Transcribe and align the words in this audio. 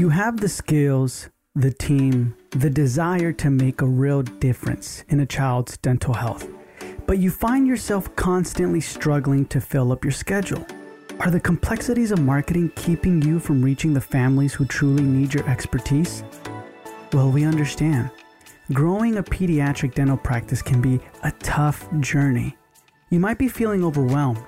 You 0.00 0.08
have 0.08 0.40
the 0.40 0.48
skills, 0.48 1.28
the 1.54 1.70
team, 1.70 2.34
the 2.52 2.70
desire 2.70 3.32
to 3.32 3.50
make 3.50 3.82
a 3.82 3.86
real 3.86 4.22
difference 4.22 5.04
in 5.10 5.20
a 5.20 5.26
child's 5.26 5.76
dental 5.76 6.14
health, 6.14 6.48
but 7.06 7.18
you 7.18 7.30
find 7.30 7.66
yourself 7.66 8.16
constantly 8.16 8.80
struggling 8.80 9.44
to 9.48 9.60
fill 9.60 9.92
up 9.92 10.02
your 10.02 10.12
schedule. 10.12 10.66
Are 11.18 11.30
the 11.30 11.38
complexities 11.38 12.12
of 12.12 12.22
marketing 12.22 12.72
keeping 12.76 13.20
you 13.20 13.38
from 13.38 13.60
reaching 13.60 13.92
the 13.92 14.00
families 14.00 14.54
who 14.54 14.64
truly 14.64 15.02
need 15.02 15.34
your 15.34 15.46
expertise? 15.46 16.24
Well, 17.12 17.30
we 17.30 17.44
understand. 17.44 18.08
Growing 18.72 19.18
a 19.18 19.22
pediatric 19.22 19.92
dental 19.94 20.16
practice 20.16 20.62
can 20.62 20.80
be 20.80 20.98
a 21.24 21.30
tough 21.40 21.86
journey. 22.00 22.56
You 23.10 23.20
might 23.20 23.36
be 23.36 23.48
feeling 23.48 23.84
overwhelmed, 23.84 24.42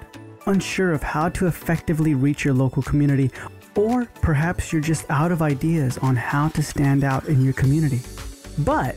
unsure 0.47 0.93
of 0.93 1.03
how 1.03 1.29
to 1.29 1.47
effectively 1.47 2.15
reach 2.15 2.43
your 2.43 2.55
local 2.55 2.83
community, 2.83 3.31
or 3.75 4.07
perhaps 4.21 4.73
you're 4.73 4.83
just 4.83 5.05
out 5.11 5.33
of 5.33 5.43
ideas 5.43 5.99
on 5.99 6.17
how 6.17 6.49
to 6.49 6.63
stand 6.63 7.05
out 7.05 7.27
in 7.29 7.43
your 7.43 7.53
community. 7.53 8.01
But 8.59 8.97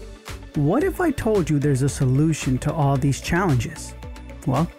what 0.56 0.84
if 0.84 1.02
I 1.02 1.12
told 1.12 1.50
you 1.50 1.60
there's 1.60 1.82
a 1.82 1.90
solution 1.90 2.58
to 2.60 2.74
all 2.74 2.98
these 2.98 3.22
challenges? 3.22 3.94
Well, 4.48 4.70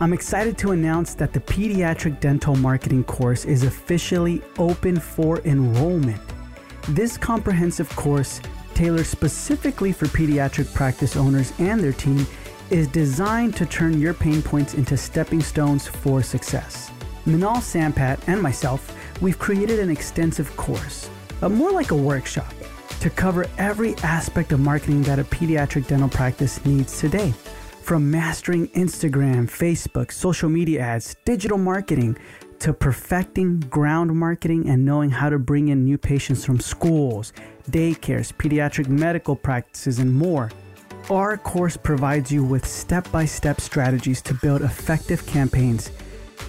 I'm 0.00 0.12
excited 0.12 0.58
to 0.58 0.72
announce 0.72 1.14
that 1.14 1.32
the 1.32 1.40
Pediatric 1.40 2.20
Dental 2.20 2.56
Marketing 2.56 3.04
course 3.04 3.44
is 3.44 3.62
officially 3.62 4.42
open 4.58 4.98
for 4.98 5.40
enrollment. 5.40 6.20
This 6.88 7.16
comprehensive 7.16 7.88
course 7.94 8.40
tailored 8.74 9.06
specifically 9.06 9.92
for 9.92 10.06
pediatric 10.06 10.72
practice 10.74 11.16
owners 11.16 11.52
and 11.58 11.80
their 11.80 11.92
team, 11.92 12.26
is 12.70 12.88
designed 12.88 13.54
to 13.56 13.66
turn 13.66 14.00
your 14.00 14.14
pain 14.14 14.42
points 14.42 14.74
into 14.74 14.96
stepping 14.96 15.42
stones 15.42 15.86
for 15.86 16.22
success. 16.22 16.90
Minal 17.26 17.56
Sampat 17.56 18.20
and 18.26 18.40
myself, 18.40 18.96
we've 19.22 19.38
created 19.38 19.78
an 19.78 19.88
extensive 19.88 20.54
course, 20.56 21.08
but 21.40 21.50
more 21.50 21.70
like 21.70 21.92
a 21.92 21.96
workshop, 21.96 22.52
to 23.00 23.08
cover 23.08 23.46
every 23.56 23.94
aspect 23.98 24.52
of 24.52 24.60
marketing 24.60 25.02
that 25.04 25.20
a 25.20 25.24
pediatric 25.24 25.86
dental 25.86 26.08
practice 26.08 26.62
needs 26.66 26.98
today. 26.98 27.32
From 27.82 28.10
mastering 28.10 28.68
Instagram, 28.68 29.48
Facebook, 29.48 30.12
social 30.12 30.48
media 30.48 30.80
ads, 30.80 31.16
digital 31.24 31.58
marketing, 31.58 32.18
to 32.58 32.72
perfecting 32.72 33.58
ground 33.60 34.14
marketing 34.14 34.68
and 34.68 34.84
knowing 34.84 35.10
how 35.10 35.28
to 35.28 35.38
bring 35.38 35.68
in 35.68 35.84
new 35.84 35.98
patients 35.98 36.44
from 36.44 36.60
schools, 36.60 37.32
daycares, 37.70 38.32
pediatric 38.32 38.88
medical 38.88 39.34
practices, 39.34 39.98
and 39.98 40.12
more. 40.12 40.50
Our 41.10 41.36
course 41.36 41.76
provides 41.76 42.30
you 42.30 42.44
with 42.44 42.64
step 42.64 43.10
by 43.10 43.24
step 43.24 43.60
strategies 43.60 44.22
to 44.22 44.34
build 44.34 44.62
effective 44.62 45.26
campaigns, 45.26 45.90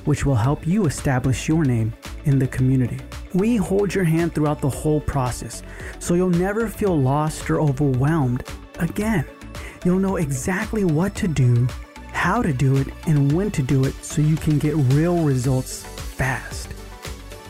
which 0.05 0.25
will 0.25 0.35
help 0.35 0.65
you 0.67 0.85
establish 0.85 1.47
your 1.47 1.63
name 1.63 1.93
in 2.25 2.39
the 2.39 2.47
community. 2.47 2.99
We 3.33 3.55
hold 3.55 3.93
your 3.93 4.03
hand 4.03 4.35
throughout 4.35 4.61
the 4.61 4.69
whole 4.69 5.01
process, 5.01 5.63
so 5.99 6.13
you'll 6.13 6.29
never 6.29 6.67
feel 6.67 6.99
lost 6.99 7.49
or 7.49 7.59
overwhelmed 7.59 8.43
again. 8.79 9.25
You'll 9.83 9.99
know 9.99 10.17
exactly 10.17 10.85
what 10.85 11.15
to 11.15 11.27
do, 11.27 11.67
how 12.11 12.41
to 12.41 12.53
do 12.53 12.77
it, 12.77 12.87
and 13.07 13.31
when 13.31 13.51
to 13.51 13.61
do 13.61 13.85
it 13.85 13.93
so 14.03 14.21
you 14.21 14.35
can 14.37 14.59
get 14.59 14.75
real 14.93 15.23
results 15.23 15.83
fast. 15.83 16.69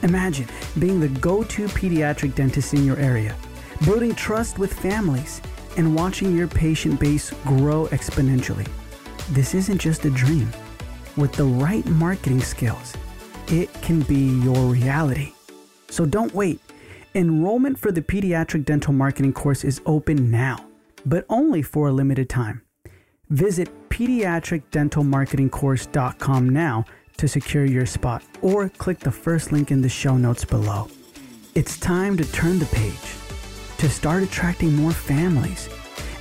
Imagine 0.03 0.47
being 0.79 0.99
the 0.99 1.09
go 1.19 1.43
to 1.43 1.67
pediatric 1.67 2.35
dentist 2.35 2.73
in 2.73 2.85
your 2.85 2.97
area, 2.97 3.35
building 3.85 4.15
trust 4.15 4.57
with 4.57 4.73
families, 4.73 5.41
and 5.77 5.95
watching 5.95 6.35
your 6.35 6.47
patient 6.47 6.99
base 6.99 7.31
grow 7.45 7.87
exponentially. 7.87 8.67
This 9.29 9.53
isn't 9.53 9.79
just 9.79 10.05
a 10.05 10.09
dream. 10.09 10.49
With 11.15 11.33
the 11.33 11.45
right 11.45 11.85
marketing 11.85 12.41
skills, 12.41 12.97
it 13.47 13.71
can 13.83 14.01
be 14.01 14.41
your 14.43 14.65
reality. 14.65 15.33
So 15.89 16.07
don't 16.07 16.33
wait. 16.33 16.59
Enrollment 17.13 17.77
for 17.77 17.91
the 17.91 18.01
Pediatric 18.01 18.65
Dental 18.65 18.93
Marketing 18.93 19.31
course 19.31 19.63
is 19.63 19.79
open 19.85 20.31
now, 20.31 20.65
but 21.05 21.27
only 21.29 21.61
for 21.61 21.87
a 21.87 21.91
limited 21.91 22.29
time. 22.29 22.63
Visit 23.29 23.69
pediatricdentalmarketingcourse.com 23.89 26.49
now 26.49 26.83
to 27.17 27.27
secure 27.27 27.65
your 27.65 27.85
spot 27.85 28.23
or 28.41 28.69
click 28.69 28.97
the 28.99 29.11
first 29.11 29.51
link 29.51 29.69
in 29.69 29.81
the 29.81 29.89
show 29.89 30.17
notes 30.17 30.43
below. 30.43 30.89
It's 31.53 31.77
time 31.77 32.17
to 32.17 32.25
turn 32.31 32.57
the 32.57 32.65
page, 32.65 33.13
to 33.77 33.87
start 33.87 34.23
attracting 34.23 34.75
more 34.75 34.91
families, 34.91 35.69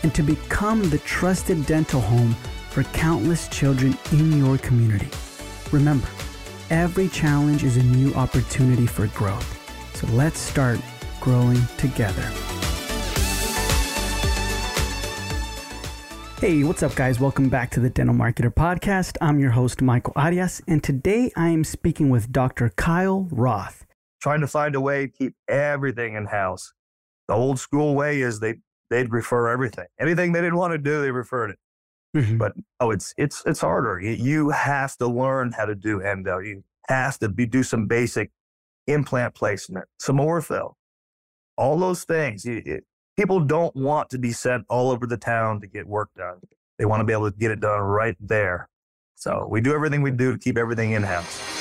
and 0.03 0.15
to 0.15 0.23
become 0.23 0.91
the 0.91 0.99
trusted 0.99 1.65
dental 1.65 2.03
home 2.03 2.37
for 2.73 2.85
countless 2.85 3.49
children 3.49 3.99
in 4.13 4.39
your 4.39 4.57
community. 4.57 5.09
Remember, 5.73 6.09
every 6.71 7.09
challenge 7.09 7.65
is 7.65 7.77
a 7.77 7.83
new 7.83 8.15
opportunity 8.15 8.87
for 8.87 9.09
growth. 9.09 9.47
So 9.95 10.07
let's 10.09 10.39
start 10.39 10.81
growing 11.21 11.61
together. 11.77 12.23
Hey, 16.41 16.65
what's 16.65 16.83
up, 16.83 16.95
guys? 16.95 17.21
Welcome 17.21 17.51
back 17.51 17.71
to 17.73 17.81
the 17.81 17.91
Dental 17.91 18.17
Marketer 18.17 18.53
Podcast. 18.53 19.17
I'm 19.21 19.39
your 19.39 19.51
host, 19.51 19.83
Michael 19.83 20.15
Arias, 20.17 20.63
and 20.67 20.83
today 20.83 21.31
I 21.37 21.51
am 21.51 21.63
speaking 21.65 22.09
with 22.09 22.33
Dr. 22.33 22.71
Kyle 22.71 23.29
Roth. 23.31 23.85
Trying 24.21 24.41
to 24.41 24.49
find 24.49 24.75
a 24.75 24.81
way 24.81 25.07
to 25.07 25.13
keep 25.13 25.35
everything 25.47 26.15
in 26.15 26.27
house. 26.27 26.73
The 27.29 27.35
old 27.35 27.61
school 27.61 27.95
way 27.95 28.23
is 28.23 28.41
they 28.41 28.57
they'd 28.91 29.13
refer 29.13 29.49
everything. 29.49 29.87
Anything 30.01 30.33
they 30.33 30.41
didn't 30.41 30.57
want 30.57 30.73
to 30.73 30.79
do, 30.79 31.01
they 31.03 31.11
referred 31.11 31.51
it. 31.51 31.59
Mm-hmm. 32.15 32.37
But 32.37 32.53
oh, 32.81 32.91
it's 32.91 33.15
it's 33.17 33.43
it's 33.47 33.61
harder. 33.61 33.99
You 34.01 34.51
have 34.51 34.97
to 34.99 35.07
learn 35.07 35.53
how 35.53 35.65
to 35.65 35.75
do 35.75 36.03
endo. 36.03 36.39
You 36.39 36.63
have 36.89 37.19
to 37.21 37.29
be, 37.29 37.47
do 37.47 37.63
some 37.63 37.87
basic 37.87 38.31
implant 38.87 39.35
placement, 39.35 39.87
some 39.99 40.19
ortho, 40.19 40.75
all 41.57 41.79
those 41.79 42.05
things. 42.05 42.45
You, 42.45 42.63
it, 42.67 42.85
people 43.17 43.41
don't 43.41 43.75
want 43.75 44.11
to 44.11 44.19
be 44.19 44.33
sent 44.33 44.65
all 44.69 44.91
over 44.91 45.07
the 45.07 45.17
town 45.17 45.61
to 45.61 45.67
get 45.67 45.87
work 45.87 46.11
done. 46.17 46.41
They 46.79 46.85
want 46.85 47.01
to 47.01 47.05
be 47.05 47.13
able 47.13 47.31
to 47.31 47.37
get 47.37 47.51
it 47.51 47.61
done 47.61 47.81
right 47.81 48.17
there. 48.21 48.69
So 49.15 49.47
we 49.49 49.61
do 49.61 49.73
everything 49.73 50.03
we 50.03 50.11
do 50.11 50.33
to 50.33 50.39
keep 50.39 50.59
everything 50.59 50.93
in 50.93 51.03
house. 51.05 51.52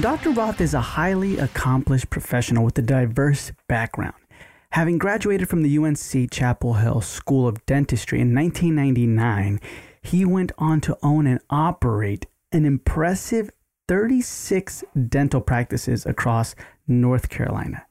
Dr. 0.00 0.30
Roth 0.30 0.60
is 0.60 0.74
a 0.74 0.80
highly 0.80 1.38
accomplished 1.38 2.08
professional 2.08 2.64
with 2.64 2.78
a 2.78 2.82
diverse 2.82 3.50
background. 3.66 4.14
Having 4.70 4.98
graduated 4.98 5.48
from 5.48 5.62
the 5.62 5.76
UNC 5.76 6.30
Chapel 6.30 6.74
Hill 6.74 7.00
School 7.00 7.48
of 7.48 7.66
Dentistry 7.66 8.20
in 8.20 8.32
1999, 8.32 9.60
he 10.00 10.24
went 10.24 10.52
on 10.56 10.80
to 10.82 10.96
own 11.02 11.26
and 11.26 11.40
operate 11.50 12.26
an 12.52 12.64
impressive 12.64 13.50
36 13.88 14.84
dental 15.08 15.40
practices 15.40 16.06
across 16.06 16.54
North 16.86 17.28
Carolina. 17.28 17.87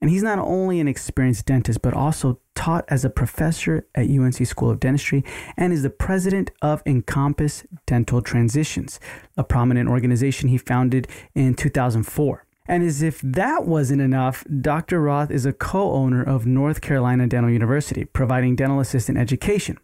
And 0.00 0.10
he's 0.10 0.22
not 0.22 0.38
only 0.38 0.78
an 0.80 0.88
experienced 0.88 1.46
dentist, 1.46 1.82
but 1.82 1.94
also 1.94 2.40
taught 2.54 2.84
as 2.88 3.04
a 3.04 3.10
professor 3.10 3.86
at 3.94 4.08
UNC 4.08 4.46
School 4.46 4.70
of 4.70 4.80
Dentistry 4.80 5.24
and 5.56 5.72
is 5.72 5.82
the 5.82 5.90
president 5.90 6.50
of 6.62 6.82
Encompass 6.86 7.64
Dental 7.86 8.22
Transitions, 8.22 9.00
a 9.36 9.44
prominent 9.44 9.88
organization 9.88 10.48
he 10.48 10.58
founded 10.58 11.08
in 11.34 11.54
2004. 11.54 12.44
And 12.68 12.82
as 12.82 13.00
if 13.00 13.20
that 13.22 13.64
wasn't 13.64 14.02
enough, 14.02 14.44
Dr. 14.60 15.00
Roth 15.00 15.30
is 15.30 15.46
a 15.46 15.54
co 15.54 15.92
owner 15.92 16.22
of 16.22 16.46
North 16.46 16.82
Carolina 16.82 17.26
Dental 17.26 17.50
University, 17.50 18.04
providing 18.04 18.56
dental 18.56 18.78
assistant 18.78 19.16
education. 19.16 19.78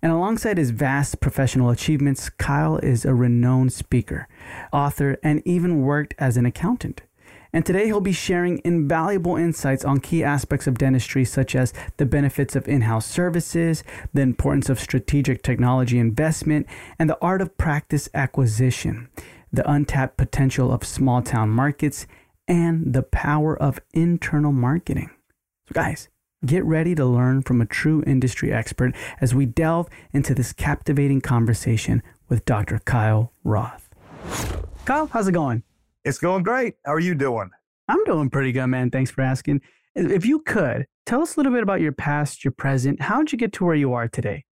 And 0.00 0.10
alongside 0.10 0.58
his 0.58 0.70
vast 0.70 1.20
professional 1.20 1.70
achievements, 1.70 2.30
Kyle 2.30 2.78
is 2.78 3.04
a 3.04 3.14
renowned 3.14 3.72
speaker, 3.72 4.26
author, 4.72 5.18
and 5.22 5.42
even 5.44 5.82
worked 5.82 6.14
as 6.18 6.36
an 6.36 6.46
accountant. 6.46 7.02
And 7.52 7.66
today 7.66 7.86
he'll 7.86 8.00
be 8.00 8.12
sharing 8.12 8.62
invaluable 8.64 9.36
insights 9.36 9.84
on 9.84 10.00
key 10.00 10.24
aspects 10.24 10.66
of 10.66 10.78
dentistry, 10.78 11.24
such 11.24 11.54
as 11.54 11.74
the 11.98 12.06
benefits 12.06 12.56
of 12.56 12.66
in 12.66 12.82
house 12.82 13.06
services, 13.06 13.84
the 14.14 14.22
importance 14.22 14.70
of 14.70 14.80
strategic 14.80 15.42
technology 15.42 15.98
investment, 15.98 16.66
and 16.98 17.10
the 17.10 17.18
art 17.20 17.42
of 17.42 17.58
practice 17.58 18.08
acquisition, 18.14 19.08
the 19.52 19.70
untapped 19.70 20.16
potential 20.16 20.72
of 20.72 20.84
small 20.84 21.20
town 21.20 21.50
markets, 21.50 22.06
and 22.48 22.94
the 22.94 23.02
power 23.02 23.56
of 23.60 23.80
internal 23.92 24.52
marketing. 24.52 25.10
So, 25.68 25.74
guys, 25.74 26.08
get 26.44 26.64
ready 26.64 26.94
to 26.94 27.04
learn 27.04 27.42
from 27.42 27.60
a 27.60 27.66
true 27.66 28.02
industry 28.06 28.50
expert 28.50 28.94
as 29.20 29.34
we 29.34 29.44
delve 29.44 29.88
into 30.12 30.34
this 30.34 30.52
captivating 30.52 31.20
conversation 31.20 32.02
with 32.30 32.46
Dr. 32.46 32.78
Kyle 32.78 33.32
Roth. 33.44 33.90
Kyle, 34.86 35.06
how's 35.08 35.28
it 35.28 35.32
going? 35.32 35.62
It's 36.04 36.18
going 36.18 36.42
great. 36.42 36.74
How 36.84 36.94
are 36.94 37.00
you 37.00 37.14
doing? 37.14 37.50
I'm 37.88 38.02
doing 38.04 38.30
pretty 38.30 38.52
good, 38.52 38.66
man. 38.66 38.90
Thanks 38.90 39.10
for 39.10 39.22
asking. 39.22 39.60
If 39.94 40.24
you 40.24 40.40
could, 40.40 40.86
tell 41.06 41.22
us 41.22 41.36
a 41.36 41.40
little 41.40 41.52
bit 41.52 41.62
about 41.62 41.80
your 41.80 41.92
past, 41.92 42.44
your 42.44 42.52
present. 42.52 43.02
How'd 43.02 43.32
you 43.32 43.38
get 43.38 43.52
to 43.54 43.64
where 43.64 43.74
you 43.74 43.92
are 43.92 44.08
today? 44.08 44.44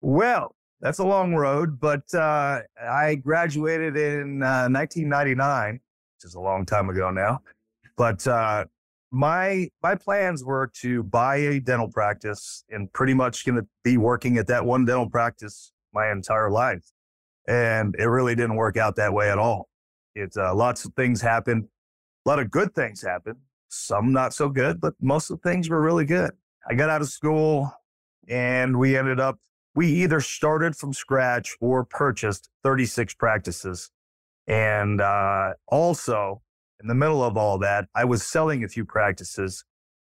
Well, 0.00 0.54
that's 0.80 0.98
a 0.98 1.04
long 1.04 1.34
road, 1.34 1.80
but 1.80 2.02
uh, 2.14 2.60
I 2.80 3.16
graduated 3.16 3.96
in 3.96 4.42
uh, 4.42 4.68
1999 4.68 5.80
which 6.18 6.28
is 6.28 6.34
a 6.34 6.40
long 6.40 6.66
time 6.66 6.88
ago 6.88 7.10
now. 7.10 7.40
But 7.96 8.26
uh, 8.26 8.64
my 9.10 9.68
my 9.82 9.94
plans 9.94 10.44
were 10.44 10.70
to 10.80 11.02
buy 11.02 11.36
a 11.36 11.60
dental 11.60 11.88
practice 11.88 12.64
and 12.70 12.92
pretty 12.92 13.14
much 13.14 13.46
going 13.46 13.56
to 13.56 13.66
be 13.84 13.96
working 13.96 14.38
at 14.38 14.46
that 14.48 14.64
one 14.64 14.84
dental 14.84 15.08
practice 15.08 15.72
my 15.92 16.10
entire 16.10 16.50
life. 16.50 16.84
And 17.46 17.94
it 17.98 18.04
really 18.04 18.34
didn't 18.34 18.56
work 18.56 18.76
out 18.76 18.96
that 18.96 19.12
way 19.12 19.30
at 19.30 19.38
all. 19.38 19.68
It's 20.18 20.36
uh, 20.36 20.54
lots 20.54 20.84
of 20.84 20.92
things 20.94 21.20
happened. 21.20 21.68
A 22.26 22.28
lot 22.28 22.38
of 22.38 22.50
good 22.50 22.74
things 22.74 23.02
happened. 23.02 23.36
Some 23.68 24.12
not 24.12 24.34
so 24.34 24.48
good, 24.48 24.80
but 24.80 24.94
most 25.00 25.30
of 25.30 25.40
the 25.40 25.48
things 25.48 25.68
were 25.68 25.80
really 25.80 26.04
good. 26.04 26.32
I 26.68 26.74
got 26.74 26.90
out 26.90 27.00
of 27.00 27.08
school 27.08 27.72
and 28.28 28.78
we 28.78 28.96
ended 28.96 29.20
up, 29.20 29.38
we 29.74 29.88
either 29.88 30.20
started 30.20 30.76
from 30.76 30.92
scratch 30.92 31.56
or 31.60 31.84
purchased 31.84 32.50
36 32.64 33.14
practices. 33.14 33.90
And 34.46 35.00
uh, 35.00 35.54
also, 35.66 36.42
in 36.80 36.88
the 36.88 36.94
middle 36.94 37.22
of 37.22 37.36
all 37.36 37.58
that, 37.58 37.86
I 37.94 38.04
was 38.04 38.22
selling 38.22 38.64
a 38.64 38.68
few 38.68 38.84
practices 38.84 39.64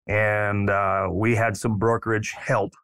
and 0.07 0.69
uh, 0.69 1.09
we 1.11 1.35
had 1.35 1.57
some 1.57 1.79
brokerage 1.79 2.33
help, 2.33 2.75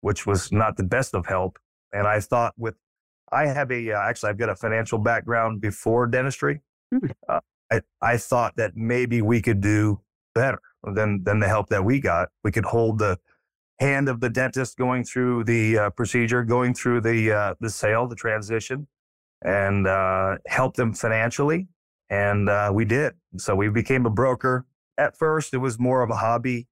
which 0.00 0.26
was 0.26 0.50
not 0.50 0.76
the 0.76 0.82
best 0.82 1.14
of 1.14 1.26
help. 1.26 1.58
And 1.92 2.06
I 2.06 2.20
thought 2.20 2.54
with, 2.56 2.74
I 3.32 3.46
have 3.46 3.70
a, 3.70 3.92
uh, 3.92 4.00
actually, 4.00 4.30
I've 4.30 4.38
got 4.38 4.48
a 4.48 4.56
financial 4.56 4.98
background 4.98 5.60
before 5.60 6.06
dentistry. 6.06 6.60
Mm-hmm. 6.92 7.10
Uh, 7.28 7.40
I, 7.72 7.80
I 8.00 8.16
thought 8.16 8.56
that 8.56 8.76
maybe 8.76 9.22
we 9.22 9.40
could 9.40 9.60
do 9.60 10.00
better 10.34 10.60
than, 10.84 11.24
than 11.24 11.40
the 11.40 11.48
help 11.48 11.68
that 11.70 11.84
we 11.84 12.00
got. 12.00 12.28
We 12.42 12.52
could 12.52 12.66
hold 12.66 12.98
the 12.98 13.18
hand 13.80 14.08
of 14.08 14.20
the 14.20 14.28
dentist 14.28 14.76
going 14.76 15.04
through 15.04 15.44
the 15.44 15.78
uh, 15.78 15.90
procedure, 15.90 16.44
going 16.44 16.74
through 16.74 17.00
the, 17.00 17.32
uh, 17.32 17.54
the 17.60 17.70
sale, 17.70 18.06
the 18.06 18.14
transition, 18.14 18.86
and 19.42 19.86
uh, 19.86 20.36
help 20.46 20.76
them 20.76 20.92
financially. 20.92 21.66
And 22.10 22.48
uh, 22.48 22.70
we 22.72 22.84
did. 22.84 23.14
So 23.38 23.56
we 23.56 23.68
became 23.68 24.06
a 24.06 24.10
broker. 24.10 24.66
At 24.98 25.16
first, 25.16 25.54
it 25.54 25.58
was 25.58 25.78
more 25.78 26.02
of 26.02 26.10
a 26.10 26.16
hobby. 26.16 26.68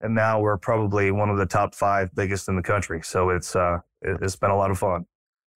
And 0.00 0.14
now 0.14 0.40
we're 0.40 0.58
probably 0.58 1.12
one 1.12 1.30
of 1.30 1.38
the 1.38 1.46
top 1.46 1.74
five 1.74 2.12
biggest 2.14 2.48
in 2.48 2.56
the 2.56 2.62
country. 2.62 3.00
So 3.02 3.30
it's, 3.30 3.54
uh, 3.54 3.78
it's 4.02 4.34
been 4.34 4.50
a 4.50 4.56
lot 4.56 4.72
of 4.72 4.78
fun. 4.78 5.06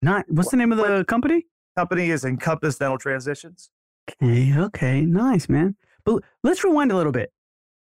Not, 0.02 0.26
what's 0.30 0.52
the 0.52 0.58
name 0.58 0.72
of 0.72 0.78
the 0.78 1.06
company? 1.06 1.46
Company 1.78 2.10
is 2.10 2.24
Encompass 2.24 2.78
Dental 2.78 2.98
Transitions. 2.98 3.70
Okay, 4.22 4.58
okay, 4.58 5.02
nice, 5.02 5.50
man. 5.50 5.76
But 6.06 6.24
let's 6.44 6.64
rewind 6.64 6.92
a 6.92 6.96
little 6.96 7.12
bit. 7.12 7.32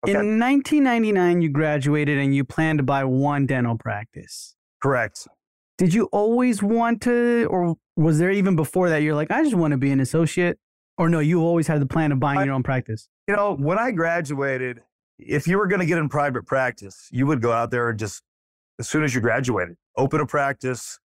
Okay. 0.05 0.12
In 0.12 0.38
1999, 0.38 1.43
you 1.43 1.49
graduated 1.49 2.19
and 2.19 2.34
you 2.34 2.44
planned 2.44 2.78
to 2.78 2.82
buy 2.82 3.05
one 3.05 3.46
dental 3.46 3.76
practice. 3.76 4.55
Correct. 4.82 5.26
Did 5.78 5.94
you 5.94 6.08
always 6.12 6.62
want 6.62 7.02
to, 7.02 7.46
or 7.50 7.76
was 7.96 8.19
there 8.19 8.31
even 8.31 8.55
before 8.56 8.90
that 8.90 8.99
you're 9.02 9.14
like, 9.14 9.31
I 9.31 9.43
just 9.43 9.55
want 9.55 9.72
to 9.72 9.78
be 9.78 9.90
an 9.90 10.00
associate? 10.00 10.58
Or 10.96 11.08
no, 11.08 11.19
you 11.19 11.40
always 11.40 11.66
had 11.66 11.81
the 11.81 11.87
plan 11.87 12.12
of 12.12 12.20
buying 12.20 12.38
I, 12.38 12.44
your 12.44 12.55
own 12.55 12.62
practice? 12.62 13.08
You 13.26 13.34
know, 13.34 13.56
when 13.56 13.78
I 13.78 13.90
graduated, 13.90 14.82
if 15.19 15.49
you 15.49 15.58
were 15.58 15.66
going 15.66 15.81
to 15.81 15.87
get 15.87 15.99
in 15.99 16.08
private 16.08 16.46
practice, 16.46 17.08
you 17.11 17.26
would 17.26 17.43
go 17.43 17.50
out 17.52 17.70
there 17.70 17.90
and 17.90 17.99
just, 17.99 18.22
as 18.78 18.88
soon 18.88 19.05
as 19.05 19.14
you 19.14 19.20
graduated, 19.20 19.76
open 19.96 20.20
a 20.20 20.26
practice. 20.26 21.00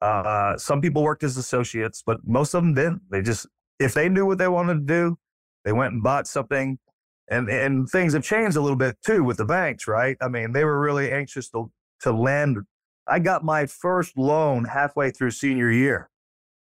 Uh, 0.00 0.56
some 0.56 0.80
people 0.80 1.02
worked 1.02 1.22
as 1.22 1.36
associates, 1.36 2.02
but 2.04 2.20
most 2.26 2.54
of 2.54 2.62
them 2.62 2.74
didn't. 2.74 3.02
They 3.10 3.22
just, 3.22 3.46
if 3.78 3.94
they 3.94 4.08
knew 4.08 4.26
what 4.26 4.38
they 4.38 4.48
wanted 4.48 4.74
to 4.74 4.80
do, 4.80 5.18
they 5.64 5.72
went 5.72 5.92
and 5.92 6.02
bought 6.02 6.26
something. 6.26 6.78
And, 7.28 7.48
and 7.48 7.88
things 7.88 8.14
have 8.14 8.24
changed 8.24 8.56
a 8.56 8.60
little 8.60 8.76
bit 8.76 8.96
too 9.06 9.22
with 9.22 9.36
the 9.36 9.44
banks, 9.44 9.86
right? 9.86 10.16
I 10.20 10.28
mean, 10.28 10.52
they 10.52 10.64
were 10.64 10.80
really 10.80 11.12
anxious 11.12 11.48
to, 11.50 11.70
to 12.00 12.12
lend. 12.12 12.58
I 13.06 13.18
got 13.18 13.44
my 13.44 13.66
first 13.66 14.18
loan 14.18 14.64
halfway 14.64 15.10
through 15.10 15.30
senior 15.32 15.70
year. 15.70 16.10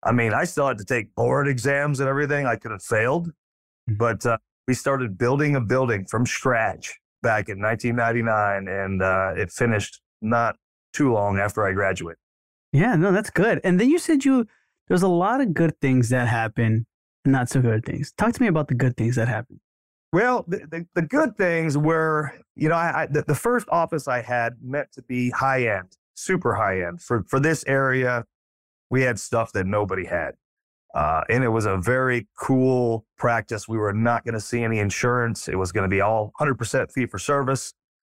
I 0.03 0.11
mean, 0.11 0.33
I 0.33 0.43
still 0.45 0.67
had 0.67 0.77
to 0.77 0.85
take 0.85 1.13
board 1.15 1.47
exams 1.47 1.99
and 1.99 2.07
everything. 2.07 2.45
I 2.45 2.55
could 2.55 2.71
have 2.71 2.83
failed, 2.83 3.27
mm-hmm. 3.27 3.95
but 3.95 4.25
uh, 4.25 4.37
we 4.67 4.73
started 4.73 5.17
building 5.17 5.55
a 5.55 5.61
building 5.61 6.05
from 6.05 6.25
scratch 6.25 6.99
back 7.21 7.49
in 7.49 7.61
1999, 7.61 8.67
and 8.67 9.01
uh, 9.01 9.33
it 9.35 9.51
finished 9.51 10.01
not 10.21 10.55
too 10.93 11.11
long 11.11 11.39
after 11.39 11.65
I 11.65 11.73
graduated. 11.73 12.19
Yeah, 12.71 12.95
no, 12.95 13.11
that's 13.11 13.29
good. 13.29 13.61
And 13.63 13.79
then 13.79 13.89
you 13.89 13.99
said 13.99 14.25
you 14.25 14.47
there's 14.87 15.03
a 15.03 15.07
lot 15.07 15.41
of 15.41 15.53
good 15.53 15.79
things 15.81 16.09
that 16.09 16.27
happen, 16.27 16.85
not 17.25 17.49
so 17.49 17.61
good 17.61 17.85
things. 17.85 18.11
Talk 18.17 18.33
to 18.33 18.41
me 18.41 18.47
about 18.47 18.67
the 18.67 18.75
good 18.75 18.97
things 18.97 19.15
that 19.15 19.27
happen. 19.27 19.59
Well, 20.11 20.45
the, 20.47 20.57
the, 20.69 20.87
the 20.95 21.01
good 21.03 21.37
things 21.37 21.77
were, 21.77 22.33
you 22.55 22.69
know, 22.69 22.75
I, 22.75 23.03
I 23.03 23.05
the, 23.05 23.21
the 23.21 23.35
first 23.35 23.67
office 23.69 24.07
I 24.07 24.21
had 24.21 24.55
meant 24.63 24.91
to 24.93 25.03
be 25.03 25.29
high 25.29 25.67
end, 25.67 25.97
super 26.15 26.55
high 26.55 26.81
end 26.81 27.01
for 27.01 27.23
for 27.27 27.39
this 27.39 27.63
area 27.67 28.25
we 28.89 29.03
had 29.03 29.19
stuff 29.19 29.51
that 29.53 29.65
nobody 29.65 30.05
had. 30.05 30.35
Uh, 30.93 31.21
and 31.29 31.43
it 31.43 31.49
was 31.49 31.65
a 31.65 31.77
very 31.77 32.27
cool 32.35 33.05
practice. 33.17 33.67
We 33.67 33.77
were 33.77 33.93
not 33.93 34.25
going 34.25 34.33
to 34.33 34.39
see 34.39 34.63
any 34.63 34.79
insurance. 34.79 35.47
It 35.47 35.55
was 35.55 35.71
going 35.71 35.83
to 35.83 35.89
be 35.89 36.01
all 36.01 36.31
100% 36.39 36.91
fee 36.91 37.05
for 37.05 37.19
service. 37.19 37.73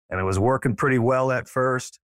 And 0.09 0.19
it 0.19 0.23
was 0.23 0.39
working 0.39 0.75
pretty 0.75 0.97
well 0.97 1.31
at 1.31 1.47
first. 1.47 1.99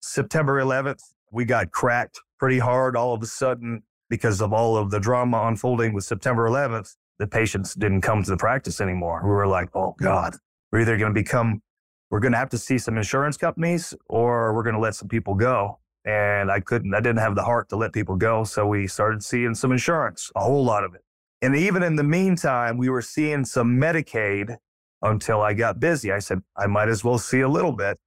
September 0.00 0.60
11th, 0.60 1.02
we 1.32 1.44
got 1.44 1.70
cracked 1.72 2.20
pretty 2.38 2.58
hard 2.58 2.96
all 2.96 3.14
of 3.14 3.22
a 3.22 3.26
sudden 3.26 3.82
because 4.08 4.40
of 4.40 4.52
all 4.52 4.76
of 4.76 4.90
the 4.90 5.00
drama 5.00 5.42
unfolding 5.44 5.92
with 5.92 6.04
September 6.04 6.48
11th. 6.48 6.96
The 7.18 7.26
patients 7.26 7.74
didn't 7.74 8.02
come 8.02 8.22
to 8.22 8.30
the 8.30 8.36
practice 8.36 8.80
anymore. 8.80 9.20
We 9.24 9.30
were 9.30 9.46
like, 9.46 9.68
oh 9.74 9.96
God, 10.00 10.36
we're 10.70 10.80
either 10.80 10.96
going 10.96 11.12
to 11.12 11.20
become, 11.20 11.62
we're 12.10 12.20
going 12.20 12.32
to 12.32 12.38
have 12.38 12.50
to 12.50 12.58
see 12.58 12.78
some 12.78 12.96
insurance 12.96 13.36
companies 13.36 13.94
or 14.08 14.54
we're 14.54 14.62
going 14.62 14.76
to 14.76 14.80
let 14.80 14.94
some 14.94 15.08
people 15.08 15.34
go 15.34 15.78
and 16.04 16.50
I 16.50 16.60
couldn't, 16.60 16.94
I 16.94 17.00
didn't 17.00 17.18
have 17.18 17.34
the 17.34 17.42
heart 17.42 17.68
to 17.70 17.76
let 17.76 17.92
people 17.92 18.16
go. 18.16 18.44
So 18.44 18.66
we 18.66 18.86
started 18.86 19.22
seeing 19.22 19.54
some 19.54 19.72
insurance, 19.72 20.30
a 20.36 20.40
whole 20.40 20.64
lot 20.64 20.84
of 20.84 20.94
it. 20.94 21.02
And 21.42 21.54
even 21.54 21.82
in 21.82 21.96
the 21.96 22.04
meantime, 22.04 22.78
we 22.78 22.88
were 22.88 23.02
seeing 23.02 23.44
some 23.44 23.78
Medicaid 23.78 24.56
until 25.02 25.40
I 25.40 25.54
got 25.54 25.80
busy. 25.80 26.10
I 26.10 26.18
said, 26.18 26.42
I 26.56 26.66
might 26.66 26.88
as 26.88 27.04
well 27.04 27.18
see 27.18 27.40
a 27.40 27.48
little 27.48 27.72
bit. 27.72 27.98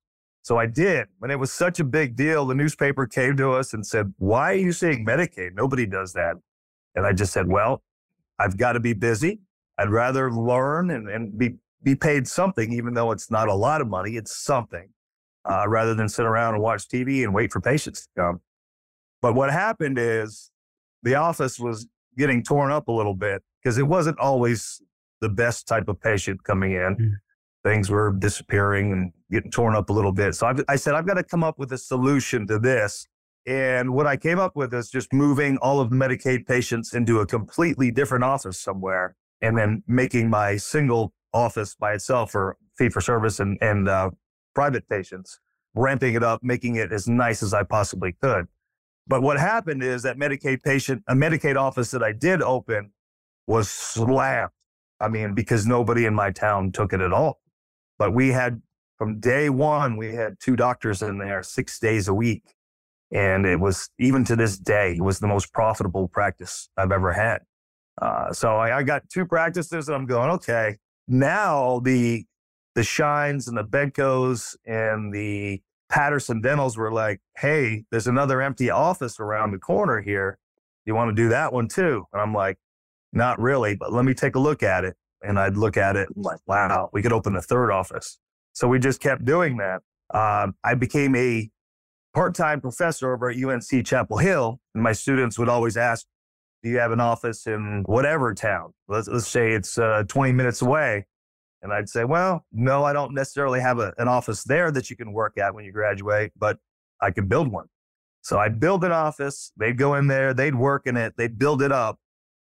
So 0.43 0.57
I 0.57 0.65
did. 0.65 1.07
When 1.19 1.29
it 1.29 1.39
was 1.39 1.51
such 1.51 1.79
a 1.79 1.83
big 1.83 2.15
deal, 2.15 2.45
the 2.45 2.55
newspaper 2.55 3.05
came 3.05 3.37
to 3.37 3.51
us 3.51 3.73
and 3.73 3.85
said, 3.85 4.13
Why 4.17 4.51
are 4.51 4.55
you 4.55 4.71
seeing 4.71 5.05
Medicaid? 5.05 5.53
Nobody 5.53 5.85
does 5.85 6.13
that. 6.13 6.35
And 6.95 7.05
I 7.05 7.13
just 7.13 7.31
said, 7.31 7.47
Well, 7.47 7.83
I've 8.39 8.57
got 8.57 8.73
to 8.73 8.79
be 8.79 8.93
busy. 8.93 9.39
I'd 9.77 9.89
rather 9.89 10.31
learn 10.31 10.91
and, 10.91 11.09
and 11.09 11.37
be, 11.37 11.55
be 11.83 11.95
paid 11.95 12.27
something, 12.27 12.73
even 12.73 12.93
though 12.93 13.11
it's 13.11 13.31
not 13.31 13.47
a 13.47 13.53
lot 13.53 13.81
of 13.81 13.87
money, 13.87 14.15
it's 14.15 14.35
something 14.35 14.89
uh, 15.49 15.67
rather 15.67 15.93
than 15.93 16.09
sit 16.09 16.25
around 16.25 16.55
and 16.55 16.63
watch 16.63 16.87
TV 16.87 17.23
and 17.23 17.33
wait 17.33 17.51
for 17.51 17.61
patients 17.61 18.01
to 18.01 18.07
come. 18.17 18.41
But 19.21 19.35
what 19.35 19.51
happened 19.51 19.97
is 19.99 20.51
the 21.03 21.15
office 21.15 21.59
was 21.59 21.87
getting 22.17 22.43
torn 22.43 22.71
up 22.71 22.87
a 22.87 22.91
little 22.91 23.15
bit 23.15 23.43
because 23.61 23.77
it 23.77 23.87
wasn't 23.87 24.19
always 24.19 24.81
the 25.21 25.29
best 25.29 25.67
type 25.67 25.87
of 25.87 26.01
patient 26.01 26.43
coming 26.43 26.73
in. 26.73 27.19
Things 27.63 27.89
were 27.89 28.11
disappearing 28.11 28.91
and 28.91 29.11
getting 29.29 29.51
torn 29.51 29.75
up 29.75 29.89
a 29.89 29.93
little 29.93 30.11
bit. 30.11 30.35
So 30.35 30.47
I've, 30.47 30.63
I 30.67 30.75
said, 30.75 30.95
I've 30.95 31.05
got 31.05 31.15
to 31.15 31.23
come 31.23 31.43
up 31.43 31.59
with 31.59 31.71
a 31.71 31.77
solution 31.77 32.47
to 32.47 32.57
this. 32.57 33.07
And 33.45 33.93
what 33.93 34.07
I 34.07 34.17
came 34.17 34.39
up 34.39 34.55
with 34.55 34.73
is 34.73 34.89
just 34.89 35.13
moving 35.13 35.57
all 35.57 35.79
of 35.79 35.89
Medicaid 35.89 36.45
patients 36.45 36.93
into 36.93 37.19
a 37.19 37.25
completely 37.25 37.91
different 37.91 38.23
office 38.23 38.59
somewhere 38.59 39.15
and 39.41 39.57
then 39.57 39.83
making 39.87 40.29
my 40.29 40.57
single 40.57 41.13
office 41.33 41.75
by 41.75 41.93
itself 41.93 42.31
for 42.31 42.57
fee 42.77 42.89
for 42.89 43.01
service 43.01 43.39
and, 43.39 43.57
and 43.61 43.89
uh, 43.89 44.11
private 44.53 44.87
patients, 44.87 45.39
ramping 45.73 46.13
it 46.13 46.23
up, 46.23 46.41
making 46.43 46.75
it 46.75 46.91
as 46.91 47.07
nice 47.07 47.41
as 47.41 47.53
I 47.53 47.63
possibly 47.63 48.15
could. 48.21 48.47
But 49.07 49.23
what 49.23 49.39
happened 49.39 49.83
is 49.83 50.03
that 50.03 50.17
Medicaid 50.17 50.61
patient, 50.61 51.03
a 51.07 51.15
Medicaid 51.15 51.57
office 51.57 51.91
that 51.91 52.03
I 52.03 52.11
did 52.11 52.41
open 52.41 52.91
was 53.47 53.69
slammed. 53.69 54.51
I 54.99 55.07
mean, 55.07 55.33
because 55.33 55.65
nobody 55.65 56.05
in 56.05 56.13
my 56.13 56.31
town 56.31 56.71
took 56.71 56.93
it 56.93 57.01
at 57.01 57.11
all. 57.11 57.40
But 58.01 58.15
we 58.15 58.29
had, 58.29 58.63
from 58.97 59.19
day 59.19 59.47
one, 59.51 59.95
we 59.95 60.15
had 60.15 60.39
two 60.39 60.55
doctors 60.55 61.03
in 61.03 61.19
there 61.19 61.43
six 61.43 61.77
days 61.77 62.07
a 62.07 62.15
week. 62.15 62.41
And 63.13 63.45
it 63.45 63.59
was, 63.59 63.91
even 63.99 64.23
to 64.25 64.35
this 64.35 64.57
day, 64.57 64.93
it 64.93 65.03
was 65.03 65.19
the 65.19 65.27
most 65.27 65.53
profitable 65.53 66.07
practice 66.07 66.67
I've 66.75 66.91
ever 66.91 67.13
had. 67.13 67.41
Uh, 68.01 68.33
so 68.33 68.55
I, 68.55 68.79
I 68.79 68.81
got 68.81 69.07
two 69.07 69.23
practices 69.27 69.87
and 69.87 69.95
I'm 69.95 70.07
going, 70.07 70.31
okay, 70.31 70.77
now 71.07 71.79
the 71.81 72.25
the 72.73 72.81
Scheins 72.81 73.47
and 73.47 73.55
the 73.55 73.63
Bencos 73.63 74.55
and 74.65 75.13
the 75.13 75.61
Patterson 75.87 76.41
Dentals 76.41 76.77
were 76.77 76.91
like, 76.91 77.21
hey, 77.37 77.83
there's 77.91 78.07
another 78.07 78.41
empty 78.41 78.71
office 78.71 79.19
around 79.19 79.51
the 79.51 79.59
corner 79.59 80.01
here. 80.01 80.39
You 80.85 80.95
want 80.95 81.15
to 81.15 81.21
do 81.23 81.29
that 81.29 81.53
one 81.53 81.67
too? 81.67 82.07
And 82.11 82.19
I'm 82.19 82.33
like, 82.33 82.57
not 83.13 83.39
really, 83.39 83.75
but 83.75 83.93
let 83.93 84.05
me 84.05 84.15
take 84.15 84.33
a 84.33 84.39
look 84.39 84.63
at 84.63 84.85
it. 84.85 84.97
And 85.21 85.39
I'd 85.39 85.57
look 85.57 85.77
at 85.77 85.95
it 85.95 86.09
like, 86.15 86.39
wow, 86.47 86.89
we 86.93 87.01
could 87.01 87.13
open 87.13 87.35
a 87.35 87.41
third 87.41 87.71
office. 87.71 88.17
So 88.53 88.67
we 88.67 88.79
just 88.79 88.99
kept 88.99 89.23
doing 89.23 89.57
that. 89.57 89.81
Um, 90.13 90.55
I 90.63 90.73
became 90.73 91.15
a 91.15 91.49
part 92.13 92.35
time 92.35 92.59
professor 92.59 93.13
over 93.13 93.29
at 93.29 93.37
UNC 93.37 93.85
Chapel 93.85 94.17
Hill, 94.17 94.59
and 94.73 94.83
my 94.83 94.91
students 94.91 95.39
would 95.39 95.49
always 95.49 95.77
ask, 95.77 96.05
Do 96.63 96.69
you 96.69 96.79
have 96.79 96.91
an 96.91 96.99
office 96.99 97.47
in 97.47 97.83
whatever 97.85 98.33
town? 98.33 98.73
Let's, 98.87 99.07
let's 99.07 99.27
say 99.27 99.51
it's 99.51 99.77
uh, 99.77 100.03
20 100.07 100.33
minutes 100.33 100.61
away. 100.61 101.05
And 101.61 101.71
I'd 101.71 101.89
say, 101.89 102.05
well, 102.05 102.45
no, 102.51 102.83
I 102.83 102.93
don't 102.93 103.13
necessarily 103.13 103.59
have 103.59 103.79
a, 103.79 103.93
an 103.97 104.07
office 104.07 104.43
there 104.43 104.71
that 104.71 104.89
you 104.89 104.95
can 104.95 105.13
work 105.13 105.37
at 105.37 105.53
when 105.53 105.63
you 105.63 105.71
graduate, 105.71 106.31
but 106.35 106.57
I 106.99 107.11
could 107.11 107.29
build 107.29 107.51
one. 107.51 107.67
So 108.21 108.39
I'd 108.39 108.59
build 108.59 108.83
an 108.83 108.91
office. 108.91 109.51
They'd 109.57 109.77
go 109.77 109.95
in 109.95 110.07
there, 110.07 110.33
they'd 110.33 110.55
work 110.55 110.87
in 110.87 110.97
it, 110.97 111.13
they'd 111.17 111.37
build 111.37 111.61
it 111.61 111.71
up. 111.71 111.99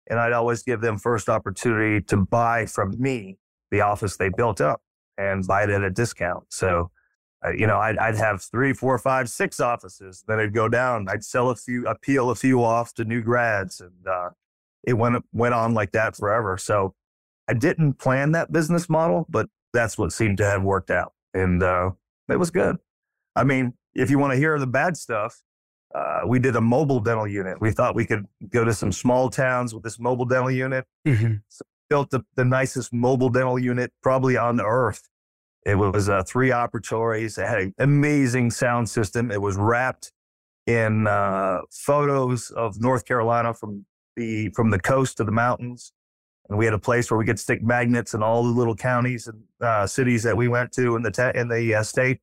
And 0.09 0.19
I'd 0.21 0.33
always 0.33 0.63
give 0.63 0.81
them 0.81 0.99
first 0.99 1.29
opportunity 1.29 2.01
to 2.07 2.17
buy 2.17 2.67
from 2.67 3.01
me 3.01 3.39
the 3.71 3.81
office 3.81 4.17
they 4.17 4.29
built 4.29 4.61
up. 4.61 4.83
and 5.17 5.47
buy 5.47 5.65
it 5.65 5.71
at 5.71 5.83
a 5.83 5.91
discount. 5.91 6.45
So, 6.49 6.91
uh, 7.45 7.53
you 7.53 7.67
know, 7.67 7.79
I'd, 7.79 7.99
I'd 7.99 8.17
have 8.17 8.43
three, 8.43 8.73
four, 8.73 8.99
five, 8.99 9.29
six 9.29 9.61
offices. 9.61 10.25
Then 10.27 10.39
I'd 10.39 10.55
go 10.55 10.69
down. 10.69 11.09
I'd 11.09 11.25
sell 11.25 11.51
a 11.51 11.57
few, 11.57 11.87
appeal 11.87 12.31
a 12.31 12.35
few 12.35 12.63
off 12.63 12.95
to 12.95 13.05
new 13.05 13.23
grads, 13.23 13.81
and 13.81 14.07
uh, 14.07 14.31
it 14.83 14.95
went 14.95 15.25
went 15.33 15.55
on 15.55 15.75
like 15.75 15.93
that 15.93 16.17
forever. 16.17 16.57
So, 16.59 16.95
I 17.47 17.53
didn't 17.53 17.95
plan 17.99 18.33
that 18.33 18.53
business 18.53 18.89
model, 18.89 19.27
but 19.29 19.49
that's 19.75 19.99
what 19.99 20.13
seemed 20.13 20.39
to 20.39 20.45
have 20.47 20.63
worked 20.63 20.91
out, 20.91 21.13
and 21.35 21.63
uh, 21.63 21.91
it 22.29 22.39
was 22.39 22.51
good. 22.51 22.79
I 23.37 23.45
mean, 23.45 23.75
if 23.95 24.11
you 24.11 24.19
want 24.19 24.33
to 24.33 24.39
hear 24.39 24.59
the 24.59 24.67
bad 24.67 24.97
stuff, 24.97 25.43
uh, 25.95 26.23
we 26.27 26.39
did 26.39 26.57
a 26.57 26.61
mobile 26.61 27.01
dental 27.01 27.27
unit. 27.27 27.61
We 27.61 27.71
thought 27.71 27.95
we 27.95 28.05
could 28.05 28.27
go 28.49 28.65
to 28.65 28.75
some 28.75 28.91
small 28.91 29.31
towns 29.31 29.73
with 29.73 29.85
this 29.85 29.99
mobile 29.99 30.25
dental 30.25 30.51
unit. 30.51 30.85
Mm-hmm. 31.07 31.35
So 31.49 31.65
built 31.89 32.11
the, 32.11 32.21
the 32.35 32.45
nicest 32.45 32.93
mobile 32.93 33.29
dental 33.29 33.59
unit 33.59 33.93
probably 34.03 34.37
on 34.37 34.57
the 34.57 34.65
earth. 34.65 35.09
It 35.65 35.77
was 35.77 36.09
uh, 36.09 36.23
three 36.25 36.51
operatories. 36.51 37.39
It 37.39 37.47
had 37.47 37.61
an 37.61 37.75
amazing 37.79 38.51
sound 38.51 38.89
system. 38.89 39.31
It 39.31 39.41
was 39.41 39.57
wrapped 39.57 40.13
in 40.67 41.07
uh, 41.07 41.61
photos 41.71 42.51
of 42.51 42.81
North 42.81 43.05
Carolina 43.05 43.55
from 43.55 43.87
the 44.17 44.51
from 44.51 44.71
the 44.71 44.79
coast 44.79 45.17
to 45.19 45.25
the 45.25 45.33
mountains, 45.33 45.93
and 46.49 46.59
we 46.59 46.65
had 46.65 46.75
a 46.75 46.79
place 46.79 47.11
where 47.11 47.19
we 47.19 47.25
could 47.25 47.39
stick 47.39 47.63
magnets 47.63 48.15
in 48.15 48.23
all 48.23 48.43
the 48.43 48.51
little 48.51 48.77
counties 48.77 49.27
and 49.27 49.43
uh, 49.61 49.87
cities 49.87 50.23
that 50.23 50.37
we 50.37 50.49
went 50.49 50.73
to 50.73 50.97
in 50.97 51.03
the 51.03 51.33
in 51.35 51.49
the 51.49 51.77
uh, 51.77 51.83
state. 51.83 52.21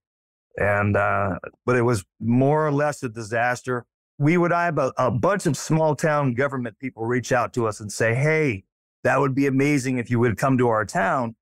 And 0.57 0.97
uh, 0.97 1.39
but 1.65 1.77
it 1.77 1.83
was 1.83 2.03
more 2.19 2.65
or 2.65 2.71
less 2.71 3.03
a 3.03 3.09
disaster. 3.09 3.85
We 4.17 4.37
would 4.37 4.51
have 4.51 4.77
a, 4.77 4.93
a 4.97 5.09
bunch 5.09 5.45
of 5.45 5.57
small 5.57 5.95
town 5.95 6.33
government 6.33 6.77
people 6.79 7.05
reach 7.05 7.31
out 7.31 7.53
to 7.53 7.67
us 7.67 7.79
and 7.79 7.91
say, 7.91 8.13
"Hey, 8.13 8.65
that 9.03 9.19
would 9.19 9.33
be 9.33 9.47
amazing 9.47 9.97
if 9.97 10.09
you 10.09 10.19
would 10.19 10.37
come 10.37 10.57
to 10.57 10.67
our 10.67 10.85
town." 10.85 11.35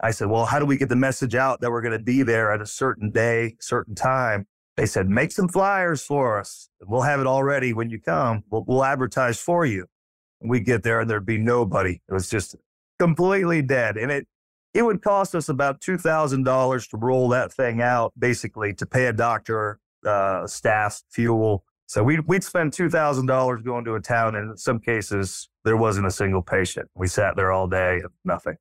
I 0.00 0.10
said, 0.10 0.28
Well, 0.28 0.44
how 0.44 0.58
do 0.58 0.66
we 0.66 0.76
get 0.76 0.88
the 0.88 0.96
message 0.96 1.34
out 1.34 1.60
that 1.60 1.70
we're 1.70 1.82
going 1.82 1.96
to 1.96 2.04
be 2.04 2.22
there 2.22 2.52
at 2.52 2.60
a 2.60 2.66
certain 2.66 3.10
day, 3.10 3.56
certain 3.60 3.94
time? 3.94 4.46
They 4.76 4.86
said, 4.86 5.08
Make 5.08 5.32
some 5.32 5.48
flyers 5.48 6.02
for 6.02 6.38
us. 6.38 6.68
We'll 6.82 7.02
have 7.02 7.20
it 7.20 7.26
all 7.26 7.44
ready 7.44 7.72
when 7.72 7.90
you 7.90 8.00
come. 8.00 8.44
We'll, 8.50 8.64
we'll 8.66 8.84
advertise 8.84 9.40
for 9.40 9.64
you. 9.64 9.86
We 10.40 10.60
get 10.60 10.82
there 10.82 11.00
and 11.00 11.08
there'd 11.08 11.24
be 11.24 11.38
nobody. 11.38 12.00
It 12.08 12.12
was 12.12 12.28
just 12.28 12.56
completely 12.98 13.62
dead. 13.62 13.96
And 13.96 14.10
it, 14.10 14.26
it 14.74 14.82
would 14.82 15.02
cost 15.02 15.34
us 15.36 15.48
about 15.48 15.80
$2,000 15.80 16.90
to 16.90 16.96
roll 16.96 17.28
that 17.28 17.52
thing 17.52 17.80
out, 17.80 18.12
basically, 18.18 18.74
to 18.74 18.84
pay 18.84 19.06
a 19.06 19.12
doctor, 19.12 19.78
uh, 20.04 20.46
staff, 20.48 21.02
fuel. 21.10 21.64
So 21.86 22.02
we'd, 22.02 22.26
we'd 22.26 22.42
spend 22.42 22.72
$2,000 22.72 23.64
going 23.64 23.84
to 23.84 23.94
a 23.94 24.00
town. 24.00 24.34
And 24.34 24.50
in 24.50 24.56
some 24.56 24.80
cases, 24.80 25.48
there 25.64 25.76
wasn't 25.76 26.08
a 26.08 26.10
single 26.10 26.42
patient. 26.42 26.90
We 26.94 27.06
sat 27.06 27.36
there 27.36 27.52
all 27.52 27.68
day, 27.68 28.00
and 28.00 28.10
nothing. 28.24 28.56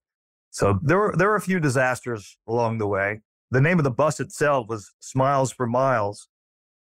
So 0.51 0.79
there 0.84 1.00
were, 1.00 1.15
there 1.17 1.29
were 1.29 1.36
a 1.36 1.41
few 1.41 1.60
disasters 1.60 2.38
along 2.48 2.77
the 2.77 2.88
way. 2.88 3.22
The 3.50 3.62
name 3.62 3.79
of 3.79 3.84
the 3.84 3.91
bus 3.91 4.20
itself 4.20 4.67
was 4.70 4.91
Smiles 5.00 5.51
for 5.51 5.65
Miles, 5.65 6.27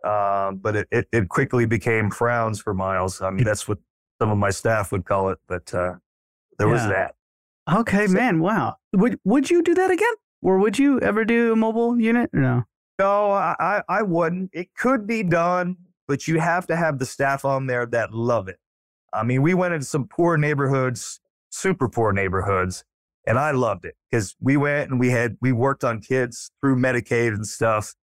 uh, 0.05 0.53
but 0.53 0.77
it, 0.77 0.89
it, 0.91 1.09
it, 1.11 1.29
quickly 1.31 1.65
became 1.65 2.11
Frowns 2.11 2.61
for 2.61 2.75
Miles. 2.75 3.23
I 3.23 3.31
mean, 3.31 3.45
that's 3.45 3.67
what 3.67 3.79
some 4.21 4.31
of 4.31 4.37
my 4.37 4.51
staff 4.51 4.93
would 4.93 5.05
call 5.05 5.31
it, 5.31 5.39
but 5.49 5.73
uh, 5.73 5.95
there 6.59 6.67
yeah. 6.67 6.73
was 6.73 6.83
that. 6.83 7.15
Okay, 7.71 8.07
so, 8.07 8.12
man, 8.12 8.40
wow. 8.40 8.76
Would 8.92 9.19
would 9.25 9.50
you 9.50 9.62
do 9.62 9.75
that 9.75 9.90
again, 9.90 10.14
or 10.40 10.59
would 10.59 10.78
you 10.78 11.00
ever 11.00 11.25
do 11.25 11.52
a 11.52 11.57
mobile 11.57 12.00
unit? 12.00 12.31
No, 12.33 12.64
no, 12.99 13.31
I 13.33 13.83
I 13.88 14.02
wouldn't. 14.02 14.50
It 14.52 14.69
could 14.76 15.07
be 15.07 15.23
done, 15.23 15.76
but 16.09 16.26
you 16.26 16.40
have 16.40 16.66
to 16.69 16.76
have 16.76 16.99
the 16.99 17.07
staff 17.07 17.45
on 17.45 17.66
there 17.66 17.87
that 17.87 18.12
love 18.12 18.49
it. 18.49 18.59
I 19.12 19.23
mean, 19.23 19.42
we 19.42 19.54
went 19.54 19.75
into 19.75 19.87
some 19.87 20.09
poor 20.09 20.37
neighborhoods, 20.37 21.21
super 21.50 21.88
poor 21.88 22.12
neighborhoods, 22.12 22.85
and 23.26 23.38
I 23.38 23.52
loved 23.52 23.85
it 23.85 23.95
because 24.11 24.35
we 24.40 24.57
went 24.57 24.90
and 24.90 24.99
we 24.99 25.11
had, 25.11 25.37
we 25.40 25.52
worked 25.52 25.85
on 25.85 26.00
kids 26.00 26.50
through 26.61 26.76
Medicaid 26.76 27.28
and 27.28 27.47
stuff. 27.47 27.95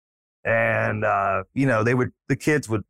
And, 0.45 1.03
uh, 1.03 1.43
you 1.53 1.67
know, 1.67 1.83
they 1.83 1.93
would, 1.93 2.11
the 2.29 2.35
kids 2.35 2.69
would, 2.69 2.83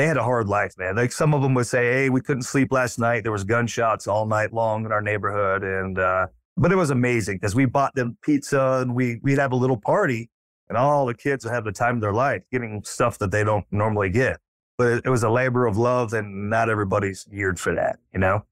they 0.00 0.06
had 0.06 0.16
a 0.16 0.22
hard 0.22 0.48
life, 0.48 0.74
man. 0.78 0.96
Like 0.96 1.12
some 1.12 1.34
of 1.34 1.42
them 1.42 1.54
would 1.54 1.66
say, 1.66 1.92
Hey, 1.92 2.10
we 2.10 2.20
couldn't 2.20 2.42
sleep 2.42 2.72
last 2.72 2.98
night. 2.98 3.22
There 3.22 3.32
was 3.32 3.44
gunshots 3.44 4.06
all 4.06 4.26
night 4.26 4.52
long 4.52 4.86
in 4.86 4.92
our 4.92 5.02
neighborhood. 5.02 5.62
And, 5.62 5.98
uh, 5.98 6.28
but 6.56 6.72
it 6.72 6.76
was 6.76 6.90
amazing 6.90 7.36
because 7.36 7.54
we 7.54 7.66
bought 7.66 7.94
them 7.94 8.16
pizza 8.22 8.80
and 8.82 8.94
we, 8.94 9.20
we'd 9.22 9.38
have 9.38 9.52
a 9.52 9.56
little 9.56 9.78
party 9.78 10.30
and 10.68 10.78
all 10.78 11.06
the 11.06 11.14
kids 11.14 11.44
would 11.44 11.52
have 11.52 11.64
the 11.64 11.72
time 11.72 11.96
of 11.96 12.00
their 12.00 12.12
life 12.12 12.42
getting 12.50 12.82
stuff 12.84 13.18
that 13.18 13.30
they 13.30 13.44
don't 13.44 13.66
normally 13.70 14.10
get. 14.10 14.38
But 14.78 14.86
it, 14.88 15.02
it 15.04 15.10
was 15.10 15.22
a 15.22 15.30
labor 15.30 15.66
of 15.66 15.76
love 15.76 16.14
and 16.14 16.48
not 16.48 16.70
everybody's 16.70 17.24
geared 17.24 17.60
for 17.60 17.74
that, 17.74 17.98
you 18.12 18.20
know? 18.20 18.44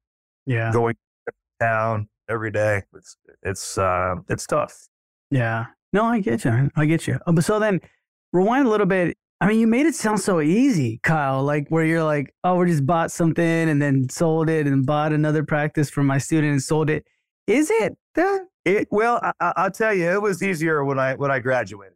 Yeah. 0.47 0.71
Going 0.73 0.97
town, 1.61 2.09
every 2.29 2.51
day. 2.51 2.83
It's 2.95 3.17
it's 3.43 3.79
uh, 3.79 4.17
it's 4.29 4.47
tough. 4.47 4.89
Yeah. 5.31 5.67
No, 5.93 6.05
I 6.05 6.21
get 6.21 6.45
you. 6.45 6.71
I 6.77 6.87
get 6.87 7.07
you. 7.07 7.19
Oh, 7.27 7.33
but 7.33 7.45
so 7.45 7.59
then, 7.59 7.81
rewind 8.33 8.67
a 8.67 8.71
little 8.71 8.87
bit. 8.87 9.17
I 9.41 9.47
mean, 9.47 9.61
you 9.61 9.67
made 9.69 9.87
it 9.87 9.95
sound 9.95 10.21
so 10.21 10.41
easy, 10.41 10.99
Kyle. 11.03 11.43
Like 11.45 11.69
where 11.69 11.85
you're 11.85 12.03
like, 12.03 12.35
oh, 12.43 12.57
we 12.57 12.67
just 12.67 12.85
bought 12.85 13.13
something 13.13 13.45
and 13.45 13.81
then 13.81 14.09
sold 14.09 14.49
it, 14.51 14.67
and 14.67 14.85
bought 14.85 15.13
another 15.13 15.45
practice 15.45 15.91
for 15.91 16.03
my 16.03 16.19
student 16.19 16.53
and 16.53 16.63
sold 16.63 16.91
it. 16.91 17.07
Is 17.47 17.71
it? 17.71 17.97
It 18.65 18.89
well, 18.91 19.21
I, 19.41 19.53
will 19.63 19.71
tell 19.71 19.95
you, 19.95 20.11
it 20.11 20.21
was 20.21 20.43
easier 20.43 20.85
when 20.85 20.99
I 20.99 21.15
when 21.15 21.31
I 21.31 21.39
graduated. 21.39 21.95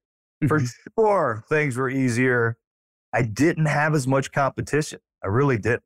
For 0.48 0.60
mm-hmm. 0.60 1.00
sure, 1.00 1.44
things 1.48 1.76
were 1.76 1.90
easier. 1.90 2.56
I 3.12 3.22
didn't 3.22 3.66
have 3.66 3.94
as 3.94 4.06
much 4.06 4.32
competition. 4.32 5.00
I 5.22 5.28
really 5.28 5.58
didn't, 5.58 5.82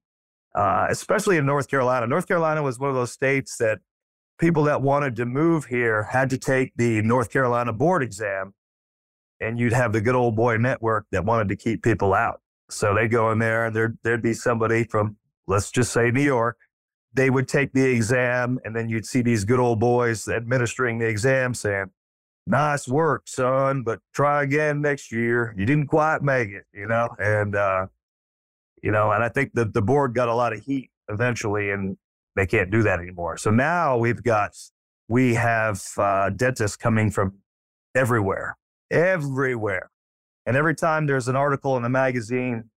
uh, 0.54 0.86
especially 0.88 1.36
in 1.36 1.46
North 1.46 1.68
Carolina. 1.68 2.06
North 2.06 2.28
Carolina 2.28 2.62
was 2.62 2.78
one 2.78 2.88
of 2.88 2.96
those 2.96 3.12
states 3.12 3.56
that 3.58 3.80
people 4.38 4.64
that 4.64 4.82
wanted 4.82 5.16
to 5.16 5.26
move 5.26 5.66
here 5.66 6.04
had 6.04 6.30
to 6.30 6.38
take 6.38 6.72
the 6.76 7.02
North 7.02 7.30
Carolina 7.30 7.72
board 7.72 8.02
exam, 8.02 8.54
and 9.40 9.58
you'd 9.58 9.72
have 9.72 9.92
the 9.92 10.00
good 10.00 10.14
old 10.14 10.36
boy 10.36 10.56
network 10.56 11.06
that 11.12 11.24
wanted 11.24 11.48
to 11.48 11.56
keep 11.56 11.82
people 11.82 12.14
out. 12.14 12.40
So 12.70 12.94
they'd 12.94 13.08
go 13.08 13.30
in 13.30 13.38
there, 13.38 13.66
and 13.66 13.76
there'd, 13.76 13.98
there'd 14.02 14.22
be 14.22 14.34
somebody 14.34 14.84
from, 14.84 15.16
let's 15.46 15.70
just 15.70 15.92
say, 15.92 16.10
New 16.10 16.22
York. 16.22 16.56
They 17.14 17.30
would 17.30 17.48
take 17.48 17.72
the 17.72 17.84
exam, 17.84 18.58
and 18.64 18.74
then 18.74 18.88
you'd 18.88 19.06
see 19.06 19.22
these 19.22 19.44
good 19.44 19.60
old 19.60 19.80
boys 19.80 20.28
administering 20.28 20.98
the 20.98 21.06
exam 21.06 21.54
saying, 21.54 21.90
Nice 22.48 22.86
work, 22.86 23.26
son, 23.26 23.82
but 23.82 23.98
try 24.14 24.44
again 24.44 24.80
next 24.80 25.10
year. 25.10 25.52
You 25.58 25.66
didn't 25.66 25.88
quite 25.88 26.22
make 26.22 26.50
it, 26.50 26.64
you 26.72 26.86
know? 26.86 27.08
And, 27.18 27.56
uh, 27.56 27.86
you 28.82 28.92
know, 28.92 29.10
and 29.10 29.24
I 29.24 29.28
think 29.28 29.54
that 29.54 29.74
the 29.74 29.82
board 29.82 30.14
got 30.14 30.28
a 30.28 30.34
lot 30.34 30.52
of 30.52 30.62
heat 30.62 30.90
eventually, 31.08 31.70
and 31.70 31.96
they 32.36 32.46
can't 32.46 32.70
do 32.70 32.84
that 32.84 33.00
anymore. 33.00 33.36
So 33.36 33.50
now 33.50 33.98
we've 33.98 34.22
got, 34.22 34.56
we 35.08 35.34
have 35.34 35.82
uh, 35.96 36.30
dentists 36.30 36.76
coming 36.76 37.10
from 37.10 37.38
everywhere, 37.96 38.56
everywhere. 38.90 39.90
And 40.44 40.56
every 40.56 40.74
time 40.74 41.06
there's 41.06 41.28
an 41.28 41.36
article 41.36 41.76
in 41.76 41.84
a 41.84 41.88
magazine 41.88 42.70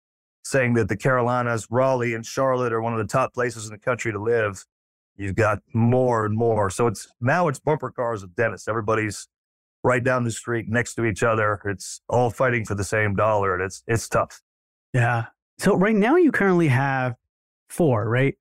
saying 0.43 0.75
that 0.75 0.87
the 0.87 0.95
Carolinas, 0.95 1.67
Raleigh, 1.69 2.13
and 2.13 2.25
Charlotte 2.25 2.71
are 2.71 2.81
one 2.81 2.93
of 2.93 2.99
the 2.99 3.11
top 3.11 3.33
places 3.33 3.65
in 3.65 3.71
the 3.71 3.79
country 3.79 4.11
to 4.11 4.21
live, 4.21 4.63
you've 5.17 5.35
got 5.35 5.59
more 5.73 6.25
and 6.25 6.37
more. 6.37 6.69
So 6.69 6.87
it's 6.87 7.07
now 7.19 7.47
it's 7.49 7.59
bumper 7.59 7.91
cars 7.91 8.23
of 8.23 8.35
dentists. 8.35 8.67
Everybody's 8.67 9.27
right 9.83 10.03
down 10.03 10.23
the 10.23 10.31
street 10.31 10.67
next 10.69 10.95
to 10.95 11.05
each 11.05 11.23
other. 11.23 11.59
It's 11.65 12.01
all 12.07 12.29
fighting 12.29 12.63
for 12.63 12.75
the 12.75 12.85
same 12.85 13.15
dollar, 13.15 13.53
and 13.53 13.63
it's 13.63 13.83
it's 13.87 14.07
tough. 14.07 14.41
Yeah. 14.93 15.25
So 15.59 15.75
right 15.75 15.95
now 15.95 16.15
you 16.15 16.31
currently 16.31 16.69
have 16.69 17.15
four, 17.67 18.07
right? 18.07 18.35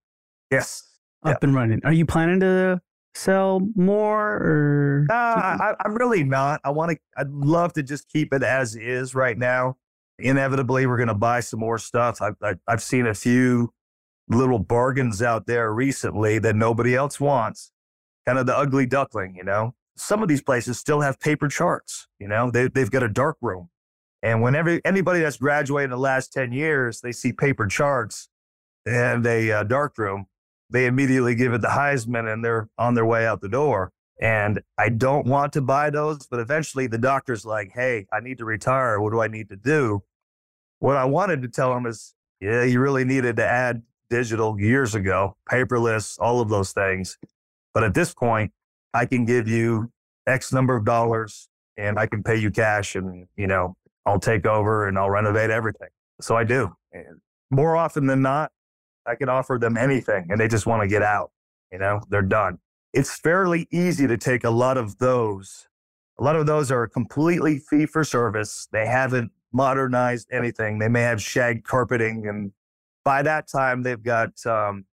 Yes 0.50 0.96
up 1.26 1.42
and 1.42 1.54
running. 1.54 1.80
Are 1.85 1.92
you 1.92 2.06
planning 2.06 2.40
to 2.40 2.80
sell 3.16 3.61
more 3.75 4.35
or? 4.35 5.06
Uh, 5.11 5.14
I, 5.14 5.75
I'm 5.85 5.94
really 5.94 6.23
not. 6.23 6.61
I 6.64 6.70
want 6.70 6.92
to. 6.92 6.99
I'd 7.16 7.30
love 7.30 7.73
to 7.75 7.82
just 7.82 8.08
keep 8.08 8.32
it 8.32 8.42
as 8.42 8.76
is 8.76 9.14
right 9.14 9.37
now. 9.37 9.76
Inevitably, 10.18 10.87
we're 10.87 10.96
going 10.96 11.08
to 11.08 11.14
buy 11.14 11.40
some 11.40 11.61
more 11.61 11.78
stuff. 11.78 12.23
I've 12.23 12.37
I, 12.42 12.54
I've 12.68 12.82
seen 12.82 13.06
a 13.06 13.14
few 13.14 13.73
little 14.28 14.58
bargains 14.58 15.23
out 15.23 15.46
there 15.46 15.73
recently 15.73 16.38
that 16.38 16.56
nobody 16.56 16.94
else 16.94 17.20
wants. 17.20 17.73
Kind 18.26 18.38
of 18.38 18.46
the 18.46 18.56
ugly 18.56 18.87
duckling, 18.87 19.35
you 19.37 19.44
know. 19.44 19.75
Some 19.96 20.23
of 20.23 20.28
these 20.28 20.42
places 20.42 20.78
still 20.78 21.00
have 21.00 21.18
paper 21.20 21.49
charts. 21.49 22.06
You 22.18 22.28
know, 22.28 22.50
they 22.50 22.68
they've 22.68 22.90
got 22.90 23.02
a 23.02 23.08
dark 23.08 23.38
room, 23.40 23.70
and 24.23 24.42
whenever 24.42 24.80
anybody 24.85 25.20
that's 25.20 25.38
graduated 25.38 25.87
in 25.87 25.90
the 25.90 25.99
last 25.99 26.32
ten 26.32 26.52
years, 26.52 27.00
they 27.00 27.12
see 27.12 27.32
paper 27.32 27.66
charts 27.66 28.28
and 28.85 29.26
a 29.26 29.50
uh, 29.50 29.62
dark 29.64 29.99
room 29.99 30.26
they 30.70 30.87
immediately 30.87 31.35
give 31.35 31.52
it 31.52 31.61
the 31.61 31.68
Heisman 31.68 32.32
and 32.32 32.44
they're 32.44 32.68
on 32.78 32.94
their 32.94 33.06
way 33.06 33.26
out 33.26 33.40
the 33.40 33.49
door. 33.49 33.92
And 34.20 34.62
I 34.78 34.88
don't 34.88 35.26
want 35.26 35.52
to 35.54 35.61
buy 35.61 35.90
those, 35.90 36.26
but 36.26 36.40
eventually 36.40 36.87
the 36.87 36.99
doctor's 36.99 37.44
like, 37.44 37.73
hey, 37.75 38.06
I 38.12 38.20
need 38.20 38.38
to 38.38 38.44
retire. 38.44 39.00
What 39.00 39.11
do 39.11 39.20
I 39.20 39.28
need 39.28 39.49
to 39.50 39.56
do? 39.56 40.02
What 40.78 40.96
I 40.96 41.04
wanted 41.04 41.42
to 41.42 41.49
tell 41.49 41.76
him 41.76 41.87
is, 41.87 42.14
yeah, 42.40 42.64
you 42.64 42.80
really 42.80 43.04
needed 43.04 43.37
to 43.37 43.46
add 43.46 43.82
digital 44.08 44.58
years 44.58 44.94
ago, 44.94 45.37
paperless, 45.50 46.18
all 46.18 46.40
of 46.40 46.49
those 46.49 46.73
things. 46.73 47.18
But 47.75 47.85
at 47.85 47.94
this 47.94 48.14
point, 48.14 48.52
I 48.94 49.04
can 49.04 49.25
give 49.26 49.49
you 49.49 49.92
X 50.26 50.52
number 50.52 50.76
of 50.76 50.85
dollars 50.85 51.49
and 51.76 51.99
I 51.99 52.06
can 52.06 52.23
pay 52.23 52.37
you 52.37 52.50
cash 52.50 52.94
and, 52.94 53.26
you 53.37 53.46
know, 53.46 53.76
I'll 54.06 54.20
take 54.20 54.46
over 54.46 54.87
and 54.87 54.99
I'll 54.99 55.11
renovate 55.11 55.50
everything. 55.50 55.88
So 56.20 56.37
I 56.37 56.44
do. 56.44 56.73
And 56.92 57.20
more 57.50 57.76
often 57.76 58.06
than 58.06 58.23
not, 58.23 58.50
I 59.06 59.14
can 59.16 59.28
offer 59.28 59.58
them 59.60 59.76
anything 59.76 60.26
and 60.30 60.40
they 60.40 60.48
just 60.48 60.66
want 60.66 60.82
to 60.82 60.88
get 60.88 61.02
out. 61.02 61.30
You 61.72 61.78
know, 61.78 62.00
they're 62.10 62.22
done. 62.22 62.58
It's 62.92 63.18
fairly 63.18 63.68
easy 63.70 64.06
to 64.06 64.16
take 64.18 64.44
a 64.44 64.50
lot 64.50 64.78
of 64.78 64.98
those 64.98 65.66
A 66.18 66.25
lot 66.25 66.36
of 66.36 66.46
those 66.46 66.70
are 66.70 66.86
completely 66.88 67.58
fee 67.58 67.86
for 67.86 68.04
service. 68.04 68.68
They 68.72 68.86
haven't 68.86 69.32
modernized 69.52 70.28
anything. 70.32 70.78
They 70.78 70.88
may 70.88 71.02
have 71.02 71.20
shag 71.22 71.64
carpeting, 71.64 72.26
and 72.28 72.52
by 73.04 73.22
that 73.22 73.48
time, 73.48 73.82
they've 73.82 74.02
got 74.02 74.44
um, 74.46 74.86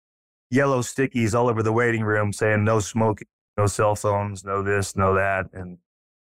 yellow 0.52 0.82
stickies 0.82 1.34
all 1.34 1.50
over 1.50 1.64
the 1.64 1.74
waiting 1.74 2.04
room 2.04 2.34
saying 2.34 2.64
no 2.66 2.80
smoking, 2.82 3.28
no 3.58 3.68
cell 3.68 3.96
phones, 3.96 4.44
no 4.44 4.64
this, 4.64 4.96
no 4.98 5.16
that. 5.16 5.48
And 5.54 5.78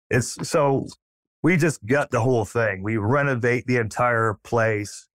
it's 0.09 0.37
so 0.49 0.87
we 1.43 1.57
just 1.57 1.85
gut 1.85 2.11
the 2.11 2.21
whole 2.21 2.45
thing. 2.45 2.83
We 2.83 2.97
renovate 2.97 3.67
the 3.67 3.77
entire 3.77 4.35
place, 4.43 5.07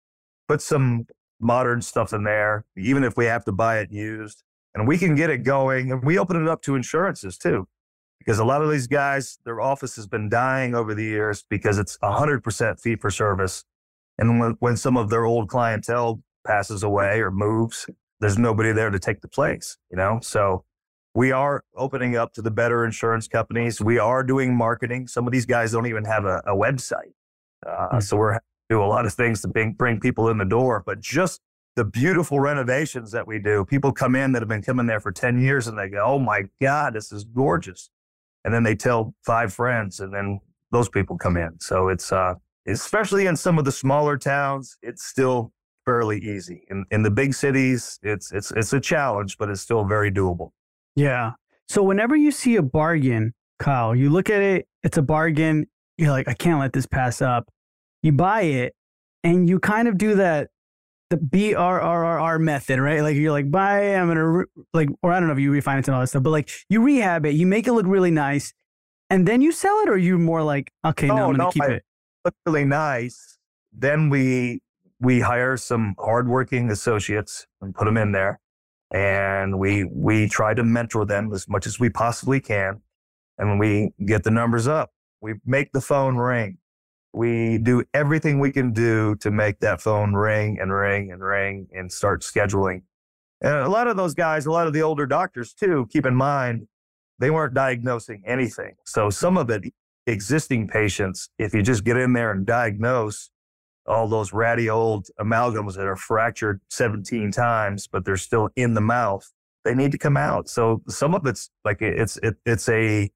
put 0.47 0.61
some 0.61 1.07
modern 1.41 1.81
stuff 1.81 2.13
in 2.13 2.23
there, 2.23 2.65
even 2.77 3.03
if 3.03 3.17
we 3.17 3.25
have 3.25 3.45
to 3.45 3.51
buy 3.51 3.79
it 3.79 3.91
used, 3.91 4.43
and 4.73 4.87
we 4.87 4.97
can 4.97 5.15
get 5.15 5.29
it 5.29 5.39
going. 5.39 5.91
And 5.91 6.03
we 6.03 6.17
open 6.17 6.41
it 6.41 6.47
up 6.47 6.61
to 6.63 6.75
insurances 6.75 7.37
too 7.37 7.67
because 8.21 8.37
a 8.37 8.45
lot 8.45 8.61
of 8.61 8.69
these 8.69 8.85
guys, 8.85 9.39
their 9.45 9.59
office 9.59 9.95
has 9.95 10.05
been 10.05 10.29
dying 10.29 10.75
over 10.75 10.93
the 10.93 11.03
years 11.03 11.43
because 11.49 11.79
it's 11.79 11.97
100% 12.03 12.79
fee 12.79 12.95
for 12.95 13.09
service. 13.09 13.65
And 14.19 14.39
when, 14.39 14.55
when 14.59 14.77
some 14.77 14.95
of 14.95 15.09
their 15.09 15.25
old 15.25 15.49
clientele 15.49 16.21
passes 16.45 16.83
away 16.83 17.19
or 17.19 17.31
moves, 17.31 17.87
there's 18.19 18.37
nobody 18.37 18.73
there 18.73 18.91
to 18.91 18.99
take 18.99 19.21
the 19.21 19.27
place, 19.27 19.77
you 19.89 19.97
know? 19.97 20.19
So 20.21 20.65
we 21.15 21.31
are 21.31 21.63
opening 21.75 22.15
up 22.15 22.33
to 22.33 22.43
the 22.43 22.51
better 22.51 22.85
insurance 22.85 23.27
companies. 23.27 23.81
We 23.81 23.97
are 23.97 24.23
doing 24.23 24.55
marketing. 24.55 25.07
Some 25.07 25.25
of 25.25 25.33
these 25.33 25.47
guys 25.47 25.71
don't 25.71 25.87
even 25.87 26.05
have 26.05 26.25
a, 26.25 26.43
a 26.45 26.55
website. 26.55 27.13
Uh, 27.65 27.71
mm-hmm. 27.71 27.99
So 28.01 28.17
we're 28.17 28.39
do 28.71 28.83
a 28.83 28.85
lot 28.85 29.05
of 29.05 29.13
things 29.13 29.41
to 29.41 29.47
bring, 29.47 29.73
bring 29.73 29.99
people 29.99 30.29
in 30.29 30.37
the 30.37 30.45
door, 30.45 30.81
but 30.85 30.99
just 30.99 31.41
the 31.75 31.85
beautiful 31.85 32.39
renovations 32.39 33.11
that 33.11 33.27
we 33.27 33.39
do. 33.39 33.65
People 33.65 33.91
come 33.91 34.15
in 34.15 34.31
that 34.31 34.41
have 34.41 34.49
been 34.49 34.61
coming 34.61 34.87
there 34.87 34.99
for 34.99 35.11
10 35.11 35.39
years 35.39 35.67
and 35.67 35.77
they 35.77 35.89
go, 35.89 36.03
Oh 36.03 36.19
my 36.19 36.43
God, 36.59 36.93
this 36.93 37.11
is 37.11 37.23
gorgeous 37.23 37.89
and 38.43 38.53
then 38.53 38.63
they 38.63 38.75
tell 38.75 39.13
five 39.25 39.53
friends, 39.53 39.99
and 39.99 40.13
then 40.13 40.39
those 40.71 40.89
people 40.89 41.17
come 41.17 41.37
in. 41.37 41.59
So 41.59 41.89
it's 41.89 42.11
uh, 42.11 42.35
especially 42.67 43.27
in 43.27 43.35
some 43.35 43.59
of 43.59 43.65
the 43.65 43.71
smaller 43.71 44.17
towns, 44.17 44.77
it's 44.81 45.05
still 45.05 45.51
fairly 45.85 46.19
easy. 46.19 46.63
In 46.69 46.85
in 46.91 47.03
the 47.03 47.11
big 47.11 47.33
cities, 47.33 47.99
it's 48.03 48.31
it's 48.31 48.51
it's 48.51 48.73
a 48.73 48.79
challenge, 48.79 49.37
but 49.37 49.49
it's 49.49 49.61
still 49.61 49.83
very 49.85 50.11
doable. 50.11 50.51
Yeah. 50.95 51.31
So 51.69 51.83
whenever 51.83 52.15
you 52.15 52.31
see 52.31 52.55
a 52.57 52.61
bargain, 52.61 53.33
Kyle, 53.59 53.95
you 53.95 54.09
look 54.09 54.29
at 54.29 54.41
it, 54.41 54.67
it's 54.83 54.97
a 54.97 55.01
bargain. 55.01 55.67
You're 55.97 56.11
like, 56.11 56.27
I 56.27 56.33
can't 56.33 56.59
let 56.59 56.73
this 56.73 56.85
pass 56.85 57.21
up. 57.21 57.49
You 58.03 58.11
buy 58.11 58.41
it, 58.41 58.73
and 59.23 59.47
you 59.47 59.59
kind 59.59 59.87
of 59.87 59.97
do 59.97 60.15
that 60.15 60.49
the 61.11 61.17
B 61.17 61.53
R 61.53 61.79
R 61.79 62.05
R 62.05 62.19
R 62.19 62.39
method, 62.39 62.79
right? 62.79 63.01
Like 63.01 63.15
you're 63.15 63.31
like, 63.31 63.51
buy, 63.51 63.95
I'm 63.95 64.07
gonna 64.07 64.27
re-, 64.27 64.45
like, 64.73 64.89
or 65.03 65.11
I 65.11 65.19
don't 65.19 65.27
know 65.27 65.33
if 65.33 65.39
you 65.39 65.51
refinance 65.51 65.85
and 65.87 65.89
all 65.89 65.99
that 65.99 66.07
stuff, 66.07 66.23
but 66.23 66.31
like 66.31 66.49
you 66.69 66.81
rehab 66.81 67.25
it, 67.25 67.35
you 67.35 67.45
make 67.45 67.67
it 67.67 67.73
look 67.73 67.85
really 67.85 68.11
nice, 68.11 68.53
and 69.09 69.27
then 69.27 69.41
you 69.41 69.51
sell 69.51 69.77
it, 69.81 69.89
or 69.89 69.97
you're 69.97 70.17
more 70.17 70.41
like, 70.41 70.71
okay, 70.85 71.07
no, 71.07 71.15
no 71.15 71.23
I'm 71.25 71.31
gonna 71.31 71.43
no, 71.43 71.51
keep 71.51 71.63
I, 71.63 71.67
it. 71.67 71.83
Look 72.25 72.33
really 72.45 72.65
nice. 72.65 73.37
Then 73.73 74.09
we 74.09 74.61
we 74.99 75.19
hire 75.19 75.57
some 75.57 75.95
hardworking 75.99 76.71
associates 76.71 77.45
and 77.61 77.75
put 77.75 77.85
them 77.85 77.97
in 77.97 78.13
there, 78.13 78.39
and 78.91 79.59
we 79.59 79.83
we 79.83 80.29
try 80.29 80.53
to 80.53 80.63
mentor 80.63 81.05
them 81.05 81.31
as 81.33 81.47
much 81.47 81.67
as 81.67 81.79
we 81.79 81.89
possibly 81.89 82.39
can, 82.39 82.81
and 83.37 83.49
when 83.49 83.59
we 83.59 83.91
get 84.05 84.23
the 84.23 84.31
numbers 84.31 84.67
up. 84.67 84.91
We 85.23 85.35
make 85.45 85.71
the 85.71 85.81
phone 85.81 86.17
ring. 86.17 86.57
We 87.13 87.57
do 87.57 87.83
everything 87.93 88.39
we 88.39 88.51
can 88.51 88.71
do 88.71 89.15
to 89.17 89.31
make 89.31 89.59
that 89.59 89.81
phone 89.81 90.13
ring 90.13 90.59
and 90.59 90.73
ring 90.73 91.11
and 91.11 91.21
ring 91.21 91.67
and 91.73 91.91
start 91.91 92.21
scheduling. 92.21 92.83
And 93.41 93.55
a 93.55 93.69
lot 93.69 93.87
of 93.87 93.97
those 93.97 94.13
guys, 94.13 94.45
a 94.45 94.51
lot 94.51 94.67
of 94.67 94.73
the 94.73 94.81
older 94.81 95.05
doctors 95.05 95.53
too, 95.53 95.87
keep 95.91 96.05
in 96.05 96.15
mind, 96.15 96.67
they 97.19 97.29
weren't 97.29 97.53
diagnosing 97.53 98.23
anything. 98.25 98.75
So 98.85 99.09
some 99.09 99.37
of 99.37 99.49
it, 99.49 99.63
existing 100.07 100.67
patients, 100.67 101.29
if 101.37 101.53
you 101.53 101.61
just 101.61 101.83
get 101.83 101.97
in 101.97 102.13
there 102.13 102.31
and 102.31 102.45
diagnose 102.45 103.29
all 103.87 104.07
those 104.07 104.31
ratty 104.31 104.69
old 104.69 105.07
amalgams 105.19 105.75
that 105.75 105.85
are 105.85 105.95
fractured 105.95 106.61
17 106.69 107.31
times, 107.31 107.87
but 107.87 108.05
they're 108.05 108.17
still 108.17 108.49
in 108.55 108.73
the 108.73 108.81
mouth, 108.81 109.31
they 109.63 109.73
need 109.75 109.91
to 109.91 109.97
come 109.97 110.17
out. 110.17 110.49
So 110.49 110.81
some 110.87 111.13
of 111.13 111.25
it's 111.25 111.49
like 111.65 111.81
it's 111.81 112.17
it, 112.17 112.35
it's 112.45 112.69
a 112.69 113.09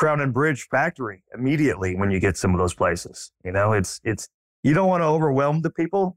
Crown 0.00 0.22
and 0.22 0.32
Bridge 0.32 0.66
factory 0.70 1.22
immediately 1.34 1.94
when 1.94 2.10
you 2.10 2.20
get 2.20 2.38
some 2.38 2.54
of 2.54 2.58
those 2.58 2.72
places. 2.72 3.32
You 3.44 3.52
know, 3.52 3.74
it's 3.74 4.00
it's 4.02 4.30
you 4.62 4.72
don't 4.72 4.88
want 4.88 5.02
to 5.02 5.06
overwhelm 5.06 5.60
the 5.60 5.68
people 5.68 6.16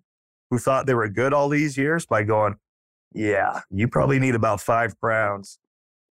who 0.49 0.57
thought 0.57 0.85
they 0.85 0.93
were 0.93 1.09
good 1.09 1.33
all 1.33 1.49
these 1.49 1.77
years 1.77 2.05
by 2.05 2.23
going, 2.23 2.55
yeah, 3.13 3.59
you 3.69 3.89
probably 3.89 4.19
need 4.19 4.35
about 4.35 4.61
five 4.61 4.97
crowns. 5.01 5.59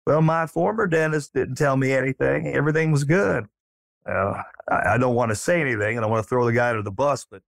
Well, 0.06 0.20
my 0.20 0.46
former 0.46 0.87
dentist 0.87 1.32
didn't 1.32 1.54
tell 1.54 1.78
me 1.78 1.94
anything. 1.94 2.46
Everything 2.46 2.92
was 2.92 3.04
good. 3.04 3.46
Uh, 4.06 4.42
I, 4.70 4.94
I 4.94 4.98
don't 4.98 5.14
want 5.14 5.30
to 5.30 5.35
say 5.35 5.58
anything 5.58 5.96
and 5.96 6.04
I 6.04 6.08
want 6.11 6.22
to 6.22 6.28
throw 6.28 6.44
the 6.44 6.52
guy 6.52 6.68
under 6.68 6.82
the 6.82 6.90
bus, 6.90 7.26
but 7.30 7.40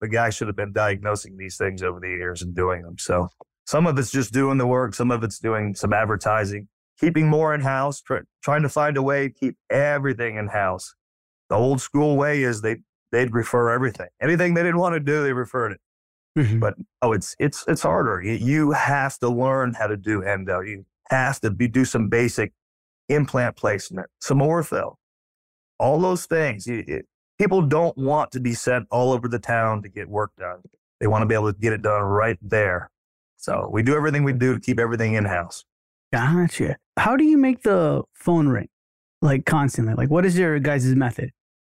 the 0.00 0.08
guy 0.08 0.30
should 0.30 0.46
have 0.46 0.56
been 0.56 0.72
diagnosing 0.72 1.36
these 1.36 1.56
things 1.56 1.82
over 1.82 1.98
the 1.98 2.08
years 2.08 2.40
and 2.40 2.54
doing 2.54 2.82
them. 2.82 2.98
So 2.98 3.30
some 3.66 3.88
of 3.88 3.98
it's 3.98 4.12
just 4.12 4.32
doing 4.32 4.58
the 4.58 4.66
work, 4.66 4.94
some 4.94 5.10
of 5.10 5.24
it's 5.24 5.40
doing 5.40 5.74
some 5.74 5.92
advertising 5.92 6.68
keeping 7.02 7.28
more 7.28 7.52
in 7.54 7.60
house, 7.60 8.00
tr- 8.00 8.18
trying 8.42 8.62
to 8.62 8.68
find 8.68 8.96
a 8.96 9.02
way 9.02 9.28
to 9.28 9.34
keep 9.34 9.56
everything 9.70 10.36
in 10.36 10.48
house. 10.48 10.94
The 11.50 11.56
old 11.56 11.80
school 11.80 12.16
way 12.16 12.42
is 12.42 12.62
they 12.62 12.76
they'd 13.10 13.34
refer 13.34 13.70
everything. 13.70 14.08
Anything 14.20 14.54
they 14.54 14.62
didn't 14.62 14.78
want 14.78 14.94
to 14.94 15.00
do, 15.00 15.22
they 15.22 15.32
referred 15.32 15.72
it. 15.72 15.80
Mm-hmm. 16.38 16.60
But 16.60 16.74
oh, 17.02 17.12
it's 17.12 17.34
it's 17.38 17.64
it's 17.66 17.82
harder. 17.82 18.22
You 18.22 18.70
have 18.72 19.18
to 19.18 19.28
learn 19.28 19.74
how 19.74 19.88
to 19.88 19.96
do 19.96 20.22
endo. 20.22 20.60
You 20.60 20.86
have 21.10 21.40
to 21.40 21.50
be, 21.50 21.68
do 21.68 21.84
some 21.84 22.08
basic 22.08 22.52
implant 23.08 23.56
placement, 23.56 24.08
some 24.20 24.38
ortho, 24.38 24.94
all 25.78 26.00
those 26.00 26.24
things. 26.24 26.66
You, 26.66 26.84
it, 26.86 27.06
people 27.38 27.62
don't 27.62 27.98
want 27.98 28.30
to 28.30 28.40
be 28.40 28.54
sent 28.54 28.86
all 28.90 29.12
over 29.12 29.28
the 29.28 29.40
town 29.40 29.82
to 29.82 29.88
get 29.88 30.08
work 30.08 30.30
done. 30.38 30.60
They 31.00 31.08
want 31.08 31.22
to 31.22 31.26
be 31.26 31.34
able 31.34 31.52
to 31.52 31.58
get 31.58 31.72
it 31.72 31.82
done 31.82 32.02
right 32.02 32.38
there. 32.40 32.90
So 33.36 33.68
we 33.70 33.82
do 33.82 33.96
everything 33.96 34.22
we 34.22 34.32
do 34.32 34.54
to 34.54 34.60
keep 34.60 34.78
everything 34.78 35.14
in 35.14 35.24
house. 35.24 35.64
Gotcha. 36.12 36.76
How 36.98 37.16
do 37.16 37.24
you 37.24 37.38
make 37.38 37.62
the 37.62 38.02
phone 38.14 38.48
ring 38.48 38.68
like 39.22 39.46
constantly? 39.46 39.94
Like, 39.94 40.10
what 40.10 40.26
is 40.26 40.38
your 40.38 40.58
guys' 40.58 40.94
method? 40.94 41.30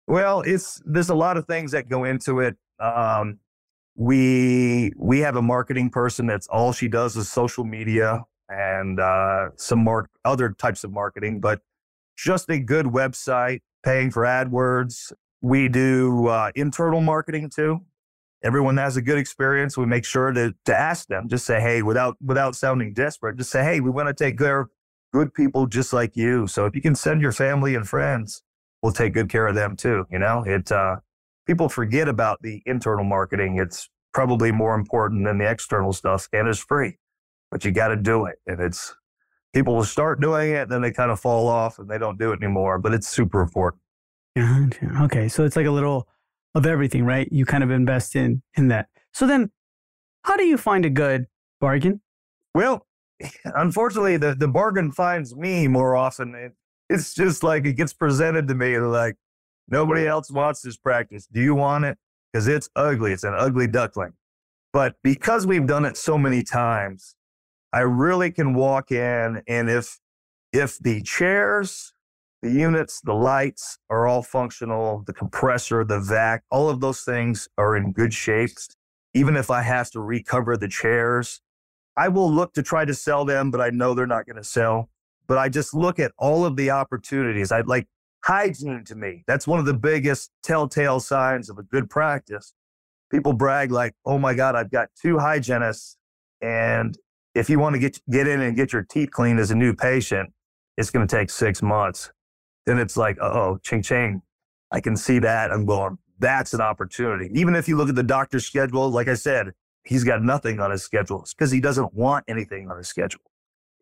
Well, 0.07 0.41
it's 0.41 0.81
there's 0.85 1.09
a 1.09 1.15
lot 1.15 1.37
of 1.37 1.45
things 1.45 1.71
that 1.71 1.89
go 1.89 2.03
into 2.03 2.41
it. 2.41 2.57
Um, 2.79 3.39
we 3.95 4.91
we 4.97 5.19
have 5.19 5.37
a 5.37 5.41
marketing 5.41 5.89
person 5.89 6.27
that's 6.27 6.47
all 6.47 6.73
she 6.73 6.87
does 6.87 7.15
is 7.15 7.31
social 7.31 7.63
media 7.63 8.23
and 8.49 8.99
uh, 8.99 9.49
some 9.55 9.79
more 9.79 10.09
other 10.25 10.49
types 10.49 10.83
of 10.83 10.91
marketing, 10.91 11.39
but 11.39 11.61
just 12.17 12.49
a 12.49 12.59
good 12.59 12.87
website, 12.87 13.61
paying 13.83 14.11
for 14.11 14.23
AdWords. 14.23 15.13
We 15.41 15.69
do 15.69 16.27
uh, 16.27 16.51
internal 16.55 17.01
marketing 17.01 17.49
too 17.49 17.81
everyone 18.45 18.77
has 18.77 18.95
a 18.95 19.01
good 19.01 19.17
experience. 19.17 19.75
We 19.75 19.87
make 19.87 20.05
sure 20.05 20.31
to, 20.31 20.53
to 20.65 20.75
ask 20.79 21.07
them, 21.07 21.27
just 21.27 21.45
say, 21.45 21.59
hey, 21.59 21.81
without 21.81 22.15
without 22.23 22.55
sounding 22.55 22.93
desperate, 22.93 23.37
just 23.37 23.49
say, 23.49 23.63
hey, 23.63 23.79
we 23.81 23.89
want 23.89 24.07
to 24.07 24.13
take 24.13 24.37
care 24.37 24.61
of 24.61 24.69
good 25.11 25.33
people 25.33 25.65
just 25.65 25.91
like 25.91 26.15
you. 26.15 26.45
So 26.47 26.65
if 26.65 26.75
you 26.75 26.81
can 26.81 26.95
send 26.95 27.21
your 27.21 27.31
family 27.31 27.73
and 27.75 27.87
friends, 27.87 28.43
we'll 28.81 28.93
take 28.93 29.13
good 29.13 29.29
care 29.29 29.47
of 29.47 29.55
them 29.55 29.75
too. 29.75 30.05
You 30.11 30.19
know, 30.19 30.43
it 30.45 30.71
uh, 30.71 30.97
people 31.47 31.67
forget 31.67 32.07
about 32.07 32.39
the 32.41 32.61
internal 32.65 33.03
marketing. 33.03 33.57
It's 33.57 33.89
probably 34.13 34.51
more 34.51 34.75
important 34.75 35.25
than 35.25 35.39
the 35.39 35.49
external 35.49 35.91
stuff, 35.91 36.29
and 36.31 36.47
it's 36.47 36.59
free, 36.59 36.99
but 37.49 37.65
you 37.65 37.71
got 37.71 37.89
to 37.89 37.95
do 37.95 38.25
it. 38.25 38.35
And 38.45 38.61
it's 38.61 38.95
people 39.53 39.75
will 39.75 39.83
start 39.85 40.21
doing 40.21 40.51
it, 40.51 40.69
then 40.69 40.81
they 40.81 40.91
kind 40.91 41.09
of 41.09 41.19
fall 41.19 41.47
off 41.47 41.79
and 41.79 41.89
they 41.89 41.97
don't 41.97 42.19
do 42.19 42.31
it 42.31 42.43
anymore. 42.43 42.77
But 42.77 42.93
it's 42.93 43.07
super 43.07 43.41
important. 43.41 43.81
Okay, 45.03 45.29
so 45.29 45.45
it's 45.45 45.55
like 45.55 45.65
a 45.65 45.71
little 45.71 46.07
of 46.55 46.65
everything, 46.65 47.05
right? 47.05 47.27
You 47.31 47.45
kind 47.45 47.63
of 47.63 47.69
invest 47.69 48.15
in 48.15 48.41
in 48.55 48.69
that. 48.69 48.87
So 49.13 49.27
then, 49.27 49.51
how 50.23 50.37
do 50.37 50.45
you 50.45 50.57
find 50.57 50.85
a 50.85 50.89
good 50.89 51.27
bargain? 51.59 52.01
Well, 52.53 52.87
unfortunately, 53.45 54.17
the 54.17 54.33
the 54.33 54.47
bargain 54.47 54.91
finds 54.91 55.35
me 55.35 55.67
more 55.67 55.95
often. 55.95 56.33
It, 56.33 56.53
it's 56.89 57.13
just 57.13 57.43
like 57.43 57.65
it 57.65 57.73
gets 57.73 57.93
presented 57.93 58.47
to 58.47 58.55
me 58.55 58.77
like 58.79 59.15
nobody 59.67 60.07
else 60.07 60.31
wants 60.31 60.61
this 60.61 60.77
practice. 60.77 61.27
Do 61.31 61.41
you 61.41 61.53
want 61.53 61.85
it? 61.85 61.97
Because 62.31 62.47
it's 62.47 62.69
ugly. 62.75 63.11
It's 63.11 63.23
an 63.23 63.33
ugly 63.35 63.67
duckling. 63.67 64.13
But 64.71 64.95
because 65.03 65.47
we've 65.47 65.65
done 65.65 65.85
it 65.85 65.97
so 65.97 66.17
many 66.17 66.43
times, 66.43 67.15
I 67.71 67.79
really 67.79 68.31
can 68.31 68.53
walk 68.53 68.91
in 68.91 69.41
and 69.47 69.69
if 69.69 69.99
if 70.53 70.79
the 70.79 71.01
chairs 71.01 71.93
the 72.45 72.51
units, 72.51 73.01
the 73.01 73.13
lights 73.13 73.79
are 73.89 74.05
all 74.05 74.21
functional, 74.21 75.03
the 75.07 75.13
compressor, 75.13 75.83
the 75.83 75.99
vac, 75.99 76.43
all 76.51 76.69
of 76.69 76.79
those 76.79 77.01
things 77.01 77.49
are 77.57 77.75
in 77.75 77.91
good 77.91 78.13
shape. 78.13 78.51
Even 79.15 79.35
if 79.35 79.49
I 79.49 79.63
have 79.63 79.89
to 79.91 79.99
recover 79.99 80.55
the 80.55 80.67
chairs, 80.67 81.41
I 81.97 82.07
will 82.09 82.31
look 82.31 82.53
to 82.53 82.61
try 82.61 82.85
to 82.85 82.93
sell 82.93 83.25
them, 83.25 83.49
but 83.49 83.61
I 83.61 83.71
know 83.71 83.95
they're 83.95 84.05
not 84.05 84.27
going 84.27 84.35
to 84.35 84.43
sell. 84.43 84.89
But 85.27 85.39
I 85.39 85.49
just 85.49 85.73
look 85.73 85.97
at 85.97 86.11
all 86.19 86.45
of 86.45 86.55
the 86.55 86.69
opportunities. 86.69 87.51
I 87.51 87.61
like 87.61 87.87
hygiene 88.23 88.83
to 88.85 88.95
me. 88.95 89.23
That's 89.25 89.47
one 89.47 89.57
of 89.57 89.65
the 89.65 89.73
biggest 89.73 90.29
telltale 90.43 90.99
signs 90.99 91.49
of 91.49 91.57
a 91.57 91.63
good 91.63 91.89
practice. 91.89 92.53
People 93.09 93.33
brag 93.33 93.71
like, 93.71 93.95
"Oh 94.05 94.19
my 94.19 94.35
God, 94.35 94.55
I've 94.55 94.69
got 94.69 94.89
two 95.01 95.17
hygienists, 95.17 95.97
and 96.41 96.95
if 97.33 97.49
you 97.49 97.57
want 97.57 97.73
to 97.73 97.79
get 97.79 97.99
get 98.07 98.27
in 98.27 98.41
and 98.41 98.55
get 98.55 98.71
your 98.71 98.83
teeth 98.83 99.09
cleaned 99.09 99.39
as 99.39 99.49
a 99.49 99.55
new 99.55 99.73
patient, 99.73 100.31
it's 100.77 100.91
going 100.91 101.07
to 101.07 101.15
take 101.15 101.31
six 101.31 101.63
months." 101.63 102.11
Then 102.65 102.79
it's 102.79 102.97
like, 102.97 103.17
oh, 103.21 103.59
ching 103.63 103.81
ching. 103.81 104.21
I 104.71 104.81
can 104.81 104.97
see 104.97 105.19
that. 105.19 105.51
I'm 105.51 105.65
going, 105.65 105.97
that's 106.19 106.53
an 106.53 106.61
opportunity. 106.61 107.29
Even 107.33 107.55
if 107.55 107.67
you 107.67 107.77
look 107.77 107.89
at 107.89 107.95
the 107.95 108.03
doctor's 108.03 108.45
schedule, 108.45 108.89
like 108.89 109.07
I 109.07 109.13
said, 109.13 109.51
he's 109.83 110.03
got 110.03 110.23
nothing 110.23 110.59
on 110.59 110.71
his 110.71 110.83
schedule 110.83 111.25
because 111.35 111.51
he 111.51 111.61
doesn't 111.61 111.93
want 111.93 112.25
anything 112.27 112.69
on 112.69 112.77
his 112.77 112.87
schedule. 112.87 113.21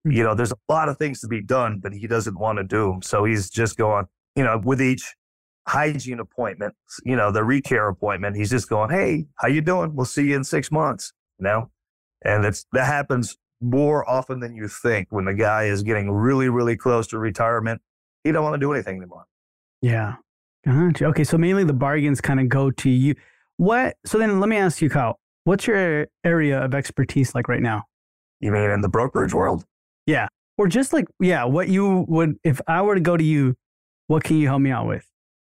Hmm. 0.03 0.11
You 0.11 0.23
know, 0.23 0.35
there's 0.35 0.51
a 0.51 0.57
lot 0.69 0.89
of 0.89 0.97
things 0.97 1.21
to 1.21 1.27
be 1.27 1.41
done, 1.41 1.79
but 1.81 1.93
he 1.93 2.07
doesn't 2.07 2.37
want 2.37 2.57
to 2.57 2.63
do 2.63 2.91
them. 2.91 3.01
So 3.01 3.25
he's 3.25 3.49
just 3.49 3.77
going, 3.77 4.05
you 4.35 4.43
know, 4.43 4.61
with 4.63 4.81
each 4.81 5.15
hygiene 5.67 6.19
appointment, 6.19 6.75
you 7.05 7.15
know, 7.15 7.31
the 7.31 7.41
recare 7.41 7.89
appointment, 7.89 8.35
he's 8.35 8.49
just 8.49 8.69
going, 8.69 8.89
Hey, 8.89 9.25
how 9.35 9.47
you 9.47 9.61
doing? 9.61 9.95
We'll 9.95 10.05
see 10.05 10.27
you 10.27 10.35
in 10.35 10.43
six 10.43 10.71
months, 10.71 11.13
you 11.39 11.45
know? 11.45 11.71
And 12.25 12.45
it's, 12.45 12.65
that 12.73 12.85
happens 12.85 13.37
more 13.61 14.07
often 14.09 14.41
than 14.41 14.55
you 14.55 14.67
think 14.67 15.07
when 15.09 15.25
the 15.25 15.33
guy 15.33 15.65
is 15.65 15.83
getting 15.83 16.11
really, 16.11 16.49
really 16.49 16.75
close 16.75 17.07
to 17.07 17.17
retirement. 17.17 17.81
He 18.23 18.31
don't 18.31 18.43
want 18.43 18.55
to 18.55 18.59
do 18.59 18.73
anything 18.73 18.97
anymore. 18.97 19.25
Yeah. 19.81 20.15
Gotcha. 20.65 21.05
Okay. 21.07 21.23
So 21.23 21.37
mainly 21.37 21.63
the 21.63 21.73
bargains 21.73 22.21
kind 22.21 22.39
of 22.39 22.49
go 22.49 22.71
to 22.71 22.89
you. 22.89 23.15
What, 23.57 23.97
so 24.05 24.17
then 24.17 24.39
let 24.39 24.49
me 24.49 24.57
ask 24.57 24.81
you, 24.81 24.89
Kyle, 24.89 25.19
what's 25.43 25.67
your 25.67 26.07
area 26.23 26.63
of 26.63 26.73
expertise 26.73 27.35
like 27.35 27.47
right 27.47 27.61
now? 27.61 27.83
You 28.39 28.51
mean 28.51 28.69
in 28.69 28.81
the 28.81 28.89
brokerage 28.89 29.33
world? 29.33 29.65
Yeah. 30.05 30.27
Or 30.57 30.67
just 30.67 30.93
like, 30.93 31.05
yeah, 31.19 31.43
what 31.43 31.67
you 31.67 32.05
would, 32.07 32.37
if 32.43 32.61
I 32.67 32.81
were 32.81 32.95
to 32.95 33.01
go 33.01 33.17
to 33.17 33.23
you, 33.23 33.55
what 34.07 34.23
can 34.23 34.37
you 34.37 34.47
help 34.47 34.61
me 34.61 34.71
out 34.71 34.87
with? 34.87 35.05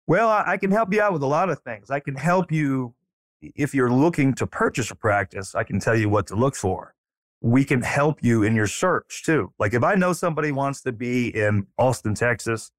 Well, 0.07 0.29
I 0.29 0.57
can 0.57 0.71
help 0.71 0.93
you 0.93 1.01
out 1.01 1.13
with 1.13 1.21
a 1.21 1.27
lot 1.27 1.49
of 1.49 1.59
things. 1.59 1.89
I 1.89 1.99
can 1.99 2.15
help 2.15 2.51
you 2.51 2.95
if 3.41 3.73
you're 3.73 3.91
looking 3.91 4.33
to 4.35 4.47
purchase 4.47 4.91
a 4.91 4.95
practice, 4.95 5.55
I 5.55 5.63
can 5.63 5.79
tell 5.79 5.95
you 5.95 6.09
what 6.09 6.27
to 6.27 6.35
look 6.35 6.55
for. 6.55 6.93
We 7.41 7.63
can 7.63 7.81
help 7.81 8.23
you 8.23 8.43
in 8.43 8.55
your 8.55 8.67
search 8.67 9.23
too. 9.25 9.53
Like 9.59 9.73
if 9.73 9.83
I 9.83 9.95
know 9.95 10.13
somebody 10.13 10.51
wants 10.51 10.81
to 10.81 10.91
be 10.91 11.29
in 11.29 11.67
Austin, 11.77 12.13
Texas, 12.13 12.71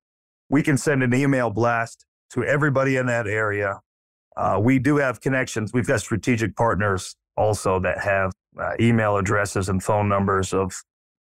we 0.49 0.63
can 0.63 0.77
send 0.77 1.03
an 1.03 1.15
email 1.15 1.51
blast 1.51 2.05
to 2.31 2.45
everybody 2.45 2.97
in 2.97 3.07
that 3.07 3.27
area. 3.27 3.81
Uh, 4.37 4.59
we 4.63 4.79
do 4.79 4.97
have 4.97 5.21
connections. 5.21 5.73
We've 5.73 5.87
got 5.87 6.01
strategic 6.01 6.57
partners 6.57 7.17
also 7.37 7.81
that 7.81 8.01
have 8.01 8.33
uh, 8.61 8.73
email 8.79 9.17
addresses 9.17 9.69
and 9.69 9.83
phone 9.83 10.09
numbers 10.09 10.53
of 10.53 10.83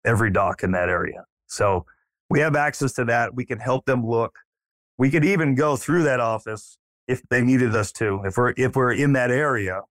every 0.05 0.31
doc 0.31 0.63
in 0.63 0.73
that 0.73 0.89
area. 0.89 1.25
So 1.47 1.85
we 2.31 2.41
have 2.41 2.57
access 2.57 2.93
to 2.95 3.05
that. 3.07 3.35
We 3.35 3.45
can 3.45 3.59
help 3.59 3.85
them 3.87 4.07
look. 4.07 4.35
We 4.97 5.11
could 5.11 5.25
even 5.25 5.55
go 5.55 5.77
through 5.77 6.05
that 6.05 6.21
office 6.21 6.79
if 7.07 7.23
they 7.31 7.41
needed 7.43 7.75
us 7.75 7.91
to, 7.93 8.23
if 8.25 8.37
we're 8.37 8.53
if 8.57 8.77
we're 8.77 8.93
in 8.93 9.15
that 9.15 9.31
area, 9.31 9.83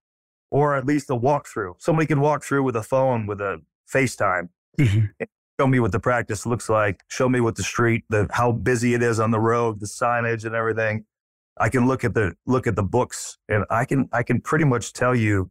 or 0.51 0.75
at 0.75 0.85
least 0.85 1.09
a 1.09 1.15
walkthrough. 1.15 1.73
Somebody 1.79 2.07
can 2.07 2.21
walk 2.21 2.43
through 2.43 2.63
with 2.63 2.75
a 2.75 2.83
phone 2.83 3.27
with 3.27 3.41
a 3.41 3.61
FaceTime. 3.91 4.49
Mm-hmm. 4.79 5.23
Show 5.59 5.67
me 5.67 5.79
what 5.79 5.91
the 5.91 5.99
practice 5.99 6.45
looks 6.45 6.69
like. 6.69 7.01
Show 7.07 7.27
me 7.27 7.39
what 7.39 7.55
the 7.55 7.63
street, 7.63 8.03
the 8.09 8.27
how 8.31 8.51
busy 8.51 8.93
it 8.93 9.01
is 9.01 9.19
on 9.19 9.31
the 9.31 9.39
road, 9.39 9.79
the 9.79 9.87
signage 9.87 10.45
and 10.45 10.53
everything. 10.53 11.05
I 11.59 11.69
can 11.69 11.87
look 11.87 12.03
at 12.03 12.13
the 12.13 12.35
look 12.45 12.67
at 12.67 12.75
the 12.75 12.83
books 12.83 13.39
and 13.49 13.65
I 13.69 13.85
can 13.85 14.07
I 14.13 14.21
can 14.21 14.39
pretty 14.39 14.65
much 14.65 14.93
tell 14.93 15.15
you 15.15 15.49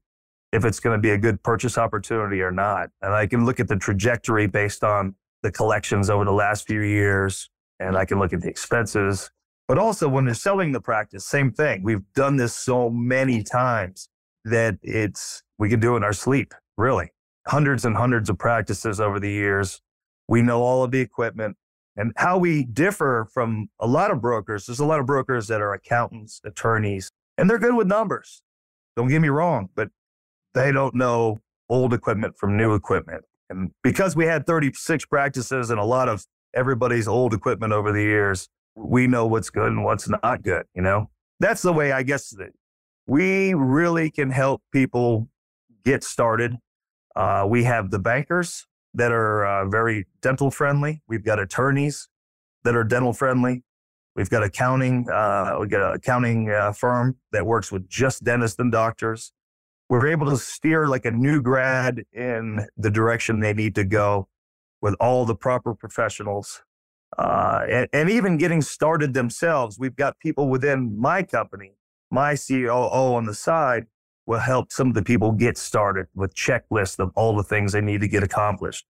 if 0.53 0.65
it's 0.65 0.79
going 0.79 0.97
to 0.97 1.03
be 1.03 1.11
a 1.11 1.19
good 1.19 1.43
purchase 1.43 1.77
opportunity 1.77 2.41
or 2.41 2.53
not. 2.53 2.91
And 3.03 3.13
I 3.13 3.27
can 3.27 3.45
look 3.45 3.59
at 3.59 3.67
the 3.67 3.77
trajectory 3.77 4.47
based 4.47 4.85
on 4.85 5.17
the 5.43 5.51
collections 5.51 6.09
over 6.09 6.25
the 6.25 6.33
last 6.33 6.67
few 6.69 6.83
years 6.83 7.51
and 7.81 7.97
I 7.97 8.05
can 8.05 8.21
look 8.21 8.33
at 8.33 8.41
the 8.41 8.49
expenses 8.49 9.31
but 9.69 9.79
also 9.79 10.09
when 10.09 10.25
they're 10.25 10.35
selling 10.35 10.73
the 10.73 10.81
practice, 10.81 11.27
same 11.27 11.51
thing. 11.51 11.83
We've 11.83 12.05
done 12.15 12.37
this 12.37 12.55
so 12.55 12.89
many 12.89 13.43
times 13.43 14.09
that 14.47 14.79
it's, 14.83 15.43
we 15.59 15.69
can 15.69 15.81
do 15.81 15.95
it 15.95 15.99
in 15.99 16.05
our 16.05 16.13
sleep, 16.13 16.55
really. 16.77 17.11
Hundreds 17.47 17.85
and 17.85 17.97
hundreds 17.97 18.31
of 18.31 18.39
practices 18.39 19.01
over 19.01 19.21
the 19.21 19.31
years. 19.31 19.81
We 20.29 20.43
know 20.43 20.63
all 20.63 20.83
of 20.83 20.91
the 20.91 21.01
equipment 21.01 21.57
and 21.97 22.13
how 22.17 22.39
we 22.39 22.65
differ 22.65 23.29
from 23.33 23.69
a 23.81 23.87
lot 23.87 24.11
of 24.11 24.21
brokers. 24.21 24.67
There's 24.67 24.81
a 24.81 24.85
lot 24.85 25.01
of 25.01 25.07
brokers 25.07 25.49
that 25.49 25.61
are 25.61 25.73
accountants, 25.73 26.41
attorneys, 26.45 27.11
and 27.39 27.49
they're 27.49 27.59
good 27.59 27.75
with 27.75 27.87
numbers. 27.87 28.43
Don't 28.97 29.09
get 29.09 29.21
me 29.21 29.29
wrong, 29.29 29.69
but 29.75 29.91
they 30.55 30.73
don't 30.73 30.95
know 30.95 31.41
old 31.69 31.93
equipment 31.93 32.37
from 32.39 32.57
new 32.57 32.75
equipment. 32.75 33.25
And 33.49 33.71
because 33.83 34.17
we 34.17 34.27
had 34.27 34.47
36 34.47 35.05
practices 35.07 35.71
and 35.71 35.79
a 35.79 35.85
lot 35.85 36.09
of 36.09 36.27
everybody's 36.55 37.09
old 37.09 37.35
equipment 37.35 37.73
over 37.73 37.93
the 37.93 38.03
years, 38.03 38.49
we 38.75 39.07
know 39.07 39.27
what's 39.27 39.51
good 39.51 39.69
and 39.69 39.85
what's 39.85 40.09
not 40.09 40.43
good, 40.43 40.67
you 40.75 40.83
know? 40.83 41.11
That's 41.41 41.63
the 41.63 41.73
way 41.73 41.93
I 41.93 42.03
guess 42.03 42.35
we 43.07 43.55
really 43.55 44.11
can 44.11 44.31
help 44.31 44.63
people 44.73 45.29
get 45.85 46.03
started. 46.03 46.57
Uh, 47.15 47.47
we 47.49 47.65
have 47.65 47.91
the 47.91 47.99
bankers 47.99 48.67
that 48.95 49.13
are 49.13 49.47
uh, 49.47 49.69
very 49.69 50.07
dental 50.21 50.51
friendly. 50.51 51.03
We've 51.07 51.25
got 51.25 51.39
attorneys 51.39 52.09
that 52.65 52.75
are 52.75 52.85
dental 52.85 53.13
friendly. 53.13 53.63
We've 54.17 54.31
got 54.31 54.43
accounting. 54.43 55.09
Uh, 55.11 55.59
we 55.61 55.69
got 55.69 55.91
an 55.91 55.97
accounting 55.97 56.51
uh, 56.51 56.73
firm 56.73 57.17
that 57.33 57.47
works 57.47 57.71
with 57.71 57.89
just 57.89 58.25
dentists 58.25 58.59
and 58.59 58.73
doctors. 58.73 59.33
We're 59.89 60.09
able 60.09 60.31
to 60.31 60.37
steer 60.39 60.89
like 60.89 61.05
a 61.05 61.11
new 61.11 61.41
grad 61.41 62.03
in 62.13 62.67
the 62.77 62.91
direction 62.91 63.41
they 63.41 63.53
need 63.53 63.75
to 63.77 63.85
go 63.85 64.29
with 64.81 64.95
all 65.01 65.27
the 65.27 65.35
proper 65.35 65.75
professionals 65.75 66.63
uh, 67.19 67.65
and, 67.69 67.89
and, 67.93 68.11
even 68.11 68.37
getting 68.37 68.61
started 68.61 69.15
themselves. 69.15 69.79
We've 69.79 69.95
got 69.95 70.19
people 70.19 70.49
within 70.49 70.99
my 70.99 71.23
company, 71.23 71.73
my 72.11 72.37
COO 72.37 73.15
on 73.15 73.27
the 73.27 73.35
side 73.35 73.87
will 74.27 74.41
help 74.41 74.73
some 74.73 74.89
of 74.89 74.95
the 74.95 75.03
people 75.03 75.33
get 75.33 75.57
started 75.57 76.07
with 76.15 76.35
checklists 76.35 76.99
of 76.99 77.13
all 77.15 77.37
the 77.37 77.43
things 77.43 77.73
they 77.73 77.81
need 77.81 78.01
to 78.01 78.09
get 78.09 78.23
accomplished. 78.23 78.85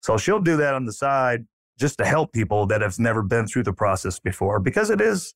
So 0.00 0.16
she'll 0.16 0.40
do 0.40 0.56
that 0.58 0.74
on 0.74 0.86
the 0.86 0.92
side 0.92 1.46
just 1.78 1.98
to 1.98 2.04
help 2.04 2.32
people 2.32 2.66
that 2.66 2.80
have 2.80 2.98
never 2.98 3.22
been 3.22 3.46
through 3.46 3.64
the 3.64 3.72
process 3.72 4.18
before 4.18 4.60
because 4.60 4.90
it 4.90 5.00
is 5.00 5.34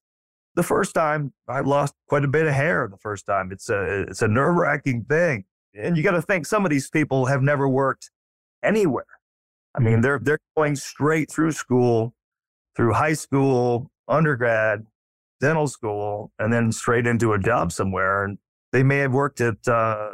the 0.55 0.62
first 0.62 0.95
time 0.95 1.33
I 1.49 1.61
lost 1.61 1.95
quite 2.09 2.25
a 2.25 2.29
bit 2.29 2.47
of 2.47 2.55
hair 2.55 2.88
the 2.90 2.97
first 2.97 3.27
time. 3.27 3.51
It's 3.53 3.69
a, 3.69 4.03
it's 4.03 4.23
a 4.23 4.29
nerve 4.29 4.57
wracking 4.57 5.05
thing. 5.05 5.45
And 5.75 5.97
you 5.97 6.03
got 6.03 6.12
to 6.12 6.23
think 6.23 6.47
some 6.47 6.64
of 6.64 6.71
these 6.71 6.90
people 6.90 7.27
have 7.27 7.43
never 7.43 7.69
worked 7.69 8.11
anywhere. 8.62 9.07
I 9.75 9.81
mean, 9.81 10.01
they're, 10.01 10.19
they're 10.19 10.40
going 10.57 10.77
straight 10.77 11.31
through 11.31 11.53
school 11.53 12.14
through 12.77 12.95
high 12.95 13.12
school, 13.12 13.90
undergrad, 14.09 14.87
dental 15.40 15.66
school, 15.66 16.33
and 16.38 16.53
then 16.53 16.72
straight 16.72 17.07
into 17.07 17.33
a 17.33 17.38
job 17.38 17.72
somewhere. 17.72 18.24
And 18.24 18.38
they 18.72 18.83
may 18.83 18.98
have 18.98 19.12
worked 19.12 19.40
at 19.40 19.66
uh, 19.66 20.11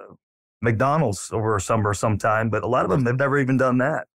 McDonald's 0.63 1.31
over 1.33 1.57
a 1.57 1.61
summer 1.61 1.95
sometime, 1.95 2.51
but 2.51 2.63
a 2.63 2.67
lot 2.67 2.85
of 2.85 2.91
them 2.91 3.05
have 3.07 3.19
never 3.19 3.39
even 3.39 3.57
done 3.57 3.79
that. 3.79 4.07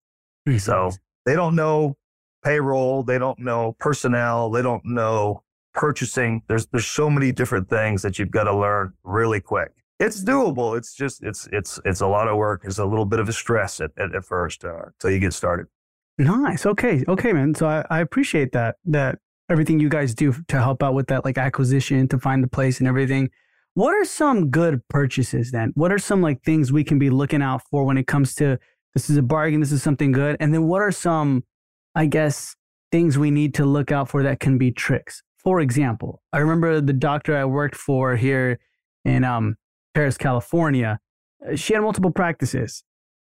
Mm-hmm. 0.47 0.58
So 0.58 0.91
they 1.26 1.36
don't 1.36 1.56
know 1.56 1.97
payroll, 2.43 3.04
they 3.04 3.19
don't 3.19 3.39
know 3.39 3.76
personnel, 3.80 4.50
they 4.50 4.62
don't 4.62 4.84
know 4.86 5.43
purchasing. 5.74 6.41
There's 6.47 6.67
there's 6.67 6.88
so 6.88 7.10
many 7.10 7.32
different 7.32 7.69
things 7.69 8.02
that 8.02 8.17
you've 8.17 8.32
got 8.32 8.45
to 8.45 8.56
learn 8.56 8.93
really 9.04 9.39
quick. 9.39 9.71
It's 10.00 10.24
doable. 10.24 10.76
It's 10.76 10.95
just 10.95 11.24
it's 11.24 11.47
it's 11.52 11.80
it's 11.86 12.02
a 12.02 12.08
lot 12.08 12.28
of 12.28 12.38
work. 12.38 12.63
It's 12.65 12.80
a 12.80 12.86
little 12.86 13.06
bit 13.06 13.19
of 13.19 13.30
a 13.30 13.34
stress 13.34 13.80
at 13.80 13.91
at, 13.97 14.15
at 14.15 14.26
first 14.26 14.65
uh, 14.65 14.86
until 14.88 15.12
you 15.12 15.19
get 15.19 15.34
started. 15.34 15.67
Nice. 16.17 16.65
Okay. 16.65 17.04
Okay, 17.08 17.34
man. 17.34 17.56
So 17.56 17.67
I, 17.67 17.86
I 17.89 18.00
appreciate 18.00 18.52
that, 18.52 18.76
that 18.86 19.19
everything 19.52 19.80
you 19.80 19.90
guys 19.90 20.16
do 20.16 20.34
to 20.48 20.58
help 20.58 20.82
out 20.82 20.94
with 20.94 21.08
that 21.08 21.26
like 21.26 21.38
acquisition 21.38 22.08
to 22.08 22.18
find 22.18 22.42
the 22.44 22.48
place 22.48 22.80
and 22.80 22.88
everything. 22.88 23.30
What 23.74 23.94
are 23.94 24.06
some 24.06 24.50
good 24.50 24.82
purchases 24.88 25.52
then? 25.52 25.72
What 25.76 25.92
are 25.92 26.00
some 26.00 26.22
like 26.22 26.42
things 26.44 26.72
we 26.72 26.84
can 26.84 26.98
be 26.98 27.10
looking 27.10 27.42
out 27.42 27.62
for 27.70 27.84
when 27.84 27.98
it 27.98 28.08
comes 28.08 28.34
to 28.36 28.58
this 28.94 29.10
is 29.10 29.18
a 29.18 29.22
bargain, 29.22 29.60
this 29.60 29.72
is 29.72 29.84
something 29.84 30.12
good? 30.12 30.38
And 30.40 30.54
then 30.54 30.68
what 30.68 30.82
are 30.82 30.92
some, 30.92 31.44
I 31.96 32.06
guess, 32.06 32.56
things 32.92 33.18
we 33.18 33.32
need 33.32 33.54
to 33.56 33.66
look 33.66 33.92
out 33.92 34.10
for 34.10 34.24
that 34.24 34.40
can 34.40 34.58
be 34.58 34.72
tricks? 34.72 35.22
For 35.38 35.60
example, 35.60 36.22
I 36.32 36.40
remember 36.40 36.82
the 36.82 36.94
doctor 36.94 37.36
I 37.36 37.46
worked 37.46 37.76
for 37.76 38.16
here 38.16 38.60
in 39.06 39.24
um, 39.24 39.56
Perris, 39.96 40.18
California. 40.18 41.00
She 41.56 41.74
had 41.74 41.82
multiple 41.82 42.12
practices, 42.12 42.84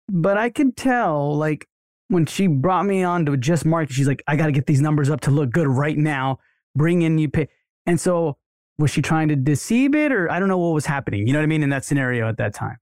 but 0.08 0.38
I 0.38 0.50
could 0.50 0.76
tell 0.76 1.36
like 1.36 1.66
when 2.08 2.26
she 2.26 2.46
brought 2.46 2.86
me 2.86 3.02
on 3.02 3.26
to 3.26 3.36
just 3.36 3.64
market, 3.64 3.92
she's 3.92 4.06
like, 4.06 4.22
I 4.26 4.36
got 4.36 4.46
to 4.46 4.52
get 4.52 4.66
these 4.66 4.80
numbers 4.80 5.10
up 5.10 5.20
to 5.22 5.30
look 5.30 5.50
good 5.50 5.66
right 5.66 5.96
now. 5.96 6.38
Bring 6.74 7.02
in 7.02 7.18
you 7.18 7.28
pay. 7.28 7.48
And 7.86 8.00
so 8.00 8.36
was 8.78 8.90
she 8.90 9.02
trying 9.02 9.28
to 9.28 9.36
deceive 9.36 9.94
it 9.94 10.12
or 10.12 10.30
I 10.30 10.38
don't 10.38 10.48
know 10.48 10.58
what 10.58 10.74
was 10.74 10.86
happening? 10.86 11.26
You 11.26 11.32
know 11.32 11.40
what 11.40 11.44
I 11.44 11.46
mean? 11.46 11.62
In 11.62 11.70
that 11.70 11.84
scenario 11.84 12.28
at 12.28 12.36
that 12.36 12.54
time. 12.54 12.76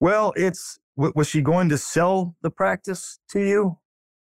Well, 0.00 0.32
it's, 0.36 0.78
was 0.96 1.28
she 1.28 1.42
going 1.42 1.68
to 1.70 1.78
sell 1.78 2.34
the 2.42 2.50
practice 2.50 3.18
to 3.30 3.40
you? 3.40 3.78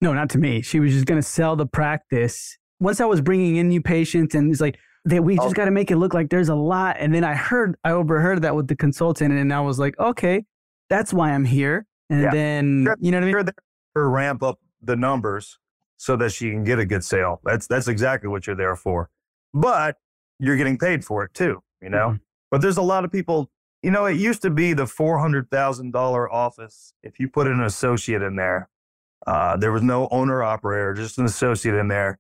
No, 0.02 0.14
not 0.14 0.30
to 0.32 0.38
me. 0.38 0.62
She 0.62 0.80
was 0.80 0.92
just 0.92 1.06
going 1.06 1.22
to 1.22 1.28
sell 1.28 1.56
the 1.56 1.66
practice. 1.66 2.58
Once 2.80 3.00
I 3.00 3.06
was 3.06 3.22
bringing 3.22 3.56
in 3.58 3.70
new 3.70 3.82
patients 3.82 4.36
and 4.36 4.52
it's 4.52 4.62
like, 4.62 4.78
that 5.06 5.22
we 5.22 5.36
just 5.36 5.48
oh. 5.50 5.52
got 5.54 5.66
to 5.66 5.72
make 5.72 5.92
it 5.92 5.98
look 5.98 6.14
like 6.14 6.30
there's 6.30 6.48
a 6.48 6.56
lot. 6.56 6.96
And 6.98 7.14
then 7.14 7.26
I 7.26 7.34
heard, 7.34 7.76
I 7.84 7.92
overheard 7.92 8.42
that 8.44 8.56
with 8.56 8.70
the 8.70 8.76
consultant 8.76 9.34
and 9.34 9.54
I 9.54 9.60
was 9.60 9.78
like, 9.78 10.00
okay, 10.00 10.46
that's 10.90 11.14
why 11.14 11.32
I'm 11.32 11.44
here. 11.44 11.86
And 12.10 12.22
yeah. 12.22 12.32
then, 12.32 12.88
you 13.00 13.12
know 13.12 13.18
what 13.20 13.24
I 13.24 13.44
mean? 13.44 13.46
Her 13.96 14.10
ramp 14.10 14.44
up 14.44 14.60
the 14.82 14.96
numbers 14.96 15.60
so 15.98 16.16
that 16.18 16.32
she 16.32 16.50
can 16.50 16.64
get 16.64 16.80
a 16.80 16.86
good 16.86 17.04
sale. 17.04 17.40
That's 17.44 17.68
that's 17.68 17.88
exactly 17.88 18.30
what 18.30 18.48
you're 18.48 18.56
there 18.56 18.76
for. 18.76 19.10
But 19.54 19.98
you're 20.40 20.58
getting 20.58 20.78
paid 20.78 21.06
for 21.06 21.24
it 21.24 21.34
too, 21.34 21.62
you 21.82 21.90
know. 21.90 22.10
Mm-hmm. 22.10 22.18
But 22.52 22.62
there's 22.62 22.78
a 22.78 22.84
lot 22.84 23.06
of 23.06 23.12
people. 23.12 23.50
You 23.82 23.92
know, 23.92 24.06
it 24.06 24.18
used 24.18 24.42
to 24.44 24.50
be 24.50 24.74
the 24.74 24.88
four 24.88 25.20
hundred 25.20 25.50
thousand 25.50 25.92
dollar 25.92 26.32
office. 26.32 26.94
If 27.04 27.20
you 27.20 27.28
put 27.28 27.48
an 27.48 27.62
associate 27.62 28.22
in 28.22 28.36
there, 28.36 28.70
uh, 29.28 29.58
there 29.58 29.72
was 29.72 29.84
no 29.84 30.08
owner 30.10 30.44
operator, 30.44 30.94
just 30.94 31.18
an 31.18 31.26
associate 31.26 31.76
in 31.76 31.88
there. 31.88 32.20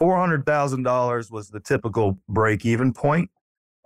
$400,000 0.00 1.30
was 1.30 1.50
the 1.50 1.60
typical 1.60 2.18
break 2.28 2.66
even 2.66 2.92
point. 2.92 3.30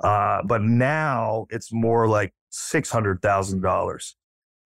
Uh, 0.03 0.43
but 0.45 0.63
now 0.63 1.47
it's 1.51 1.73
more 1.73 2.09
like 2.09 2.33
$600,000, 2.53 4.15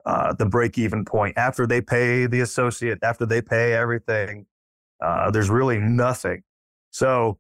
uh, 0.05 0.35
the 0.35 0.47
break 0.47 0.79
even 0.79 1.05
point. 1.05 1.37
After 1.37 1.67
they 1.67 1.81
pay 1.81 2.27
the 2.27 2.41
associate, 2.41 2.99
after 3.03 3.27
they 3.27 3.43
pay 3.43 3.75
everything, 3.75 4.47
uh, 5.01 5.31
there's 5.31 5.51
really 5.51 5.79
nothing. 5.79 6.43
So 6.91 7.39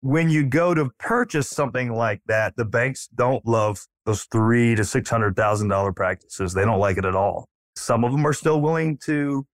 when 0.00 0.30
you 0.30 0.44
go 0.46 0.74
to 0.74 0.90
purchase 0.98 1.48
something 1.48 1.92
like 1.92 2.22
that, 2.26 2.56
the 2.56 2.64
banks 2.64 3.08
don't 3.14 3.44
love 3.46 3.86
those 4.06 4.24
three 4.24 4.74
to 4.74 4.84
six 4.84 5.10
hundred 5.10 5.36
thousand 5.36 5.68
dollar 5.68 5.92
practices. 5.92 6.54
They 6.54 6.64
don't 6.64 6.78
like 6.78 6.98
it 6.98 7.04
at 7.04 7.14
all. 7.14 7.48
Some 7.76 8.04
of 8.04 8.12
them 8.12 8.26
are 8.26 8.32
still 8.32 8.60
willing 8.60 8.98
to 9.04 9.46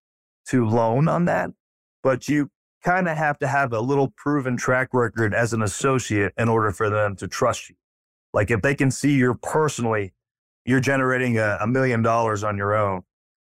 to 0.48 0.66
loan 0.66 1.08
on 1.08 1.24
that, 1.24 1.50
but 2.02 2.28
you 2.28 2.50
kind 2.84 3.08
of 3.08 3.16
have 3.16 3.38
to 3.40 3.48
have 3.48 3.72
a 3.72 3.80
little 3.80 4.12
proven 4.16 4.56
track 4.56 4.88
record 4.92 5.34
as 5.34 5.52
an 5.52 5.62
associate 5.62 6.32
in 6.38 6.48
order 6.48 6.70
for 6.70 6.88
them 6.88 7.16
to 7.16 7.26
trust 7.26 7.68
you. 7.68 7.74
Like 8.32 8.50
if 8.50 8.62
they 8.62 8.76
can 8.76 8.92
see 8.92 9.14
you're 9.14 9.34
personally, 9.34 10.12
you're 10.66 10.80
generating 10.80 11.38
a, 11.38 11.58
a 11.60 11.66
million 11.66 12.02
dollars 12.02 12.44
on 12.44 12.56
your 12.56 12.74
own, 12.74 13.02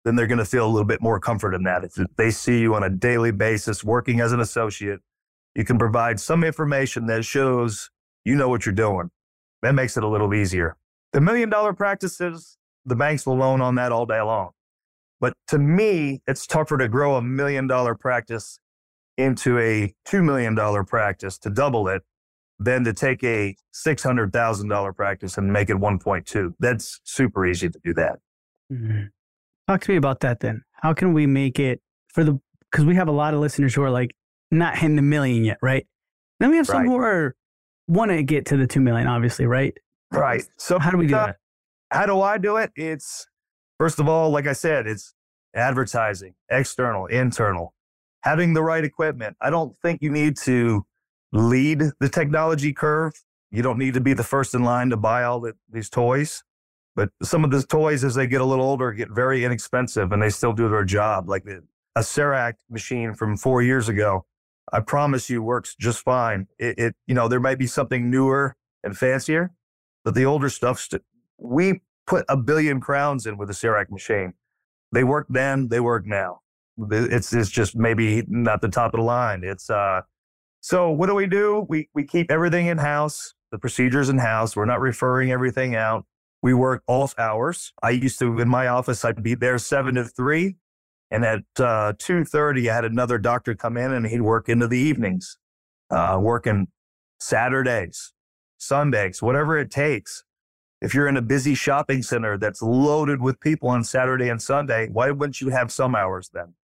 then 0.05 0.16
they're 0.16 0.27
going 0.27 0.38
to 0.38 0.44
feel 0.44 0.66
a 0.66 0.70
little 0.70 0.87
bit 0.87 1.01
more 1.01 1.20
comfort 1.20 1.55
in 1.55 1.62
that. 1.64 1.85
If 1.85 1.94
they 2.16 2.31
see 2.31 2.61
you 2.61 2.75
on 2.75 2.83
a 2.83 2.90
daily 2.90 3.31
basis 3.31 3.85
working 3.85 4.20
as 4.20 4.33
an 4.33 4.40
associate, 4.40 5.01
you 5.55 5.64
can 5.64 5.79
provide 5.79 6.18
some 6.18 6.42
information 6.42 7.07
that 7.07 7.25
shows 7.25 7.90
you 8.25 8.35
know 8.35 8.48
what 8.48 8.66
you're 8.66 8.75
doing. 8.75 9.11
That 9.62 9.75
makes 9.75 9.96
it 9.96 10.03
a 10.03 10.09
little 10.09 10.35
easier. 10.35 10.77
The 11.12 11.20
million 11.20 11.51
dollar 11.51 11.72
practices, 11.72 12.57
the 12.85 12.96
banks 12.96 13.27
will 13.27 13.37
loan 13.37 13.61
on 13.61 13.75
that 13.77 13.92
all 13.92 14.07
day 14.07 14.20
long. 14.20 14.51
But 15.20 15.35
to 15.48 15.59
me, 15.59 16.20
it's 16.27 16.46
tougher 16.46 16.79
to 16.79 16.88
grow 16.88 17.16
a 17.16 17.22
million 17.22 17.66
dollar 17.66 17.94
practice 17.94 18.59
into 19.16 19.59
a 19.59 19.94
$2 20.09 20.25
million 20.25 20.57
practice 20.85 21.38
to 21.38 21.51
double 21.51 21.87
it 21.88 22.03
than 22.64 22.85
to 22.85 22.92
take 22.92 23.22
a 23.25 23.55
$600,000 23.75 24.96
practice 24.96 25.38
and 25.38 25.53
make 25.53 25.70
it 25.70 25.77
1.2. 25.77 26.55
That's 26.59 27.01
super 27.05 27.46
easy 27.46 27.68
to 27.68 27.81
do 27.85 27.94
that. 27.94 28.18
Mm-hmm. 28.72 29.05
Talk 29.68 29.81
to 29.83 29.90
me 29.90 29.96
about 29.96 30.20
that 30.20 30.40
then. 30.40 30.62
How 30.72 30.92
can 30.92 31.12
we 31.12 31.27
make 31.27 31.59
it 31.59 31.81
for 32.09 32.25
the, 32.25 32.38
because 32.70 32.85
we 32.85 32.94
have 32.96 33.09
a 33.09 33.12
lot 33.12 33.35
of 33.35 33.40
listeners 33.40 33.75
who 33.75 33.83
are 33.83 33.90
like 33.90 34.14
not 34.51 34.77
hitting 34.77 34.96
the 34.96 35.03
million 35.03 35.44
yet, 35.44 35.59
right? 35.62 35.87
Then 36.40 36.51
we 36.51 36.57
have 36.57 36.66
some 36.66 36.83
right. 36.83 36.87
who 36.87 36.96
are 36.96 37.35
want 37.88 38.11
to 38.11 38.22
get 38.22 38.46
to 38.46 38.57
the 38.57 38.66
2 38.66 38.81
million, 38.81 39.07
obviously, 39.07 39.46
right? 39.46 39.75
Right. 40.12 40.44
So 40.59 40.79
how 40.79 40.90
do 40.90 40.98
we 40.98 41.07
do 41.07 41.14
uh, 41.14 41.27
that? 41.27 41.37
How 41.90 42.07
do 42.07 42.20
I 42.20 42.38
do 42.38 42.57
it? 42.57 42.70
It's, 42.77 43.27
first 43.79 43.98
of 43.98 44.09
all, 44.09 44.31
like 44.31 44.46
I 44.46 44.53
said, 44.53 44.87
it's 44.87 45.14
advertising, 45.55 46.35
external, 46.51 47.07
internal, 47.07 47.75
having 48.22 48.55
the 48.55 48.62
right 48.62 48.85
equipment. 48.85 49.37
I 49.40 49.51
don't 49.51 49.77
think 49.83 50.03
you 50.03 50.11
need 50.11 50.37
to 50.38 50.87
lead 51.33 51.83
the 52.01 52.09
technology 52.09 52.73
curve. 52.73 53.12
You 53.51 53.62
don't 53.62 53.79
need 53.79 53.95
to 53.95 54.01
be 54.01 54.14
the 54.14 54.25
first 54.25 54.55
in 54.55 54.62
line 54.62 54.90
to 54.90 54.97
buy 54.97 55.25
all 55.25 55.40
the, 55.40 55.55
these 55.71 55.90
toys. 55.90 56.42
But 56.95 57.11
some 57.23 57.45
of 57.45 57.51
the 57.51 57.62
toys, 57.62 58.05
as 58.05 58.14
they 58.14 58.27
get 58.27 58.40
a 58.40 58.45
little 58.45 58.64
older, 58.64 58.92
get 58.92 59.11
very 59.11 59.45
inexpensive 59.45 60.12
and 60.12 60.23
they 60.23 60.31
still 60.31 60.53
do 60.53 60.68
their 60.68 60.85
job. 60.85 61.29
Like 61.29 61.45
the, 61.45 61.64
a 61.97 62.01
Cerec 62.01 62.55
machine 62.71 63.14
from 63.14 63.37
four 63.37 63.62
years 63.62 63.88
ago, 63.88 64.27
I 64.73 64.81
promise 64.81 65.31
you 65.31 65.42
works 65.42 65.75
just 65.79 66.01
fine. 66.01 66.49
It, 66.59 66.79
it 66.79 66.95
you 67.07 67.14
know, 67.14 67.29
there 67.29 67.40
might 67.40 67.59
be 67.59 67.66
something 67.66 68.11
newer 68.11 68.57
and 68.85 68.97
fancier, 68.97 69.53
but 70.05 70.14
the 70.14 70.25
older 70.25 70.49
stuff, 70.49 70.81
st- 70.81 71.03
we 71.38 71.81
put 72.07 72.25
a 72.29 72.37
billion 72.37 72.81
crowns 72.81 73.27
in 73.27 73.38
with 73.38 73.49
the 73.49 73.55
Cerec 73.55 73.90
machine. 73.90 74.35
They 74.92 75.05
work 75.05 75.27
then, 75.31 75.68
they 75.68 75.81
work 75.81 76.07
now. 76.07 76.40
It's, 76.90 77.33
it's 77.33 77.51
just 77.51 77.75
maybe 77.75 78.23
not 78.29 78.61
the 78.61 78.68
top 78.68 78.92
of 78.95 78.99
the 78.99 79.05
line. 79.05 79.42
It's, 79.45 79.71
uh, 79.71 80.03
so 80.62 80.90
what 80.90 81.09
do 81.09 81.14
we 81.16 81.27
do? 81.27 81.66
We, 81.68 81.88
we 81.92 82.05
keep 82.05 82.31
everything 82.31 82.68
in 82.68 82.79
house, 82.79 83.35
the 83.51 83.59
procedures 83.59 84.09
in 84.09 84.18
house. 84.18 84.55
We're 84.55 84.64
not 84.64 84.81
referring 84.81 85.33
everything 85.33 85.75
out. 85.75 86.07
We 86.40 86.55
work 86.55 86.85
off 86.87 87.16
hours. 87.18 87.72
I 87.83 87.90
used 87.90 88.20
to, 88.20 88.38
in 88.38 88.48
my 88.48 88.68
office, 88.68 89.05
I'd 89.05 89.25
be 89.25 89.35
there 89.35 89.59
seven 89.59 89.96
to 89.96 90.05
three. 90.05 90.55
And 91.11 91.25
at 91.25 91.40
uh, 91.59 91.94
2.30, 91.98 92.70
I 92.70 92.75
had 92.75 92.85
another 92.85 93.18
doctor 93.18 93.57
come 93.57 93.77
in 93.77 93.92
and 93.92 94.07
he'd 94.07 94.20
work 94.20 94.48
into 94.48 94.68
the 94.68 94.79
evenings, 94.79 95.37
uh, 95.90 96.18
working 96.22 96.68
Saturdays, 97.18 98.12
Sundays, 98.57 99.20
whatever 99.20 99.59
it 99.59 99.70
takes. 99.70 100.22
If 100.81 100.94
you're 100.94 101.09
in 101.09 101.16
a 101.16 101.22
busy 101.22 101.55
shopping 101.55 102.03
center 102.03 102.38
that's 102.38 102.62
loaded 102.62 103.20
with 103.20 103.40
people 103.40 103.68
on 103.68 103.83
Saturday 103.83 104.29
and 104.29 104.40
Sunday, 104.40 104.88
why 104.92 105.11
wouldn't 105.11 105.40
you 105.40 105.48
have 105.48 105.72
some 105.72 105.96
hours 105.96 106.31
then? 106.33 106.55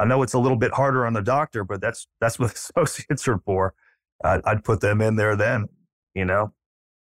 I 0.00 0.04
know 0.04 0.22
it's 0.22 0.32
a 0.32 0.38
little 0.38 0.56
bit 0.56 0.72
harder 0.72 1.06
on 1.06 1.12
the 1.12 1.22
doctor, 1.22 1.62
but 1.62 1.80
that's 1.80 2.06
that's 2.20 2.38
what 2.38 2.52
associates 2.76 3.28
are 3.28 3.38
for. 3.44 3.74
Uh, 4.24 4.40
I'd 4.44 4.64
put 4.64 4.80
them 4.80 5.00
in 5.00 5.16
there 5.16 5.36
then, 5.36 5.68
you 6.14 6.24
know, 6.24 6.52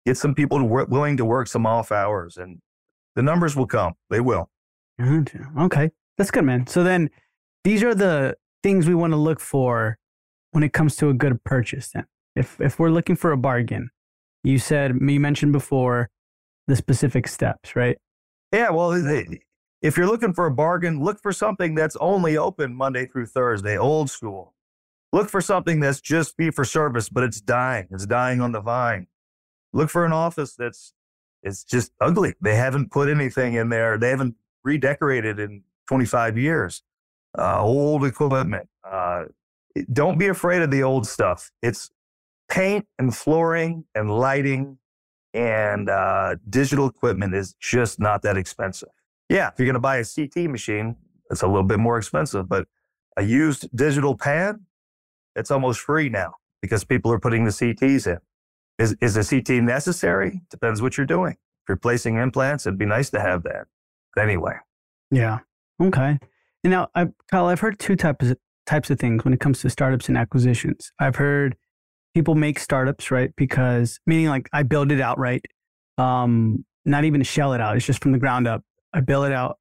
get 0.06 0.18
some 0.18 0.36
people 0.36 0.58
to 0.58 0.64
work, 0.64 0.90
willing 0.90 1.18
to 1.18 1.26
work 1.26 1.48
some 1.48 1.66
off 1.66 1.92
hours, 1.92 2.38
and 2.38 2.60
the 3.16 3.22
numbers 3.22 3.56
will 3.56 3.68
come. 3.68 3.94
They 4.10 4.20
will. 4.20 4.50
Okay, 5.58 5.92
that's 6.18 6.32
good, 6.32 6.44
man. 6.44 6.68
So 6.68 6.84
then, 6.84 7.10
these 7.64 7.84
are 7.84 7.96
the 7.96 8.36
things 8.64 8.88
we 8.88 8.96
want 8.96 9.14
to 9.14 9.18
look 9.18 9.40
for 9.40 9.98
when 10.52 10.64
it 10.64 10.74
comes 10.74 10.96
to 10.98 11.10
a 11.10 11.14
good 11.14 11.44
purchase. 11.44 11.92
Then, 11.92 12.06
if 12.36 12.60
if 12.60 12.80
we're 12.80 12.92
looking 12.92 13.16
for 13.16 13.32
a 13.32 13.38
bargain, 13.38 13.90
you 14.44 14.60
said 14.60 14.98
you 15.02 15.20
mentioned 15.20 15.54
before 15.54 16.10
the 16.68 16.76
specific 16.76 17.28
steps, 17.28 17.76
right? 17.76 17.98
Yeah, 18.52 18.72
well, 18.72 18.92
if 19.82 19.98
you're 19.98 20.08
looking 20.08 20.34
for 20.34 20.46
a 20.46 20.52
bargain, 20.52 21.04
look 21.04 21.22
for 21.22 21.32
something 21.32 21.76
that's 21.76 21.96
only 21.98 22.38
open 22.38 22.74
Monday 22.74 23.06
through 23.06 23.28
Thursday, 23.28 23.78
old 23.78 24.10
school. 24.10 24.54
Look 25.12 25.30
for 25.30 25.42
something 25.42 25.80
that's 25.80 26.02
just 26.02 26.36
fee 26.36 26.52
for 26.52 26.66
service, 26.66 27.10
but 27.10 27.24
it's 27.24 27.42
dying. 27.42 27.88
It's 27.92 28.06
dying 28.06 28.42
on 28.42 28.52
the 28.52 28.62
vine. 28.62 29.08
Look 29.74 29.90
for 29.90 30.06
an 30.06 30.14
office 30.14 30.56
that's 30.56 30.94
it's 31.42 31.64
just 31.64 31.92
ugly. 32.02 32.36
They 32.42 32.56
haven't 32.56 32.92
put 32.92 33.10
anything 33.10 33.54
in 33.54 33.70
there. 33.70 33.98
They 33.98 34.10
haven't 34.10 34.36
redecorated 34.64 35.40
in 35.40 35.64
25 35.88 36.38
years. 36.38 36.84
Uh, 37.38 37.62
old 37.62 38.04
equipment. 38.04 38.68
Uh, 38.84 39.26
don't 39.94 40.18
be 40.18 40.28
afraid 40.28 40.62
of 40.62 40.72
the 40.72 40.84
old 40.84 41.08
stuff. 41.08 41.52
It's 41.62 41.92
paint 42.50 42.86
and 42.98 43.16
flooring 43.16 43.86
and 43.96 44.12
lighting 44.12 44.78
and 45.34 45.90
uh, 45.90 46.36
digital 46.50 46.88
equipment 46.88 47.36
is 47.36 47.54
just 47.54 48.00
not 48.00 48.24
that 48.24 48.36
expensive. 48.36 48.90
Yeah, 49.30 49.50
if 49.50 49.54
you're 49.58 49.68
going 49.68 49.76
to 49.76 49.80
buy 49.80 49.98
a 49.98 50.06
CT 50.06 50.50
machine, 50.50 50.96
it's 51.30 51.44
a 51.44 51.48
little 51.48 51.64
bit 51.64 51.80
more 51.80 51.98
expensive, 51.98 52.50
but 52.50 52.68
a 53.16 53.24
used 53.24 53.70
digital 53.76 54.18
pan, 54.18 54.66
it's 55.36 55.52
almost 55.52 55.80
free 55.80 56.10
now 56.10 56.36
because 56.62 56.84
people 56.84 57.12
are 57.12 57.20
putting 57.20 57.46
the 57.46 57.52
CTs 57.52 58.08
in. 58.08 58.18
Is, 58.80 58.96
is 59.02 59.18
a 59.18 59.24
CT 59.24 59.62
necessary? 59.64 60.42
Depends 60.50 60.82
what 60.82 60.98
you're 60.98 61.06
doing. 61.06 61.34
If 61.34 61.70
you're 61.70 61.78
placing 61.78 62.18
implants, 62.18 62.66
it'd 62.66 62.80
be 62.80 62.86
nice 62.86 63.10
to 63.12 63.20
have 63.20 63.44
that. 63.44 63.68
Anyway. 64.18 64.56
Yeah. 65.12 65.40
Okay. 65.82 66.18
And 66.64 66.72
now, 66.72 66.88
I, 66.96 67.08
Kyle, 67.30 67.46
I've 67.46 67.60
heard 67.60 67.78
two 67.78 67.96
types 67.96 68.30
of, 68.30 68.38
types 68.66 68.90
of 68.90 69.00
things 69.00 69.24
when 69.24 69.34
it 69.34 69.40
comes 69.40 69.62
to 69.62 69.70
startups 69.70 70.08
and 70.08 70.18
acquisitions. 70.18 70.92
I've 71.00 71.18
heard 71.18 71.56
people 72.14 72.36
make 72.36 72.60
startups, 72.60 73.12
right? 73.12 73.32
Because 73.36 74.00
meaning 74.06 74.28
like 74.28 74.50
I 74.54 74.64
build 74.64 74.92
it 74.92 75.02
outright, 75.02 75.46
um, 75.98 76.66
not 76.86 77.04
even 77.04 77.22
shell 77.24 77.54
it 77.54 77.62
out. 77.62 77.76
It's 77.76 77.86
just 77.86 78.02
from 78.02 78.14
the 78.14 78.18
ground 78.18 78.48
up. 78.48 78.64
I 78.94 79.02
bill 79.02 79.24
it 79.24 79.32
out 79.32 79.60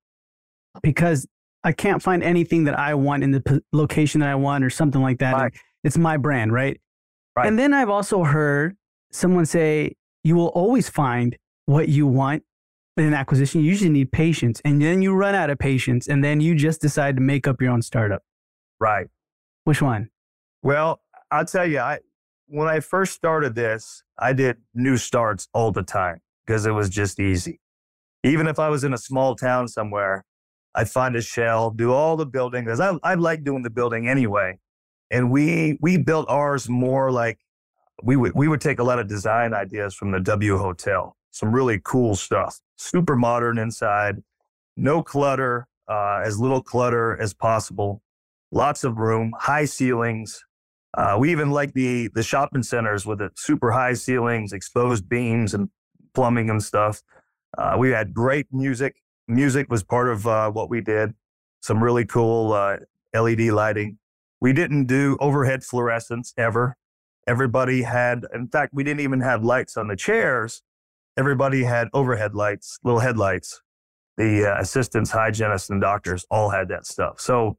because 0.83 1.27
I 1.64 1.73
can't 1.73 2.03
find 2.03 2.23
anything 2.23 2.64
that 2.64 2.79
I 2.79 2.95
want 2.95 3.25
in 3.25 3.33
the 3.33 3.41
p- 3.41 3.61
location 3.73 4.21
that 4.21 4.29
I 4.29 4.35
want 4.35 4.64
or 4.64 4.71
something 4.71 5.03
like 5.03 5.19
that. 5.19 5.35
Right. 5.35 5.53
It's 5.85 5.99
my 5.99 6.17
brand, 6.17 6.53
right? 6.53 6.81
right? 7.37 7.47
And 7.47 7.59
then 7.59 7.75
I've 7.75 7.91
also 7.91 8.25
heard 8.25 8.77
someone 9.11 9.47
say, 9.47 9.97
you 10.25 10.37
will 10.37 10.49
always 10.49 10.88
find 10.88 11.37
what 11.67 11.88
you 11.88 12.07
want 12.07 12.43
in 12.97 13.05
an 13.05 13.14
acquisition. 13.14 13.61
You 13.61 13.69
usually 13.69 13.91
need 13.91 14.12
patience. 14.12 14.61
And 14.64 14.81
then 14.81 15.03
you 15.03 15.14
run 15.14 15.35
out 15.35 15.51
of 15.51 15.59
patience 15.59 16.09
and 16.09 16.23
then 16.23 16.41
you 16.41 16.55
just 16.55 16.81
decide 16.81 17.17
to 17.17 17.23
make 17.23 17.47
up 17.47 17.61
your 17.61 17.71
own 17.71 17.83
startup. 17.83 18.23
Right. 18.81 19.09
Which 19.64 19.83
one? 19.83 20.11
Well, 20.62 21.01
I'll 21.31 21.45
tell 21.45 21.67
you, 21.67 21.79
I, 21.79 21.99
when 22.47 22.69
I 22.69 22.81
first 22.81 23.14
started 23.14 23.55
this, 23.55 24.03
I 24.19 24.33
did 24.33 24.57
new 24.75 24.97
starts 24.97 25.49
all 25.53 25.71
the 25.71 25.83
time 25.83 26.21
because 26.47 26.67
it 26.67 26.71
was 26.71 26.88
just 26.88 27.21
easy. 27.21 27.61
Even 28.24 28.46
if 28.46 28.59
I 28.59 28.68
was 28.68 28.85
in 28.85 28.92
a 28.92 28.98
small 28.98 29.35
town 29.35 29.68
somewhere, 29.68 30.24
I'd 30.74 30.90
find 30.90 31.16
a 31.16 31.22
shell, 31.22 31.70
do 31.70 31.92
all 31.92 32.16
the 32.16 32.26
building 32.26 32.64
because 32.64 32.81
I, 32.81 32.94
I 33.02 33.14
like 33.14 33.44
doing 33.44 33.62
the 33.62 33.70
building 33.70 34.09
anyway. 34.09 34.59
And 35.11 35.31
we 35.31 35.78
we 35.81 35.96
built 35.96 36.26
ours 36.28 36.68
more 36.68 37.11
like 37.11 37.38
we 38.02 38.16
would 38.16 38.33
we 38.35 38.48
would 38.48 38.61
take 38.61 38.78
a 38.78 38.85
lot 38.85 38.98
of 38.98 39.09
design 39.09 39.54
ideas 39.54 39.94
from 39.94 40.11
the 40.11 40.20
W 40.20 40.59
Hotel, 40.59 41.16
some 41.31 41.52
really 41.52 41.81
cool 41.83 42.14
stuff, 42.14 42.61
super 42.76 43.16
modern 43.16 43.59
inside, 43.59 44.22
no 44.76 45.02
clutter, 45.02 45.66
uh, 45.88 46.20
as 46.24 46.38
little 46.38 46.62
clutter 46.62 47.20
as 47.20 47.33
possible, 47.33 48.02
lots 48.52 48.85
of 48.85 48.98
room, 48.98 49.33
high 49.38 49.64
ceilings. 49.64 50.44
Uh, 50.96 51.16
we 51.18 51.31
even 51.31 51.50
like 51.50 51.72
the 51.72 52.09
the 52.14 52.22
shopping 52.22 52.62
centers 52.62 53.07
with 53.07 53.18
the 53.18 53.31
super 53.37 53.72
high 53.72 53.94
ceilings, 53.94 54.52
exposed 54.52 55.09
beams, 55.09 55.54
and 55.54 55.70
plumbing 56.14 56.50
and 56.50 56.62
stuff. 56.62 57.02
Uh, 57.56 57.76
we 57.78 57.90
had 57.90 58.12
great 58.12 58.46
music. 58.52 58.96
Music 59.26 59.70
was 59.70 59.82
part 59.82 60.08
of 60.08 60.26
uh, 60.26 60.50
what 60.50 60.70
we 60.70 60.80
did. 60.80 61.14
Some 61.61 61.82
really 61.82 62.04
cool 62.04 62.52
uh, 62.52 62.76
LED 63.14 63.40
lighting. 63.40 63.98
We 64.40 64.52
didn't 64.52 64.87
do 64.87 65.16
overhead 65.20 65.64
fluorescence 65.64 66.32
ever. 66.37 66.76
Everybody 67.26 67.82
had, 67.82 68.24
in 68.32 68.48
fact, 68.48 68.72
we 68.72 68.84
didn't 68.84 69.00
even 69.00 69.20
have 69.20 69.44
lights 69.44 69.76
on 69.76 69.88
the 69.88 69.96
chairs. 69.96 70.62
Everybody 71.16 71.64
had 71.64 71.88
overhead 71.92 72.34
lights, 72.34 72.78
little 72.84 73.00
headlights. 73.00 73.61
The 74.16 74.52
uh, 74.52 74.61
assistants, 74.61 75.11
hygienists, 75.11 75.70
and 75.70 75.80
doctors 75.80 76.26
all 76.30 76.50
had 76.50 76.68
that 76.68 76.87
stuff. 76.87 77.20
So 77.20 77.58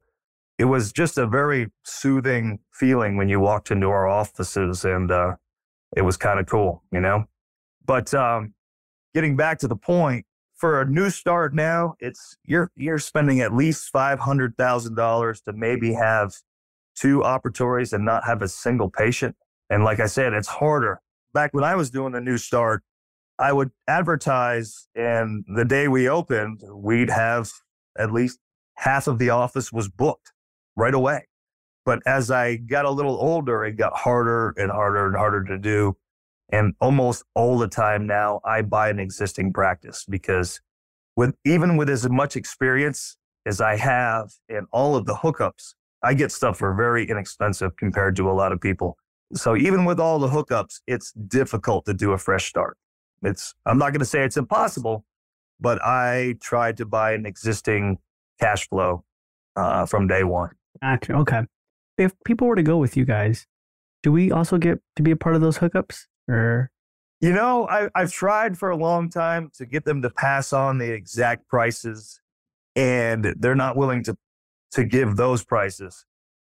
it 0.58 0.64
was 0.64 0.92
just 0.92 1.16
a 1.16 1.26
very 1.26 1.68
soothing 1.84 2.58
feeling 2.72 3.16
when 3.16 3.28
you 3.28 3.40
walked 3.40 3.70
into 3.70 3.88
our 3.88 4.06
offices, 4.08 4.84
and 4.84 5.10
uh, 5.10 5.36
it 5.96 6.02
was 6.02 6.16
kind 6.16 6.38
of 6.38 6.46
cool, 6.46 6.82
you 6.92 7.00
know. 7.00 7.24
But 7.86 8.12
um, 8.12 8.54
getting 9.14 9.36
back 9.36 9.58
to 9.60 9.68
the 9.68 9.76
point, 9.76 10.26
for 10.56 10.80
a 10.80 10.84
new 10.84 11.08
start 11.08 11.54
now, 11.54 11.94
it's 12.00 12.36
you're 12.44 12.70
you're 12.76 12.98
spending 12.98 13.40
at 13.40 13.54
least 13.54 13.88
five 13.88 14.20
hundred 14.20 14.56
thousand 14.58 14.94
dollars 14.94 15.40
to 15.42 15.54
maybe 15.54 15.94
have 15.94 16.34
two 16.94 17.20
operatories 17.20 17.94
and 17.94 18.04
not 18.04 18.24
have 18.24 18.42
a 18.42 18.48
single 18.48 18.90
patient. 18.90 19.36
And 19.70 19.84
like 19.84 20.00
I 20.00 20.06
said, 20.06 20.34
it's 20.34 20.48
harder. 20.48 21.00
Back 21.32 21.54
when 21.54 21.64
I 21.64 21.76
was 21.76 21.90
doing 21.90 22.12
the 22.12 22.20
new 22.20 22.36
start, 22.36 22.82
I 23.38 23.52
would 23.54 23.70
advertise, 23.88 24.86
and 24.94 25.44
the 25.48 25.64
day 25.64 25.88
we 25.88 26.08
opened, 26.08 26.62
we'd 26.70 27.08
have 27.08 27.50
at 27.98 28.12
least 28.12 28.38
half 28.74 29.06
of 29.06 29.18
the 29.18 29.30
office 29.30 29.72
was 29.72 29.88
booked 29.88 30.32
right 30.76 30.92
away. 30.92 31.26
But 31.86 32.00
as 32.04 32.30
I 32.30 32.56
got 32.56 32.84
a 32.84 32.90
little 32.90 33.16
older, 33.16 33.64
it 33.64 33.78
got 33.78 33.96
harder 33.96 34.52
and 34.58 34.70
harder 34.70 35.06
and 35.06 35.16
harder 35.16 35.42
to 35.44 35.56
do. 35.56 35.96
And 36.52 36.74
almost 36.80 37.24
all 37.34 37.58
the 37.58 37.68
time 37.68 38.06
now, 38.06 38.40
I 38.44 38.62
buy 38.62 38.90
an 38.90 38.98
existing 38.98 39.52
practice 39.52 40.04
because 40.08 40.60
with 41.16 41.34
even 41.44 41.76
with 41.76 41.88
as 41.88 42.08
much 42.08 42.36
experience 42.36 43.16
as 43.46 43.60
I 43.60 43.76
have 43.76 44.30
and 44.48 44.66
all 44.72 44.96
of 44.96 45.06
the 45.06 45.14
hookups, 45.14 45.74
I 46.02 46.14
get 46.14 46.32
stuff 46.32 46.58
for 46.58 46.74
very 46.74 47.08
inexpensive 47.08 47.76
compared 47.76 48.16
to 48.16 48.30
a 48.30 48.32
lot 48.32 48.52
of 48.52 48.60
people. 48.60 48.96
So 49.34 49.56
even 49.56 49.84
with 49.84 50.00
all 50.00 50.18
the 50.18 50.28
hookups, 50.28 50.80
it's 50.86 51.12
difficult 51.12 51.84
to 51.86 51.94
do 51.94 52.12
a 52.12 52.18
fresh 52.18 52.48
start. 52.48 52.76
It's 53.22 53.54
I'm 53.66 53.78
not 53.78 53.90
going 53.90 54.00
to 54.00 54.06
say 54.06 54.24
it's 54.24 54.36
impossible, 54.36 55.04
but 55.60 55.80
I 55.84 56.36
tried 56.40 56.78
to 56.78 56.86
buy 56.86 57.12
an 57.12 57.26
existing 57.26 57.98
cash 58.40 58.68
flow 58.68 59.04
uh, 59.56 59.86
from 59.86 60.06
day 60.06 60.24
one. 60.24 60.50
Okay. 61.14 61.42
If 61.98 62.12
people 62.24 62.46
were 62.46 62.56
to 62.56 62.62
go 62.62 62.78
with 62.78 62.96
you 62.96 63.04
guys, 63.04 63.46
do 64.02 64.10
we 64.10 64.32
also 64.32 64.56
get 64.56 64.78
to 64.96 65.02
be 65.02 65.10
a 65.10 65.16
part 65.16 65.34
of 65.34 65.42
those 65.42 65.58
hookups? 65.58 66.06
Or 66.28 66.70
you 67.20 67.32
know, 67.32 67.68
I, 67.68 67.88
I've 67.94 68.12
tried 68.12 68.56
for 68.56 68.70
a 68.70 68.76
long 68.76 69.10
time 69.10 69.50
to 69.56 69.66
get 69.66 69.84
them 69.84 70.00
to 70.02 70.10
pass 70.10 70.52
on 70.52 70.78
the 70.78 70.90
exact 70.90 71.48
prices, 71.48 72.20
and 72.74 73.34
they're 73.38 73.54
not 73.54 73.76
willing 73.76 74.02
to 74.04 74.16
to 74.72 74.84
give 74.84 75.16
those 75.16 75.44
prices. 75.44 76.06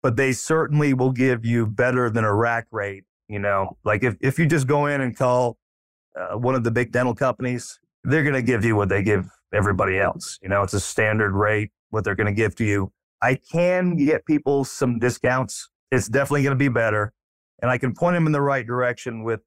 But 0.04 0.18
they 0.18 0.34
certainly 0.34 0.94
will 0.94 1.12
give 1.12 1.46
you 1.46 1.68
better 1.68 2.10
than 2.10 2.24
a 2.24 2.34
rack 2.34 2.68
rate. 2.72 3.04
You 3.28 3.40
know, 3.40 3.78
like 3.86 4.04
if, 4.04 4.18
if 4.20 4.38
you 4.38 4.46
just 4.46 4.68
go 4.68 4.88
in 4.88 5.00
and 5.00 5.16
call 5.16 5.58
uh, 6.20 6.38
one 6.38 6.56
of 6.56 6.64
the 6.64 6.72
big 6.72 6.92
dental 6.92 7.16
companies, 7.16 7.80
they're 8.04 8.24
going 8.24 8.36
to 8.36 8.42
give 8.42 8.66
you 8.66 8.76
what 8.76 8.90
they 8.90 9.04
give 9.04 9.30
everybody 9.54 9.98
else. 9.98 10.38
You 10.42 10.50
know, 10.50 10.64
it's 10.64 10.74
a 10.74 10.80
standard 10.80 11.34
rate, 11.34 11.72
what 11.92 12.04
they're 12.04 12.16
going 12.16 12.28
to 12.28 12.34
give 12.34 12.56
to 12.56 12.66
you. 12.66 12.92
I 13.22 13.36
can 13.36 13.96
get 13.96 14.26
people 14.26 14.66
some 14.66 15.00
discounts. 15.00 15.70
It's 15.92 16.08
definitely 16.08 16.44
going 16.44 16.58
to 16.58 16.60
be 16.60 16.70
better. 16.70 17.14
And 17.62 17.70
I 17.70 17.78
can 17.78 17.94
point 17.94 18.16
them 18.16 18.26
in 18.26 18.32
the 18.32 18.42
right 18.42 18.66
direction 18.66 19.24
with, 19.24 19.42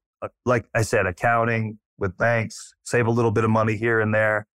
like 0.45 0.65
I 0.73 0.81
said, 0.81 1.05
accounting 1.05 1.79
with 1.97 2.17
banks, 2.17 2.73
save 2.83 3.07
a 3.07 3.11
little 3.11 3.31
bit 3.31 3.43
of 3.43 3.49
money 3.49 3.75
here 3.75 3.99
and 3.99 4.13
there. 4.13 4.47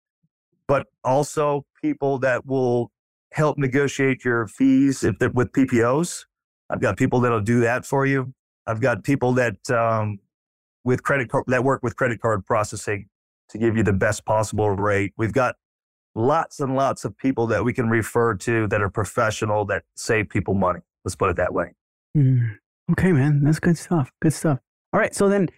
But 0.67 0.87
also 1.05 1.67
people 1.83 2.19
that 2.19 2.47
will 2.47 2.93
help 3.33 3.59
negotiate 3.59 4.25
your 4.25 4.47
fees 4.47 5.05
if 5.05 5.17
with 5.35 5.53
PPOs. 5.53 6.25
I've 6.69 6.81
got 6.81 6.97
people 6.97 7.21
that'll 7.21 7.41
do 7.41 7.61
that 7.61 7.85
for 7.85 8.07
you. 8.07 8.33
I've 8.67 8.81
got 8.81 9.03
people 9.03 9.33
that 9.35 9.71
um, 9.71 10.19
with 10.85 11.03
credit 11.03 11.29
card 11.29 11.45
that 11.49 11.65
work 11.65 11.83
with 11.83 11.97
credit 11.97 12.21
card 12.21 12.47
processing 12.47 13.09
to 13.51 13.59
give 13.59 13.77
you 13.77 13.83
the 13.83 13.93
best 13.93 14.25
possible 14.25 14.71
rate. 14.71 15.13
We've 15.17 15.33
got 15.33 15.57
lots 16.15 16.61
and 16.61 16.75
lots 16.75 17.05
of 17.05 17.17
people 17.17 17.47
that 17.49 17.65
we 17.65 17.73
can 17.73 17.89
refer 17.89 18.35
to 18.35 18.67
that 18.69 18.81
are 18.81 18.91
professional 18.91 19.65
that 19.67 19.85
save 19.97 20.29
people 20.29 20.55
money. 20.55 20.81
Let's 21.05 21.17
put 21.17 21.31
it 21.31 21.37
that 21.37 21.53
way. 21.53 21.73
Mm. 22.17 22.57
Okay, 22.93 23.13
man, 23.13 23.43
that's 23.45 23.61
good 23.61 23.79
stuff. 23.79 24.11
Good 24.21 24.33
stuff. 24.33 24.59
All 24.93 25.01
right, 25.01 25.15
so 25.15 25.29
then 25.29 25.49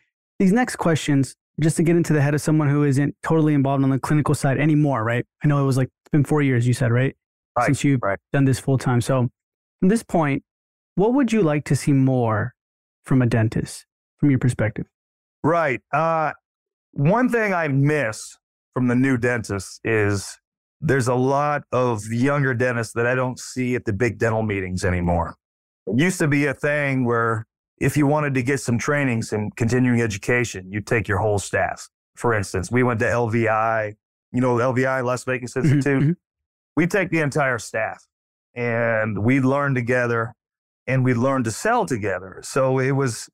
these 0.42 0.52
next 0.52 0.74
questions, 0.74 1.36
just 1.60 1.76
to 1.76 1.84
get 1.84 1.94
into 1.94 2.12
the 2.12 2.20
head 2.20 2.34
of 2.34 2.40
someone 2.40 2.68
who 2.68 2.82
isn't 2.82 3.14
totally 3.22 3.54
involved 3.54 3.84
on 3.84 3.90
the 3.90 3.98
clinical 3.98 4.34
side 4.34 4.58
anymore, 4.58 5.04
right? 5.04 5.24
I 5.44 5.46
know 5.46 5.62
it 5.62 5.66
was 5.66 5.76
like 5.76 5.86
it's 5.86 6.10
been 6.10 6.24
four 6.24 6.42
years, 6.42 6.66
you 6.66 6.74
said, 6.74 6.90
right? 6.90 7.14
right 7.56 7.66
Since 7.66 7.84
you've 7.84 8.02
right. 8.02 8.18
done 8.32 8.44
this 8.44 8.58
full 8.58 8.76
time. 8.76 9.00
So, 9.00 9.30
from 9.78 9.88
this 9.88 10.02
point, 10.02 10.42
what 10.96 11.14
would 11.14 11.32
you 11.32 11.42
like 11.42 11.64
to 11.66 11.76
see 11.76 11.92
more 11.92 12.54
from 13.04 13.22
a 13.22 13.26
dentist, 13.26 13.86
from 14.18 14.30
your 14.30 14.40
perspective? 14.40 14.86
Right. 15.44 15.80
Uh, 15.92 16.32
one 16.90 17.28
thing 17.28 17.54
I 17.54 17.68
miss 17.68 18.36
from 18.74 18.88
the 18.88 18.96
new 18.96 19.16
dentists 19.16 19.78
is 19.84 20.38
there's 20.80 21.06
a 21.06 21.14
lot 21.14 21.62
of 21.70 22.02
younger 22.10 22.52
dentists 22.52 22.94
that 22.94 23.06
I 23.06 23.14
don't 23.14 23.38
see 23.38 23.76
at 23.76 23.84
the 23.84 23.92
big 23.92 24.18
dental 24.18 24.42
meetings 24.42 24.84
anymore. 24.84 25.36
It 25.86 26.00
used 26.00 26.18
to 26.18 26.26
be 26.26 26.46
a 26.46 26.54
thing 26.54 27.04
where 27.04 27.46
if 27.82 27.96
you 27.96 28.06
wanted 28.06 28.32
to 28.34 28.42
get 28.44 28.60
some 28.60 28.78
training, 28.78 29.22
some 29.22 29.50
continuing 29.50 30.00
education, 30.00 30.70
you'd 30.70 30.86
take 30.86 31.08
your 31.08 31.18
whole 31.18 31.40
staff. 31.40 31.88
For 32.14 32.32
instance, 32.32 32.70
we 32.70 32.84
went 32.84 33.00
to 33.00 33.06
LVI, 33.06 33.94
you 34.30 34.40
know, 34.40 34.54
LVI, 34.54 35.04
Las 35.04 35.24
Vegas 35.24 35.54
mm-hmm, 35.54 35.66
Institute. 35.66 36.02
Mm-hmm. 36.02 36.12
We 36.76 36.86
take 36.86 37.10
the 37.10 37.18
entire 37.18 37.58
staff 37.58 38.06
and 38.54 39.24
we 39.24 39.40
learn 39.40 39.74
together 39.74 40.34
and 40.86 41.04
we 41.04 41.12
learn 41.12 41.42
to 41.42 41.50
sell 41.50 41.84
together. 41.84 42.38
So 42.44 42.78
it 42.78 42.92
was 42.92 43.28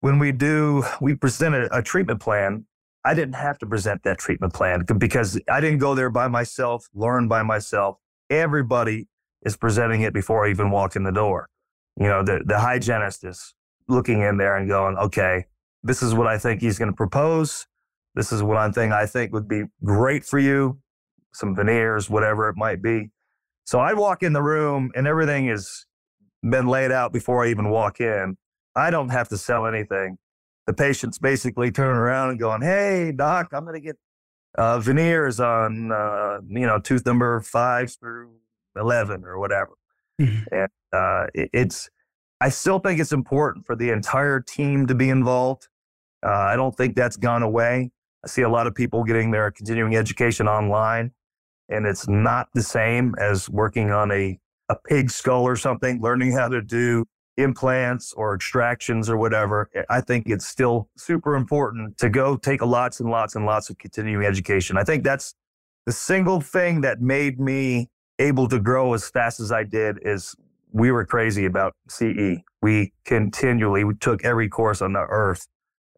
when 0.00 0.18
we 0.18 0.30
do, 0.30 0.84
we 1.00 1.14
presented 1.14 1.70
a 1.72 1.80
treatment 1.80 2.20
plan. 2.20 2.66
I 3.02 3.14
didn't 3.14 3.36
have 3.36 3.56
to 3.60 3.66
present 3.66 4.02
that 4.02 4.18
treatment 4.18 4.52
plan 4.52 4.84
because 4.98 5.40
I 5.48 5.60
didn't 5.60 5.78
go 5.78 5.94
there 5.94 6.10
by 6.10 6.28
myself, 6.28 6.86
learn 6.92 7.28
by 7.28 7.42
myself. 7.42 7.96
Everybody 8.28 9.08
is 9.42 9.56
presenting 9.56 10.02
it 10.02 10.12
before 10.12 10.44
I 10.46 10.50
even 10.50 10.70
walk 10.70 10.96
in 10.96 11.04
the 11.04 11.12
door. 11.12 11.48
You 11.98 12.08
know, 12.08 12.22
the, 12.22 12.42
the 12.44 12.58
hygienist 12.60 13.24
is 13.24 13.54
looking 13.88 14.20
in 14.20 14.36
there 14.36 14.56
and 14.56 14.68
going, 14.68 14.96
okay, 14.96 15.46
this 15.82 16.02
is 16.02 16.14
what 16.14 16.26
I 16.26 16.38
think 16.38 16.60
he's 16.60 16.78
going 16.78 16.90
to 16.90 16.96
propose. 16.96 17.66
This 18.14 18.32
is 18.32 18.42
what 18.42 18.56
I 18.56 18.70
think 18.70 18.92
I 18.92 19.06
think 19.06 19.32
would 19.32 19.48
be 19.48 19.64
great 19.84 20.24
for 20.24 20.38
you. 20.38 20.78
Some 21.32 21.54
veneers, 21.54 22.08
whatever 22.08 22.48
it 22.48 22.56
might 22.56 22.82
be. 22.82 23.10
So 23.64 23.78
I 23.78 23.92
walk 23.92 24.22
in 24.22 24.32
the 24.32 24.42
room 24.42 24.90
and 24.94 25.06
everything 25.06 25.48
has 25.48 25.86
been 26.42 26.66
laid 26.66 26.92
out 26.92 27.12
before 27.12 27.44
I 27.44 27.50
even 27.50 27.68
walk 27.68 28.00
in. 28.00 28.36
I 28.74 28.90
don't 28.90 29.10
have 29.10 29.28
to 29.30 29.36
sell 29.36 29.66
anything. 29.66 30.18
The 30.66 30.72
patient's 30.72 31.18
basically 31.18 31.70
turning 31.70 31.96
around 31.96 32.30
and 32.30 32.38
going, 32.38 32.62
Hey, 32.62 33.12
doc, 33.14 33.48
I'm 33.52 33.64
going 33.64 33.74
to 33.74 33.80
get 33.80 33.96
uh, 34.56 34.78
veneers 34.78 35.40
on, 35.40 35.92
uh, 35.92 36.38
you 36.48 36.66
know, 36.66 36.78
tooth 36.78 37.04
number 37.04 37.40
five 37.40 37.92
through 38.00 38.30
11 38.76 39.24
or 39.24 39.38
whatever. 39.38 39.72
Mm-hmm. 40.20 40.54
And 40.54 40.68
uh, 40.92 41.26
it, 41.34 41.50
it's, 41.52 41.90
I 42.40 42.50
still 42.50 42.78
think 42.78 43.00
it's 43.00 43.12
important 43.12 43.66
for 43.66 43.76
the 43.76 43.90
entire 43.90 44.40
team 44.40 44.86
to 44.86 44.94
be 44.94 45.08
involved. 45.08 45.68
Uh, 46.24 46.30
I 46.30 46.56
don't 46.56 46.76
think 46.76 46.94
that's 46.94 47.16
gone 47.16 47.42
away. 47.42 47.90
I 48.24 48.28
see 48.28 48.42
a 48.42 48.48
lot 48.48 48.66
of 48.66 48.74
people 48.74 49.04
getting 49.04 49.30
their 49.30 49.50
continuing 49.50 49.96
education 49.96 50.48
online, 50.48 51.12
and 51.68 51.86
it's 51.86 52.08
not 52.08 52.48
the 52.54 52.62
same 52.62 53.14
as 53.18 53.48
working 53.48 53.90
on 53.90 54.10
a, 54.10 54.38
a 54.68 54.76
pig 54.76 55.10
skull 55.10 55.44
or 55.44 55.56
something, 55.56 56.00
learning 56.02 56.32
how 56.32 56.48
to 56.48 56.60
do 56.60 57.06
implants 57.36 58.12
or 58.14 58.34
extractions 58.34 59.10
or 59.10 59.16
whatever, 59.16 59.70
I 59.90 60.00
think 60.00 60.26
it's 60.26 60.46
still 60.46 60.88
super 60.96 61.36
important 61.36 61.98
to 61.98 62.08
go 62.08 62.36
take 62.36 62.62
lots 62.62 63.00
and 63.00 63.10
lots 63.10 63.34
and 63.34 63.44
lots 63.44 63.70
of 63.70 63.78
continuing 63.78 64.24
education. 64.24 64.76
I 64.76 64.84
think 64.84 65.04
that's 65.04 65.34
the 65.84 65.92
single 65.92 66.40
thing 66.40 66.80
that 66.80 67.00
made 67.00 67.38
me 67.38 67.88
able 68.18 68.48
to 68.48 68.58
grow 68.58 68.94
as 68.94 69.08
fast 69.08 69.40
as 69.40 69.52
I 69.52 69.64
did 69.64 69.98
is 70.02 70.34
we 70.72 70.90
were 70.90 71.04
crazy 71.04 71.44
about 71.44 71.74
CE. 71.88 72.42
We 72.62 72.92
continually 73.04 73.84
we 73.84 73.94
took 73.94 74.24
every 74.24 74.48
course 74.48 74.82
on 74.82 74.92
the 74.92 75.06
earth. 75.08 75.46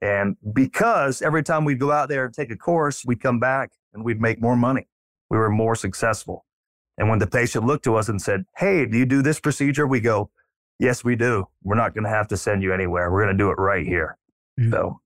And 0.00 0.36
because 0.52 1.22
every 1.22 1.42
time 1.42 1.64
we'd 1.64 1.80
go 1.80 1.90
out 1.90 2.08
there 2.08 2.24
and 2.24 2.34
take 2.34 2.50
a 2.50 2.56
course, 2.56 3.04
we'd 3.04 3.20
come 3.20 3.40
back 3.40 3.72
and 3.92 4.04
we'd 4.04 4.20
make 4.20 4.40
more 4.40 4.56
money. 4.56 4.86
We 5.30 5.38
were 5.38 5.50
more 5.50 5.74
successful. 5.74 6.44
And 6.96 7.08
when 7.08 7.18
the 7.18 7.26
patient 7.26 7.64
looked 7.64 7.84
to 7.84 7.96
us 7.96 8.08
and 8.08 8.20
said, 8.20 8.44
Hey, 8.56 8.86
do 8.86 8.98
you 8.98 9.06
do 9.06 9.22
this 9.22 9.40
procedure? 9.40 9.86
We 9.86 10.00
go, 10.00 10.30
Yes, 10.78 11.02
we 11.02 11.16
do. 11.16 11.48
We're 11.62 11.74
not 11.74 11.94
going 11.94 12.04
to 12.04 12.10
have 12.10 12.28
to 12.28 12.36
send 12.36 12.62
you 12.62 12.72
anywhere. 12.72 13.10
We're 13.10 13.24
going 13.24 13.36
to 13.36 13.42
do 13.42 13.50
it 13.50 13.58
right 13.58 13.84
here. 13.84 14.16
Mm-hmm. 14.60 14.70
So, 14.70 15.00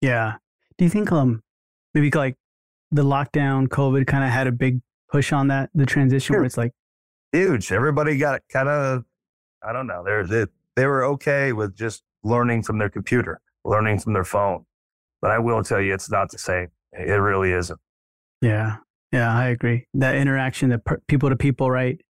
yeah. 0.00 0.34
Do 0.78 0.84
you 0.84 0.90
think 0.90 1.10
um 1.10 1.42
maybe 1.94 2.10
like 2.10 2.36
the 2.92 3.02
lockdown, 3.02 3.68
COVID 3.68 4.06
kind 4.06 4.24
of 4.24 4.30
had 4.30 4.46
a 4.46 4.52
big 4.52 4.80
push 5.10 5.32
on 5.32 5.48
that 5.48 5.70
the 5.74 5.86
transition 5.86 6.34
sure. 6.34 6.38
where 6.38 6.44
it's 6.46 6.56
like 6.56 6.72
huge. 7.32 7.72
Everybody 7.72 8.16
got 8.18 8.42
kind 8.48 8.68
of 8.68 9.04
I 9.62 9.72
don't 9.72 9.86
know. 9.86 10.02
They're, 10.04 10.26
they 10.26 10.46
they 10.76 10.86
were 10.86 11.04
okay 11.04 11.52
with 11.52 11.74
just 11.74 12.02
learning 12.22 12.62
from 12.62 12.78
their 12.78 12.90
computer, 12.90 13.40
learning 13.64 14.00
from 14.00 14.12
their 14.12 14.24
phone. 14.24 14.64
But 15.20 15.30
I 15.30 15.38
will 15.38 15.62
tell 15.62 15.80
you, 15.80 15.94
it's 15.94 16.10
not 16.10 16.30
the 16.30 16.38
same. 16.38 16.68
It 16.92 17.12
really 17.12 17.52
isn't. 17.52 17.80
Yeah, 18.42 18.76
yeah, 19.12 19.34
I 19.34 19.48
agree. 19.48 19.86
That 19.94 20.14
interaction, 20.14 20.70
that 20.70 20.84
per- 20.84 21.00
people 21.08 21.30
to 21.30 21.36
people, 21.36 21.70
right? 21.70 22.00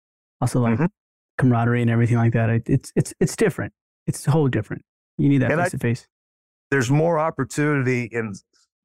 Also, 0.41 0.61
like 0.61 0.75
mm-hmm. 0.75 0.87
camaraderie 1.39 1.83
and 1.83 1.91
everything 1.91 2.17
like 2.17 2.33
that. 2.33 2.51
It's 2.67 2.93
it's 2.95 3.15
it's 3.21 3.37
different. 3.37 3.73
It's 4.07 4.27
a 4.27 4.31
whole 4.31 4.49
different. 4.49 4.83
You 5.19 5.29
need 5.29 5.39
that 5.39 5.51
face 5.51 5.71
to 5.71 5.79
face. 5.79 6.07
There's 6.71 6.91
more 6.91 7.19
opportunity 7.19 8.05
in 8.05 8.35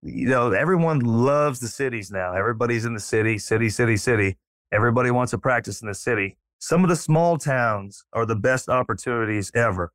you 0.03 0.27
know, 0.27 0.51
everyone 0.51 0.99
loves 0.99 1.59
the 1.59 1.67
cities 1.67 2.11
now. 2.11 2.33
Everybody's 2.33 2.85
in 2.85 2.93
the 2.93 2.99
city, 2.99 3.37
city, 3.37 3.69
city, 3.69 3.97
city. 3.97 4.37
Everybody 4.71 5.11
wants 5.11 5.31
to 5.31 5.37
practice 5.37 5.81
in 5.81 5.87
the 5.87 5.93
city. 5.93 6.37
Some 6.59 6.83
of 6.83 6.89
the 6.89 6.95
small 6.95 7.37
towns 7.37 8.05
are 8.13 8.25
the 8.25 8.35
best 8.35 8.69
opportunities 8.69 9.51
ever. 9.53 9.91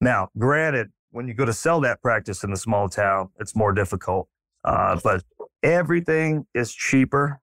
Now, 0.00 0.28
granted, 0.38 0.90
when 1.10 1.28
you 1.28 1.34
go 1.34 1.44
to 1.44 1.52
sell 1.52 1.80
that 1.82 2.00
practice 2.02 2.44
in 2.44 2.50
the 2.50 2.56
small 2.56 2.88
town, 2.88 3.30
it's 3.38 3.54
more 3.54 3.72
difficult. 3.72 4.28
Uh, 4.64 4.98
but 5.02 5.24
everything 5.62 6.46
is 6.54 6.72
cheaper 6.72 7.40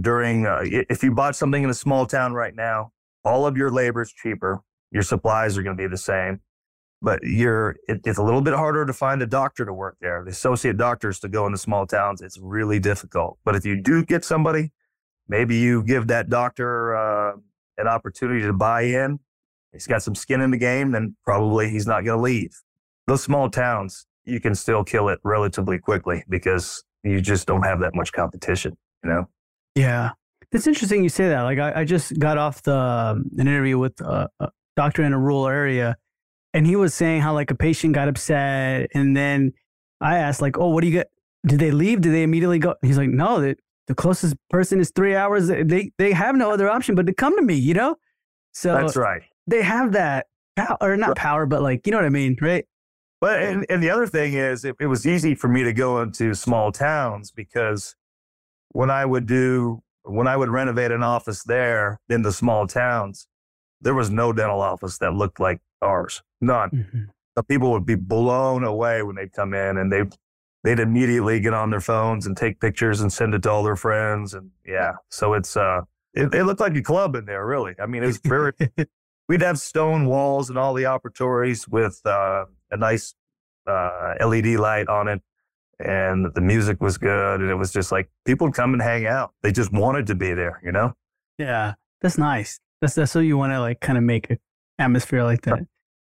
during, 0.00 0.46
uh, 0.46 0.60
if 0.62 1.02
you 1.02 1.12
bought 1.12 1.36
something 1.36 1.62
in 1.62 1.70
a 1.70 1.74
small 1.74 2.06
town 2.06 2.32
right 2.32 2.54
now, 2.54 2.92
all 3.24 3.46
of 3.46 3.56
your 3.56 3.70
labor 3.70 4.02
is 4.02 4.12
cheaper. 4.12 4.62
Your 4.90 5.02
supplies 5.02 5.58
are 5.58 5.62
going 5.62 5.76
to 5.76 5.82
be 5.82 5.88
the 5.88 5.96
same 5.96 6.40
but 7.02 7.18
you're 7.24 7.76
it, 7.88 8.00
it's 8.04 8.18
a 8.18 8.22
little 8.22 8.40
bit 8.40 8.54
harder 8.54 8.86
to 8.86 8.92
find 8.92 9.20
a 9.20 9.26
doctor 9.26 9.66
to 9.66 9.72
work 9.72 9.96
there. 10.00 10.22
The 10.24 10.30
associate 10.30 10.76
doctors 10.76 11.18
to 11.20 11.28
go 11.28 11.44
into 11.46 11.58
small 11.58 11.86
towns, 11.86 12.22
it's 12.22 12.38
really 12.38 12.78
difficult. 12.78 13.38
But 13.44 13.56
if 13.56 13.66
you 13.66 13.76
do 13.76 14.04
get 14.04 14.24
somebody, 14.24 14.70
maybe 15.28 15.56
you 15.56 15.82
give 15.82 16.08
that 16.08 16.28
doctor 16.28 16.96
uh, 16.96 17.32
an 17.78 17.88
opportunity 17.88 18.42
to 18.42 18.52
buy 18.52 18.82
in. 18.82 19.18
He's 19.72 19.86
got 19.86 20.02
some 20.02 20.14
skin 20.14 20.40
in 20.40 20.50
the 20.50 20.58
game, 20.58 20.92
then 20.92 21.16
probably 21.24 21.70
he's 21.70 21.86
not 21.86 22.04
going 22.04 22.18
to 22.18 22.22
leave. 22.22 22.50
Those 23.06 23.22
small 23.22 23.48
towns, 23.48 24.06
you 24.24 24.40
can 24.40 24.54
still 24.54 24.84
kill 24.84 25.08
it 25.08 25.18
relatively 25.24 25.78
quickly 25.78 26.24
because 26.28 26.84
you 27.02 27.20
just 27.20 27.46
don't 27.46 27.62
have 27.62 27.80
that 27.80 27.94
much 27.94 28.12
competition. 28.12 28.76
You 29.02 29.10
know? 29.10 29.28
Yeah, 29.74 30.10
it's 30.52 30.66
interesting 30.66 31.02
you 31.02 31.08
say 31.08 31.28
that. 31.28 31.42
Like 31.42 31.58
I, 31.58 31.80
I 31.80 31.84
just 31.84 32.18
got 32.18 32.36
off 32.36 32.62
the 32.62 32.76
um, 32.76 33.30
an 33.38 33.48
interview 33.48 33.78
with 33.78 34.00
a, 34.02 34.28
a 34.40 34.50
doctor 34.76 35.02
in 35.02 35.12
a 35.12 35.18
rural 35.18 35.48
area 35.48 35.96
and 36.54 36.66
he 36.66 36.76
was 36.76 36.94
saying 36.94 37.20
how 37.20 37.32
like 37.32 37.50
a 37.50 37.54
patient 37.54 37.94
got 37.94 38.08
upset 38.08 38.88
and 38.94 39.16
then 39.16 39.52
i 40.00 40.16
asked 40.16 40.40
like 40.40 40.58
oh 40.58 40.68
what 40.68 40.80
do 40.80 40.86
you 40.86 40.92
get 40.92 41.10
did 41.46 41.58
they 41.58 41.70
leave 41.70 42.00
did 42.00 42.12
they 42.12 42.22
immediately 42.22 42.58
go 42.58 42.74
he's 42.82 42.98
like 42.98 43.10
no 43.10 43.40
the, 43.40 43.56
the 43.92 44.02
closest 44.02 44.34
person 44.50 44.80
is 44.80 44.90
three 44.94 45.14
hours 45.14 45.48
they 45.48 45.90
they 45.98 46.12
have 46.12 46.34
no 46.34 46.50
other 46.50 46.68
option 46.68 46.94
but 46.94 47.06
to 47.06 47.14
come 47.14 47.36
to 47.36 47.42
me 47.42 47.54
you 47.54 47.74
know 47.74 47.96
so 48.52 48.74
that's 48.74 48.96
right 48.96 49.22
they 49.46 49.62
have 49.62 49.92
that 49.92 50.26
power 50.56 50.76
or 50.80 50.96
not 50.96 51.16
power 51.16 51.46
but 51.46 51.62
like 51.62 51.86
you 51.86 51.90
know 51.90 51.98
what 51.98 52.06
i 52.06 52.10
mean 52.10 52.36
right 52.40 52.66
but 53.20 53.42
and, 53.42 53.64
and 53.68 53.82
the 53.82 53.90
other 53.90 54.06
thing 54.06 54.34
is 54.34 54.64
it, 54.64 54.74
it 54.80 54.86
was 54.86 55.06
easy 55.06 55.34
for 55.34 55.48
me 55.48 55.62
to 55.62 55.72
go 55.72 56.02
into 56.02 56.34
small 56.34 56.72
towns 56.72 57.30
because 57.30 57.94
when 58.70 58.90
i 58.90 59.04
would 59.04 59.26
do 59.26 59.82
when 60.02 60.26
i 60.26 60.36
would 60.36 60.50
renovate 60.50 60.90
an 60.90 61.02
office 61.02 61.42
there 61.44 62.00
in 62.08 62.22
the 62.22 62.32
small 62.32 62.66
towns 62.66 63.28
there 63.82 63.94
was 63.94 64.10
no 64.10 64.32
dental 64.32 64.62
office 64.62 64.98
that 64.98 65.12
looked 65.12 65.40
like 65.40 65.60
ours. 65.82 66.22
None. 66.40 66.70
Mm-hmm. 66.70 67.02
The 67.34 67.42
people 67.42 67.72
would 67.72 67.86
be 67.86 67.96
blown 67.96 68.64
away 68.64 69.02
when 69.02 69.16
they'd 69.16 69.32
come 69.32 69.54
in 69.54 69.76
and 69.76 69.92
they 69.92 70.04
they'd 70.64 70.80
immediately 70.80 71.40
get 71.40 71.54
on 71.54 71.70
their 71.70 71.80
phones 71.80 72.26
and 72.26 72.36
take 72.36 72.60
pictures 72.60 73.00
and 73.00 73.12
send 73.12 73.34
it 73.34 73.42
to 73.42 73.50
all 73.50 73.62
their 73.62 73.76
friends. 73.76 74.34
And 74.34 74.50
yeah, 74.66 74.92
so 75.08 75.34
it's 75.34 75.56
uh 75.56 75.82
it, 76.14 76.34
it 76.34 76.44
looked 76.44 76.60
like 76.60 76.76
a 76.76 76.82
club 76.82 77.14
in 77.16 77.24
there, 77.24 77.46
really. 77.46 77.74
I 77.80 77.86
mean, 77.86 78.02
it's 78.02 78.18
very 78.18 78.52
we'd 79.28 79.42
have 79.42 79.58
stone 79.58 80.06
walls 80.06 80.50
and 80.50 80.58
all 80.58 80.74
the 80.74 80.84
operatories 80.84 81.68
with 81.68 82.00
uh, 82.04 82.44
a 82.70 82.76
nice 82.76 83.14
uh, 83.66 84.14
LED 84.20 84.46
light 84.58 84.88
on 84.88 85.08
it. 85.08 85.22
And 85.78 86.32
the 86.34 86.40
music 86.40 86.80
was 86.80 86.98
good. 86.98 87.40
And 87.40 87.50
it 87.50 87.54
was 87.54 87.72
just 87.72 87.90
like 87.90 88.10
people 88.24 88.48
would 88.48 88.54
come 88.54 88.72
and 88.72 88.82
hang 88.82 89.06
out. 89.06 89.32
They 89.42 89.50
just 89.50 89.72
wanted 89.72 90.06
to 90.08 90.14
be 90.14 90.34
there, 90.34 90.60
you 90.64 90.70
know? 90.70 90.92
Yeah, 91.38 91.74
that's 92.00 92.18
nice. 92.18 92.60
That's 92.80 92.94
that's 92.94 93.14
what 93.14 93.22
you 93.22 93.38
want 93.38 93.52
to 93.52 93.60
like 93.60 93.80
kind 93.80 93.96
of 93.96 94.04
make 94.04 94.30
an 94.30 94.38
atmosphere 94.78 95.24
like 95.24 95.42
that. 95.42 95.60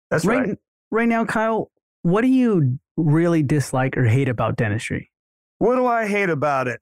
That's 0.10 0.26
right. 0.26 0.48
Right, 0.48 0.58
right 0.92 1.08
now, 1.08 1.24
Kyle, 1.24 1.72
what 2.02 2.22
do 2.22 2.28
you 2.28 2.80
really 2.98 3.44
dislike 3.44 3.98
or 3.98 4.06
hate 4.06 4.30
about 4.30 4.56
dentistry? 4.56 5.12
What 5.58 5.76
do 5.76 5.86
I 5.86 6.08
hate 6.08 6.30
about 6.30 6.68
it? 6.68 6.82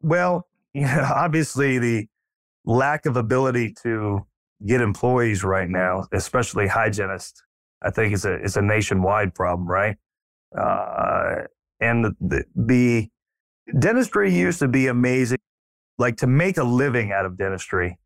Well, 0.00 0.46
you 0.74 0.82
know, 0.82 1.10
obviously 1.14 1.78
the 1.78 2.06
lack 2.64 3.06
of 3.06 3.16
ability 3.16 3.74
to 3.82 4.26
get 4.66 4.80
employees 4.80 5.44
right 5.44 5.68
now, 5.68 6.06
especially 6.12 6.66
hygienists, 6.66 7.42
I 7.82 7.90
think 7.90 8.14
is 8.14 8.24
a 8.24 8.40
is 8.42 8.56
a 8.56 8.62
nationwide 8.62 9.34
problem, 9.34 9.68
right? 9.68 9.96
Uh, 10.56 11.42
and 11.80 12.04
the, 12.04 12.16
the, 12.20 12.44
the 12.54 13.08
dentistry 13.78 14.32
used 14.32 14.60
to 14.60 14.68
be 14.68 14.86
amazing. 14.86 15.38
Like 15.98 16.16
to 16.18 16.26
make 16.26 16.56
a 16.56 16.64
living 16.64 17.12
out 17.12 17.26
of 17.26 17.36
dentistry, 17.36 17.98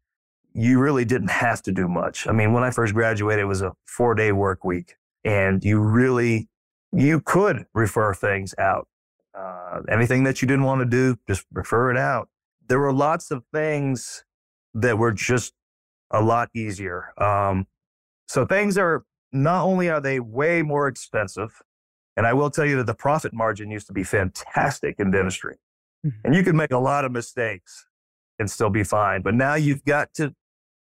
you 0.55 0.81
really 0.81 1.05
didn't 1.05 1.31
have 1.31 1.63
to 1.63 1.73
do 1.73 1.87
much. 1.87 2.27
I 2.27 2.33
mean, 2.33 2.53
when 2.53 2.65
I 2.65 2.71
first 2.71 2.95
graduated, 2.95 3.43
it 3.43 3.47
was 3.47 3.63
a 3.63 3.73
four 3.87 4.15
day 4.15 4.33
work 4.33 4.65
week 4.65 4.95
and 5.25 5.63
you 5.63 5.79
really, 5.79 6.49
you 6.97 7.21
could 7.21 7.67
refer 7.75 8.15
things 8.15 8.55
out. 8.59 8.89
Uh, 9.37 9.83
anything 9.91 10.25
that 10.25 10.41
you 10.41 10.49
didn't 10.49 10.65
want 10.65 10.81
to 10.81 10.87
do, 10.87 11.17
just 11.29 11.45
refer 11.53 11.91
it 11.91 11.97
out. 11.97 12.29
There 12.69 12.81
were 12.81 12.93
lots 12.93 13.31
of 13.31 13.45
things 13.53 14.25
that 14.75 14.99
were 14.99 15.13
just 15.13 15.53
a 16.11 16.23
lot 16.23 16.49
easier. 16.55 17.13
Um, 17.19 17.67
so 18.29 18.47
things 18.47 18.79
are 18.79 19.05
not 19.33 19.65
only 19.65 19.91
are 19.91 20.01
they 20.01 20.21
way 20.21 20.63
more 20.63 20.89
expensive, 20.89 21.63
and 22.17 22.27
I 22.27 22.33
will 22.33 22.51
tell 22.51 22.65
you 22.65 22.77
that 22.77 22.87
the 22.87 22.95
profit 22.95 23.35
margin 23.35 23.71
used 23.71 23.87
to 23.89 23.93
be 23.93 24.03
fantastic 24.03 24.97
in 24.99 25.11
dentistry, 25.11 25.57
mm-hmm. 26.05 26.17
and 26.25 26.35
you 26.35 26.43
could 26.43 26.55
make 26.55 26.73
a 26.73 26.79
lot 26.79 27.05
of 27.05 27.13
mistakes 27.13 27.87
and 28.39 28.51
still 28.51 28.71
be 28.71 28.85
fine. 28.85 29.23
But 29.23 29.35
now 29.35 29.55
you've 29.55 29.85
got 29.85 30.15
to 30.15 30.35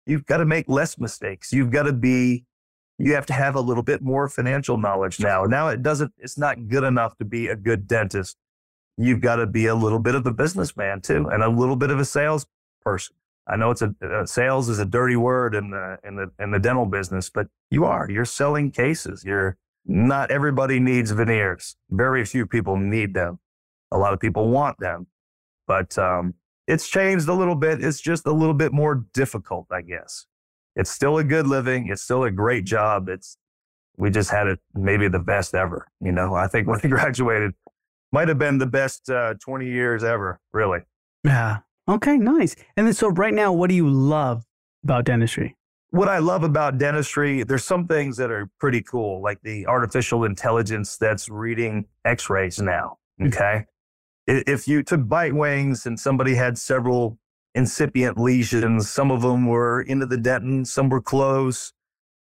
you've 0.06 0.24
got 0.24 0.38
to 0.38 0.46
make 0.46 0.68
less 0.68 0.98
mistakes. 0.98 1.52
You've 1.52 1.70
got 1.70 1.82
to 1.82 1.92
be, 1.92 2.44
you 2.98 3.14
have 3.14 3.26
to 3.26 3.32
have 3.32 3.54
a 3.54 3.60
little 3.60 3.82
bit 3.82 4.02
more 4.02 4.28
financial 4.28 4.78
knowledge 4.78 5.20
now. 5.20 5.44
Now 5.44 5.68
it 5.68 5.82
doesn't, 5.82 6.12
it's 6.18 6.38
not 6.38 6.68
good 6.68 6.84
enough 6.84 7.16
to 7.18 7.24
be 7.24 7.48
a 7.48 7.56
good 7.56 7.86
dentist. 7.86 8.36
You've 8.96 9.20
got 9.20 9.36
to 9.36 9.46
be 9.46 9.66
a 9.66 9.74
little 9.74 9.98
bit 9.98 10.14
of 10.14 10.26
a 10.26 10.32
businessman 10.32 11.02
too, 11.02 11.28
and 11.30 11.42
a 11.42 11.48
little 11.48 11.76
bit 11.76 11.90
of 11.90 11.98
a 11.98 12.04
salesperson. 12.04 13.16
I 13.46 13.56
know 13.56 13.70
it's 13.70 13.82
a 13.82 13.94
uh, 14.02 14.26
sales 14.26 14.68
is 14.68 14.78
a 14.78 14.84
dirty 14.84 15.16
word 15.16 15.54
in 15.54 15.70
the 15.70 15.98
in 16.02 16.16
the 16.16 16.32
in 16.40 16.50
the 16.50 16.58
dental 16.58 16.86
business, 16.86 17.30
but 17.30 17.48
you 17.70 17.84
are 17.84 18.10
you're 18.10 18.24
selling 18.24 18.70
cases. 18.70 19.22
You're 19.24 19.58
not 19.84 20.30
everybody 20.30 20.80
needs 20.80 21.10
veneers. 21.10 21.76
Very 21.90 22.24
few 22.24 22.46
people 22.46 22.76
need 22.76 23.14
them. 23.14 23.38
A 23.92 23.98
lot 23.98 24.14
of 24.14 24.18
people 24.18 24.48
want 24.48 24.80
them, 24.80 25.06
but 25.66 25.96
um, 25.98 26.34
it's 26.66 26.88
changed 26.88 27.28
a 27.28 27.34
little 27.34 27.54
bit. 27.54 27.84
It's 27.84 28.00
just 28.00 28.26
a 28.26 28.32
little 28.32 28.54
bit 28.54 28.72
more 28.72 29.04
difficult, 29.12 29.66
I 29.70 29.82
guess. 29.82 30.26
It's 30.76 30.90
still 30.90 31.18
a 31.18 31.24
good 31.24 31.46
living. 31.46 31.88
It's 31.88 32.02
still 32.02 32.24
a 32.24 32.30
great 32.30 32.64
job. 32.64 33.08
It's 33.08 33.36
we 33.96 34.10
just 34.10 34.30
had 34.30 34.46
it 34.46 34.60
maybe 34.74 35.08
the 35.08 35.18
best 35.18 35.54
ever. 35.54 35.88
You 36.00 36.12
know, 36.12 36.34
I 36.34 36.46
think 36.46 36.68
when 36.68 36.80
we 36.82 36.88
graduated, 36.90 37.54
might 38.12 38.28
have 38.28 38.38
been 38.38 38.58
the 38.58 38.66
best 38.66 39.10
uh, 39.10 39.34
20 39.40 39.66
years 39.66 40.04
ever, 40.04 40.38
really. 40.52 40.80
Yeah. 41.24 41.58
Okay, 41.88 42.16
nice. 42.16 42.54
And 42.76 42.86
then, 42.86 42.94
so 42.94 43.08
right 43.08 43.34
now, 43.34 43.52
what 43.52 43.70
do 43.70 43.74
you 43.74 43.88
love 43.88 44.44
about 44.84 45.04
dentistry? 45.04 45.56
What 45.90 46.08
I 46.08 46.18
love 46.18 46.42
about 46.42 46.78
dentistry, 46.78 47.42
there's 47.42 47.64
some 47.64 47.86
things 47.86 48.16
that 48.18 48.30
are 48.30 48.50
pretty 48.60 48.82
cool, 48.82 49.22
like 49.22 49.40
the 49.42 49.66
artificial 49.66 50.24
intelligence 50.24 50.96
that's 50.96 51.28
reading 51.28 51.86
x 52.04 52.28
rays 52.28 52.60
now. 52.60 52.98
Mm. 53.20 53.28
Okay 53.28 53.66
if 54.26 54.66
you 54.66 54.82
took 54.82 55.08
bite 55.08 55.34
wings 55.34 55.86
and 55.86 55.98
somebody 55.98 56.34
had 56.34 56.58
several 56.58 57.18
incipient 57.56 58.18
lesions, 58.18 58.88
some 58.88 59.10
of 59.10 59.22
them 59.22 59.46
were 59.46 59.80
into 59.80 60.06
the 60.06 60.16
dentin, 60.16 60.66
some 60.66 60.90
were 60.90 61.00
close. 61.00 61.72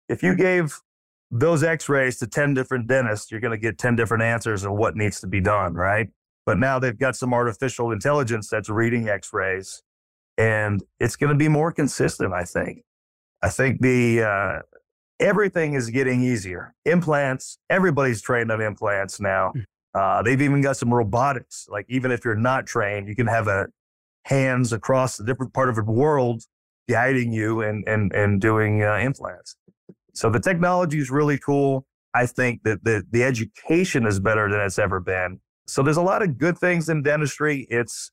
If 0.09 0.22
you 0.22 0.37
gave 0.37 0.81
those 1.31 1.64
x-rays 1.64 2.18
to 2.20 2.29
10 2.29 2.55
different 2.55 2.87
dentists, 2.87 3.31
you're 3.31 3.41
going 3.41 3.51
to 3.51 3.59
get 3.59 3.77
10 3.77 3.97
different 3.97 4.22
answers 4.22 4.64
of 4.64 4.72
what 4.72 4.97
needs 4.97 5.20
to 5.20 5.27
be 5.27 5.41
done, 5.41 5.74
right? 5.74 6.09
But 6.47 6.59
now 6.59 6.79
they've 6.79 6.97
got 6.97 7.16
some 7.16 7.35
artificial 7.35 7.91
intelligence 7.91 8.49
that's 8.49 8.68
reading 8.70 9.09
x-rays 9.09 9.83
and 10.39 10.83
it's 11.01 11.16
going 11.16 11.31
to 11.31 11.37
be 11.37 11.49
more 11.49 11.72
consistent, 11.72 12.33
I 12.33 12.45
think. 12.45 12.85
I 13.43 13.49
think 13.49 13.81
the 13.81 14.22
uh, 14.22 14.62
everything 15.18 15.74
is 15.74 15.91
getting 15.91 16.22
easier. 16.22 16.74
Implants, 16.85 17.59
everybody's 17.68 18.22
trained 18.22 18.53
on 18.53 18.61
implants 18.61 19.20
now. 19.20 19.53
Hmm. 19.53 19.61
Uh, 19.95 20.22
they've 20.22 20.43
even 20.43 20.61
got 20.61 20.77
some 20.77 20.93
robotics. 20.93 21.66
Like 21.70 21.87
even 21.89 22.11
if 22.12 22.24
you're 22.24 22.35
not 22.35 22.66
trained, 22.66 23.09
you 23.09 23.16
can 23.16 23.27
have 23.27 23.49
a 23.49 23.68
hands 24.27 24.72
across 24.72 25.20
a 25.20 25.24
different 25.24 25.55
part 25.55 25.68
of 25.68 25.77
the 25.77 25.83
world 25.85 26.43
guiding 26.89 27.33
you 27.33 27.62
and 27.62 27.87
and 27.87 28.12
and 28.12 28.41
doing 28.41 28.83
uh, 28.83 28.97
implants. 28.97 29.57
So 30.14 30.31
the 30.31 30.41
technology 30.41 30.99
is 30.99 31.11
really 31.11 31.39
cool. 31.39 31.87
I 32.12 32.27
think 32.27 32.62
that 32.64 32.83
the 32.85 33.05
the 33.11 33.22
education 33.22 34.05
is 34.05 34.18
better 34.18 34.51
than 34.51 34.61
it's 34.61 34.79
ever 34.79 35.01
been. 35.01 35.41
So 35.66 35.83
there's 35.83 35.97
a 35.97 36.03
lot 36.03 36.22
of 36.22 36.39
good 36.39 36.59
things 36.59 36.89
in 36.89 37.03
dentistry. 37.03 37.66
It's 37.70 38.11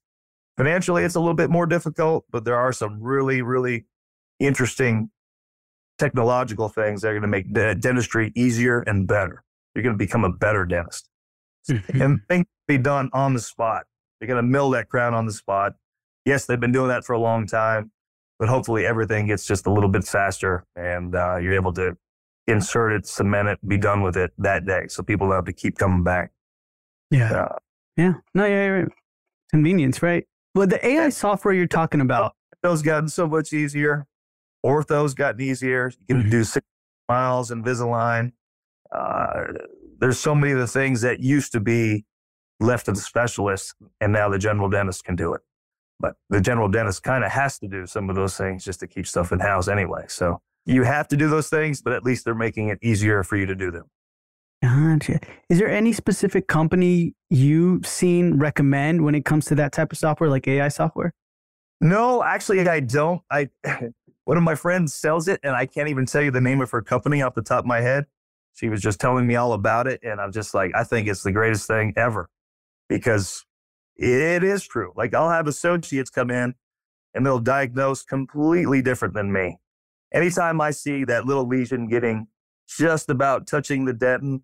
financially 0.55 1.03
it's 1.03 1.15
a 1.15 1.19
little 1.19 1.33
bit 1.33 1.49
more 1.49 1.65
difficult, 1.65 2.25
but 2.31 2.45
there 2.45 2.57
are 2.57 2.71
some 2.71 3.01
really 3.01 3.41
really 3.41 3.85
interesting 4.39 5.09
technological 5.97 6.69
things 6.69 7.01
that 7.01 7.09
are 7.09 7.19
going 7.19 7.21
to 7.21 7.27
make 7.27 7.53
dentistry 7.81 8.31
easier 8.35 8.81
and 8.81 9.07
better. 9.07 9.43
You're 9.73 9.83
going 9.83 9.95
to 9.95 10.05
become 10.05 10.23
a 10.23 10.31
better 10.31 10.65
dentist. 10.65 11.09
And 11.93 12.19
things 12.27 12.45
be 12.67 12.77
done 12.77 13.09
on 13.13 13.33
the 13.33 13.39
spot. 13.39 13.85
You're 14.19 14.27
going 14.27 14.43
to 14.43 14.49
mill 14.49 14.69
that 14.71 14.89
crown 14.89 15.13
on 15.13 15.25
the 15.25 15.31
spot. 15.31 15.73
Yes, 16.25 16.45
they've 16.45 16.59
been 16.59 16.71
doing 16.71 16.89
that 16.89 17.03
for 17.05 17.13
a 17.13 17.19
long 17.19 17.47
time. 17.47 17.91
but 18.39 18.49
hopefully 18.49 18.85
everything 18.85 19.27
gets 19.27 19.45
just 19.45 19.67
a 19.67 19.71
little 19.71 19.89
bit 19.89 20.03
faster 20.03 20.65
and 20.75 21.15
uh, 21.15 21.37
you're 21.37 21.53
able 21.53 21.71
to 21.73 21.95
insert 22.47 22.91
it, 22.91 23.05
cement 23.05 23.47
it, 23.47 23.59
be 23.67 23.77
done 23.77 24.01
with 24.01 24.17
it 24.17 24.31
that 24.37 24.65
day. 24.65 24.85
So 24.87 25.03
people 25.03 25.27
don't 25.27 25.35
have 25.35 25.45
to 25.45 25.53
keep 25.53 25.77
coming 25.77 26.03
back. 26.03 26.31
Yeah. 27.11 27.31
Uh, 27.31 27.55
yeah. 27.95 28.13
No, 28.33 28.45
yeah, 28.45 28.67
right. 28.67 28.87
Convenience, 29.51 30.01
right? 30.01 30.25
Well, 30.55 30.67
the 30.67 30.85
AI 30.85 31.09
software 31.09 31.53
you're 31.53 31.67
talking 31.67 32.01
about. 32.01 32.35
Those 32.63 32.81
gotten 32.81 33.07
so 33.07 33.27
much 33.27 33.53
easier. 33.53 34.07
Ortho's 34.65 35.13
gotten 35.13 35.41
easier. 35.41 35.91
You 35.99 36.05
can 36.07 36.21
mm-hmm. 36.21 36.29
do 36.29 36.43
six 36.43 36.65
miles 37.09 37.51
Invisalign. 37.51 38.31
Uh, 38.91 39.43
there's 39.99 40.19
so 40.19 40.33
many 40.33 40.53
of 40.53 40.59
the 40.59 40.67
things 40.67 41.01
that 41.01 41.19
used 41.19 41.51
to 41.53 41.59
be 41.59 42.05
left 42.59 42.85
to 42.85 42.91
the 42.91 42.99
specialist, 42.99 43.75
and 43.99 44.13
now 44.13 44.29
the 44.29 44.37
general 44.37 44.69
dentist 44.69 45.03
can 45.03 45.15
do 45.15 45.33
it. 45.33 45.41
But 46.03 46.17
the 46.29 46.41
general 46.41 46.67
dentist 46.67 47.01
kind 47.01 47.23
of 47.23 47.31
has 47.31 47.57
to 47.59 47.67
do 47.69 47.87
some 47.87 48.09
of 48.09 48.17
those 48.17 48.35
things 48.35 48.65
just 48.65 48.81
to 48.81 48.87
keep 48.87 49.07
stuff 49.07 49.31
in 49.31 49.39
house 49.39 49.69
anyway. 49.69 50.03
So 50.09 50.41
you 50.65 50.83
have 50.83 51.07
to 51.07 51.17
do 51.17 51.29
those 51.29 51.49
things, 51.49 51.81
but 51.81 51.93
at 51.93 52.03
least 52.03 52.25
they're 52.25 52.35
making 52.35 52.67
it 52.67 52.77
easier 52.81 53.23
for 53.23 53.37
you 53.37 53.45
to 53.45 53.55
do 53.55 53.71
them. 53.71 53.85
Gotcha. 54.61 55.21
Is 55.49 55.59
there 55.59 55.69
any 55.69 55.93
specific 55.93 56.47
company 56.47 57.15
you've 57.29 57.87
seen 57.87 58.37
recommend 58.37 59.05
when 59.05 59.15
it 59.15 59.23
comes 59.23 59.45
to 59.45 59.55
that 59.55 59.71
type 59.71 59.93
of 59.93 59.97
software, 59.97 60.29
like 60.29 60.45
AI 60.45 60.67
software? 60.67 61.13
No, 61.79 62.21
actually, 62.21 62.67
I 62.67 62.81
don't. 62.81 63.21
I 63.31 63.49
one 64.25 64.35
of 64.35 64.43
my 64.43 64.55
friends 64.55 64.93
sells 64.93 65.29
it, 65.29 65.39
and 65.41 65.55
I 65.55 65.65
can't 65.65 65.87
even 65.87 66.05
tell 66.05 66.21
you 66.21 66.31
the 66.31 66.41
name 66.41 66.59
of 66.59 66.69
her 66.71 66.81
company 66.81 67.21
off 67.21 67.33
the 67.33 67.41
top 67.41 67.59
of 67.59 67.65
my 67.65 67.79
head. 67.79 68.07
She 68.55 68.67
was 68.67 68.81
just 68.81 68.99
telling 68.99 69.25
me 69.25 69.37
all 69.37 69.53
about 69.53 69.87
it, 69.87 70.01
and 70.03 70.19
I'm 70.19 70.33
just 70.33 70.53
like, 70.53 70.71
I 70.75 70.83
think 70.83 71.07
it's 71.07 71.23
the 71.23 71.31
greatest 71.31 71.65
thing 71.65 71.93
ever 71.95 72.29
because 72.89 73.45
it 73.95 74.43
is 74.43 74.65
true. 74.65 74.91
Like 74.95 75.13
I'll 75.13 75.29
have 75.29 75.47
associates 75.47 76.09
come 76.09 76.31
in, 76.31 76.55
and 77.13 77.25
they'll 77.25 77.39
diagnose 77.39 78.03
completely 78.03 78.81
different 78.81 79.13
than 79.13 79.31
me. 79.31 79.57
Anytime 80.13 80.61
I 80.61 80.71
see 80.71 81.03
that 81.05 81.25
little 81.25 81.47
lesion 81.47 81.87
getting 81.87 82.27
just 82.67 83.09
about 83.09 83.47
touching 83.47 83.85
the 83.85 83.93
dentin, 83.93 84.41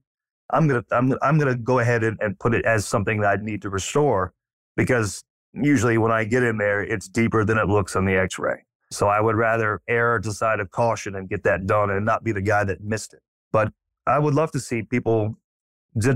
I'm 0.51 0.67
gonna 0.67 0.83
I'm 0.91 1.13
I'm 1.21 1.37
gonna 1.37 1.55
go 1.55 1.79
ahead 1.79 2.03
and, 2.03 2.17
and 2.21 2.39
put 2.39 2.53
it 2.53 2.65
as 2.65 2.85
something 2.85 3.21
that 3.21 3.39
I 3.39 3.43
need 3.43 3.61
to 3.63 3.69
restore 3.69 4.33
because 4.75 5.23
usually 5.53 5.97
when 5.97 6.11
I 6.11 6.23
get 6.23 6.43
in 6.43 6.57
there, 6.57 6.81
it's 6.81 7.07
deeper 7.07 7.43
than 7.43 7.57
it 7.57 7.67
looks 7.67 7.95
on 7.95 8.05
the 8.05 8.15
X-ray. 8.15 8.63
So 8.91 9.07
I 9.07 9.21
would 9.21 9.35
rather 9.35 9.81
err 9.87 10.19
to 10.19 10.29
the 10.29 10.33
side 10.33 10.59
of 10.59 10.71
caution 10.71 11.15
and 11.15 11.29
get 11.29 11.43
that 11.43 11.67
done 11.67 11.91
and 11.91 12.05
not 12.05 12.23
be 12.23 12.31
the 12.31 12.41
guy 12.41 12.63
that 12.63 12.81
missed 12.81 13.13
it. 13.13 13.21
But 13.51 13.71
I 14.07 14.17
would 14.17 14.33
love 14.33 14.51
to 14.53 14.59
see 14.59 14.81
people 14.81 15.35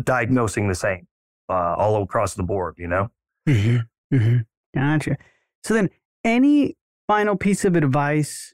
diagnosing 0.04 0.68
the 0.68 0.76
same 0.76 1.08
uh, 1.50 1.76
all 1.76 2.02
across 2.02 2.34
the 2.34 2.44
board. 2.44 2.76
You 2.78 2.88
know. 2.88 3.12
Mm-hmm. 3.48 4.16
Mm-hmm. 4.16 4.38
Gotcha. 4.76 5.18
So 5.64 5.74
then, 5.74 5.90
any 6.24 6.76
final 7.08 7.36
piece 7.36 7.66
of 7.66 7.76
advice 7.76 8.54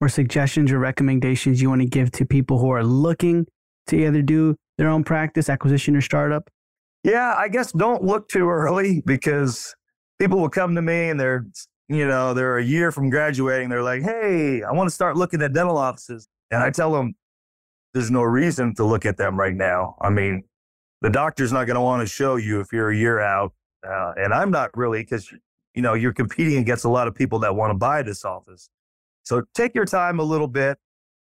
or 0.00 0.08
suggestions 0.08 0.70
or 0.70 0.78
recommendations 0.78 1.60
you 1.60 1.68
want 1.68 1.82
to 1.82 1.88
give 1.88 2.10
to 2.12 2.24
people 2.24 2.58
who 2.58 2.70
are 2.70 2.84
looking 2.84 3.46
to 3.88 3.96
either 3.96 4.22
do 4.22 4.56
their 4.76 4.88
own 4.88 5.02
practice, 5.04 5.48
acquisition, 5.48 5.96
or 5.96 6.00
startup? 6.00 6.48
Yeah, 7.04 7.34
I 7.36 7.48
guess 7.48 7.72
don't 7.72 8.02
look 8.02 8.28
too 8.28 8.48
early 8.48 9.02
because 9.04 9.74
people 10.18 10.38
will 10.40 10.48
come 10.48 10.74
to 10.74 10.82
me 10.82 11.08
and 11.10 11.18
they're, 11.18 11.46
you 11.88 12.06
know, 12.06 12.34
they're 12.34 12.58
a 12.58 12.64
year 12.64 12.92
from 12.92 13.10
graduating. 13.10 13.68
They're 13.68 13.82
like, 13.82 14.02
hey, 14.02 14.62
I 14.62 14.72
want 14.72 14.88
to 14.88 14.94
start 14.94 15.16
looking 15.16 15.42
at 15.42 15.52
dental 15.52 15.76
offices. 15.76 16.28
And 16.50 16.62
I 16.62 16.70
tell 16.70 16.92
them, 16.92 17.14
there's 17.94 18.10
no 18.10 18.22
reason 18.22 18.74
to 18.76 18.84
look 18.84 19.06
at 19.06 19.16
them 19.16 19.38
right 19.38 19.54
now. 19.54 19.96
I 20.00 20.10
mean, 20.10 20.44
the 21.00 21.10
doctor's 21.10 21.52
not 21.52 21.66
going 21.66 21.76
to 21.76 21.80
want 21.80 22.02
to 22.02 22.06
show 22.06 22.36
you 22.36 22.60
if 22.60 22.72
you're 22.72 22.90
a 22.90 22.96
year 22.96 23.20
out. 23.20 23.52
Uh, 23.86 24.12
and 24.16 24.32
I'm 24.32 24.50
not 24.50 24.76
really 24.76 25.02
because, 25.02 25.32
you 25.74 25.82
know, 25.82 25.94
you're 25.94 26.12
competing 26.12 26.58
against 26.58 26.84
a 26.84 26.88
lot 26.88 27.08
of 27.08 27.14
people 27.14 27.38
that 27.40 27.54
want 27.54 27.70
to 27.70 27.78
buy 27.78 28.02
this 28.02 28.24
office. 28.24 28.68
So 29.22 29.42
take 29.54 29.74
your 29.74 29.84
time 29.84 30.18
a 30.18 30.22
little 30.22 30.48
bit, 30.48 30.78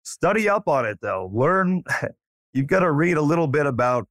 study 0.03 0.49
up 0.49 0.69
on 0.69 0.87
it 0.87 0.99
though. 1.01 1.31
Learn, 1.33 1.83
you've 2.53 2.67
got 2.67 2.81
to 2.81 2.91
read 2.91 3.17
a 3.17 3.23
little 3.23 3.47
bit 3.47 3.67
about 3.67 4.09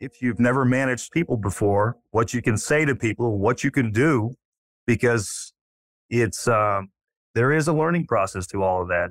if 0.00 0.20
you've 0.20 0.40
never 0.40 0.64
managed 0.64 1.12
people 1.12 1.36
before, 1.36 1.96
what 2.10 2.34
you 2.34 2.42
can 2.42 2.56
say 2.56 2.84
to 2.84 2.94
people, 2.94 3.38
what 3.38 3.62
you 3.62 3.70
can 3.70 3.92
do, 3.92 4.34
because 4.86 5.52
it's, 6.10 6.48
um, 6.48 6.90
there 7.34 7.52
is 7.52 7.68
a 7.68 7.72
learning 7.72 8.06
process 8.06 8.46
to 8.48 8.62
all 8.62 8.82
of 8.82 8.88
that. 8.88 9.10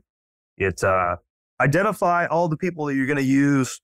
It's, 0.58 0.84
uh, 0.84 1.16
identify 1.62 2.26
all 2.26 2.50
the 2.50 2.58
people 2.58 2.86
that 2.86 2.96
you're 2.96 3.06
going 3.06 3.18
to 3.18 3.24
use 3.24 3.80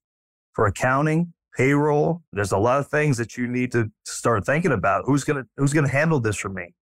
for 0.53 0.65
accounting, 0.65 1.33
payroll. 1.57 2.21
There's 2.31 2.51
a 2.51 2.57
lot 2.57 2.79
of 2.79 2.87
things 2.87 3.17
that 3.17 3.35
you 3.35 3.47
need 3.47 3.71
to 3.73 3.91
start 4.05 4.45
thinking 4.45 4.71
about. 4.71 5.03
Who's 5.05 5.25
to, 5.37 5.47
who's 5.57 5.73
to 5.85 5.91
handle 5.91 6.19
this 6.19 6.37
for 6.37 6.49
me? 6.49 6.75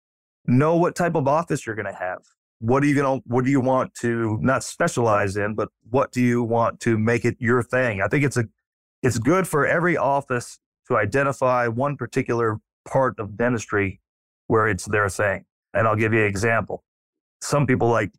Know 0.45 0.75
what 0.75 0.95
type 0.95 1.15
of 1.15 1.27
office 1.27 1.65
you're 1.65 1.75
to 1.85 1.93
have 1.93 2.23
what 2.63 2.81
are 2.81 2.85
you 2.85 2.95
to 2.95 3.21
what 3.25 3.43
do 3.43 3.51
you 3.51 3.59
want 3.59 3.93
to 3.93 4.39
not 4.41 4.63
specialize 4.63 5.35
in 5.35 5.53
but 5.53 5.67
what 5.89 6.13
do 6.13 6.21
you 6.21 6.41
want 6.41 6.79
to 6.79 6.97
make 6.97 7.25
it 7.25 7.35
your 7.37 7.61
thing 7.61 8.01
i 8.01 8.07
think 8.07 8.23
it's 8.23 8.37
a 8.37 8.45
it's 9.01 9.19
good 9.19 9.45
for 9.45 9.67
every 9.67 9.97
office 9.97 10.59
to 10.87 10.95
identify 10.95 11.67
one 11.67 11.97
particular 11.97 12.61
part 12.87 13.19
of 13.19 13.35
dentistry 13.35 13.99
where 14.47 14.65
it's 14.69 14.85
their 14.85 15.09
thing 15.09 15.43
and 15.73 15.85
i'll 15.89 15.97
give 15.97 16.13
you 16.13 16.21
an 16.21 16.25
example 16.25 16.85
some 17.41 17.67
people 17.67 17.89
like 17.89 18.13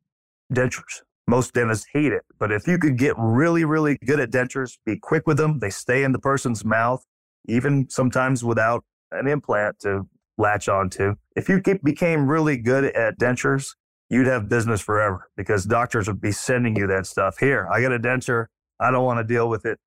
dentures 0.53 1.01
most 1.27 1.55
dentists 1.55 1.87
hate 1.93 2.13
it 2.13 2.23
but 2.39 2.53
if 2.53 2.67
you 2.67 2.79
could 2.79 2.99
get 2.99 3.15
really 3.17 3.65
really 3.65 3.99
good 4.07 4.21
at 4.21 4.31
dentures 4.31 4.79
be 4.85 4.97
quick 4.97 5.27
with 5.27 5.37
them 5.37 5.59
they 5.59 5.71
stay 5.71 6.05
in 6.05 6.13
the 6.13 6.19
person's 6.19 6.65
mouth 6.65 7.05
even 7.47 7.89
sometimes 7.89 8.45
without 8.45 8.85
an 9.13 9.27
implant 9.27 9.79
to 9.79 10.07
latch 10.37 10.69
onto 10.69 11.15
if 11.37 11.49
you 11.49 11.63
became 11.83 12.29
really 12.29 12.57
good 12.57 12.85
at 12.85 13.19
dentures 13.19 13.75
you'd 14.11 14.27
have 14.27 14.49
business 14.49 14.81
forever 14.81 15.29
because 15.37 15.65
doctors 15.65 16.07
would 16.07 16.21
be 16.21 16.33
sending 16.33 16.77
you 16.77 16.87
that 16.87 17.07
stuff. 17.07 17.39
Here, 17.39 17.69
I 17.73 17.81
got 17.81 17.93
a 17.93 17.99
denture. 17.99 18.47
I 18.81 18.91
don't 18.91 19.05
want 19.05 19.19
to 19.19 19.25
deal 19.25 19.49
with 19.49 19.67
it. 19.67 19.79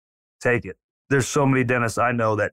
Take 0.42 0.66
it. 0.66 0.78
There's 1.10 1.28
so 1.28 1.46
many 1.46 1.64
dentists 1.64 1.98
I 1.98 2.12
know 2.12 2.36
that 2.36 2.52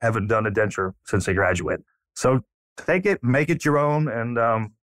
haven't 0.00 0.26
done 0.26 0.46
a 0.46 0.50
denture 0.50 0.92
since 1.04 1.26
they 1.26 1.34
graduated. 1.34 1.84
So 2.14 2.40
take 2.76 3.06
it, 3.06 3.22
make 3.22 3.48
it 3.48 3.64
your 3.64 3.78
own. 3.78 4.08
And, 4.08 4.38
um, 4.38 4.74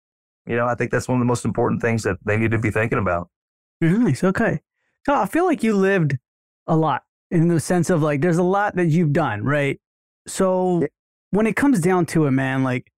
you 0.47 0.55
know, 0.55 0.65
I 0.65 0.75
think 0.75 0.91
that's 0.91 1.07
one 1.07 1.17
of 1.17 1.21
the 1.21 1.25
most 1.25 1.45
important 1.45 1.81
things 1.81 2.03
that 2.03 2.17
they 2.25 2.37
need 2.37 2.51
to 2.51 2.57
be 2.57 2.71
thinking 2.71 2.97
about. 2.97 3.29
Nice. 3.83 4.23
Okay. 4.23 4.61
So 5.05 5.13
I 5.13 5.25
feel 5.25 5.45
like 5.45 5.63
you 5.63 5.75
lived 5.75 6.17
a 6.67 6.75
lot 6.75 7.03
in 7.31 7.47
the 7.49 7.59
sense 7.59 7.89
of 7.89 8.01
like, 8.01 8.21
there's 8.21 8.37
a 8.37 8.43
lot 8.43 8.75
that 8.75 8.87
you've 8.87 9.13
done, 9.13 9.43
right? 9.43 9.79
So 10.27 10.87
when 11.31 11.47
it 11.47 11.55
comes 11.55 11.79
down 11.79 12.05
to 12.07 12.25
it, 12.25 12.31
man, 12.31 12.63
like 12.63 12.91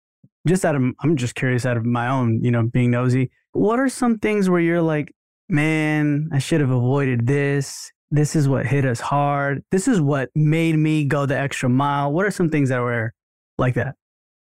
just 0.47 0.65
out 0.65 0.75
of 0.75 0.83
I'm 1.01 1.17
just 1.17 1.35
curious 1.35 1.65
out 1.65 1.77
of 1.77 1.87
my 1.87 2.09
own, 2.09 2.43
you 2.45 2.51
know, 2.51 2.65
being 2.65 2.91
nosy. 2.91 3.31
What 3.53 3.79
are 3.79 3.89
some 3.89 4.19
things 4.19 4.51
where 4.51 4.61
you're 4.61 4.83
like, 4.83 5.15
man, 5.49 6.29
I 6.33 6.39
should 6.39 6.61
have 6.61 6.71
avoided 6.71 7.27
this. 7.27 7.91
This 8.11 8.37
is 8.37 8.49
what 8.49 8.67
hit 8.67 8.85
us 8.85 9.01
hard. 9.01 9.63
This 9.71 9.89
is 9.89 10.01
what 10.01 10.29
made 10.35 10.77
me 10.77 11.05
go 11.05 11.27
the 11.27 11.39
extra 11.39 11.69
mile. 11.69 12.13
What 12.13 12.27
are 12.27 12.31
some 12.31 12.51
things 12.51 12.69
that 12.69 12.81
were 12.81 13.15
like 13.57 13.75
that? 13.75 13.95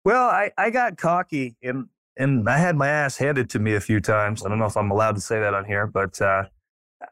Well, 0.05 0.29
I, 0.29 0.51
I 0.57 0.69
got 0.69 0.97
cocky 0.97 1.55
and 1.63 1.87
and 2.17 2.49
I 2.49 2.57
had 2.57 2.75
my 2.75 2.87
ass 2.87 3.17
handed 3.17 3.49
to 3.51 3.59
me 3.59 3.75
a 3.75 3.79
few 3.79 3.99
times. 3.99 4.45
I 4.45 4.49
don't 4.49 4.59
know 4.59 4.65
if 4.65 4.75
I'm 4.75 4.91
allowed 4.91 5.15
to 5.15 5.21
say 5.21 5.39
that 5.39 5.53
on 5.53 5.65
here, 5.65 5.85
but 5.87 6.19
uh, 6.21 6.45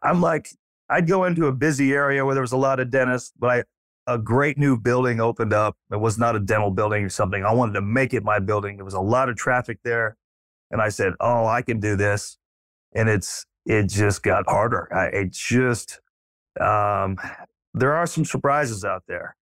I'm 0.01 0.21
like, 0.21 0.49
I'd 0.89 1.07
go 1.07 1.23
into 1.23 1.47
a 1.47 1.51
busy 1.51 1.93
area 1.93 2.25
where 2.25 2.33
there 2.33 2.41
was 2.41 2.51
a 2.51 2.57
lot 2.57 2.79
of 2.79 2.89
dentists, 2.89 3.31
but 3.37 3.49
I, 3.49 3.63
a 4.07 4.17
great 4.17 4.57
new 4.57 4.77
building 4.77 5.19
opened 5.19 5.53
up. 5.53 5.77
It 5.91 5.99
was 5.99 6.17
not 6.17 6.35
a 6.35 6.39
dental 6.39 6.71
building 6.71 7.03
or 7.03 7.09
something. 7.09 7.43
I 7.43 7.53
wanted 7.53 7.73
to 7.73 7.81
make 7.81 8.13
it 8.13 8.23
my 8.23 8.39
building. 8.39 8.77
There 8.77 8.85
was 8.85 8.93
a 8.93 8.99
lot 8.99 9.29
of 9.29 9.35
traffic 9.35 9.79
there. 9.83 10.17
And 10.71 10.81
I 10.81 10.89
said, 10.89 11.13
Oh, 11.19 11.45
I 11.45 11.61
can 11.61 11.79
do 11.79 11.95
this. 11.95 12.37
And 12.93 13.09
it's, 13.09 13.45
it 13.65 13.89
just 13.89 14.23
got 14.23 14.45
harder. 14.47 14.93
I, 14.93 15.05
it 15.05 15.31
just, 15.31 16.01
um, 16.59 17.17
there 17.73 17.93
are 17.93 18.05
some 18.05 18.25
surprises 18.25 18.85
out 18.85 19.03
there. 19.07 19.35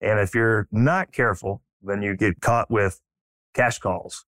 And 0.00 0.18
if 0.18 0.34
you're 0.34 0.66
not 0.72 1.12
careful, 1.12 1.62
then 1.82 2.02
you 2.02 2.16
get 2.16 2.40
caught 2.40 2.70
with 2.70 3.00
cash 3.54 3.78
calls. 3.78 4.24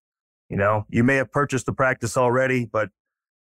You 0.49 0.57
know, 0.57 0.87
you 0.89 1.05
may 1.05 1.17
have 1.17 1.31
purchased 1.31 1.67
the 1.67 1.73
practice 1.73 2.17
already, 2.17 2.65
but 2.65 2.91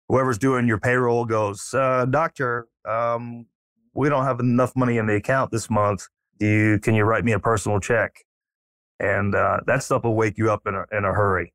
whoever's 0.10 0.38
doing 0.38 0.68
your 0.68 0.80
payroll 0.80 1.26
goes, 1.26 1.74
uh, 1.74 2.06
Doctor, 2.06 2.68
um, 2.88 3.46
we 3.94 4.10
don't 4.10 4.26
have 4.26 4.40
enough 4.40 4.76
money 4.76 4.98
in 4.98 5.08
the 5.08 5.16
account 5.16 5.52
this 5.52 5.70
month 5.70 6.08
do 6.40 6.46
you, 6.46 6.80
can 6.80 6.96
you 6.96 7.04
write 7.04 7.26
me 7.26 7.32
a 7.32 7.40
personal 7.40 7.80
check? 7.80 8.24
And 9.00 9.36
uh, 9.36 9.60
that 9.68 9.84
stuff 9.84 10.04
will 10.04 10.16
wake 10.16 10.38
you 10.38 10.52
up 10.52 10.64
in 10.66 10.76
a, 10.76 10.86
in 10.96 11.06
a 11.06 11.14
hurry. 11.14 11.54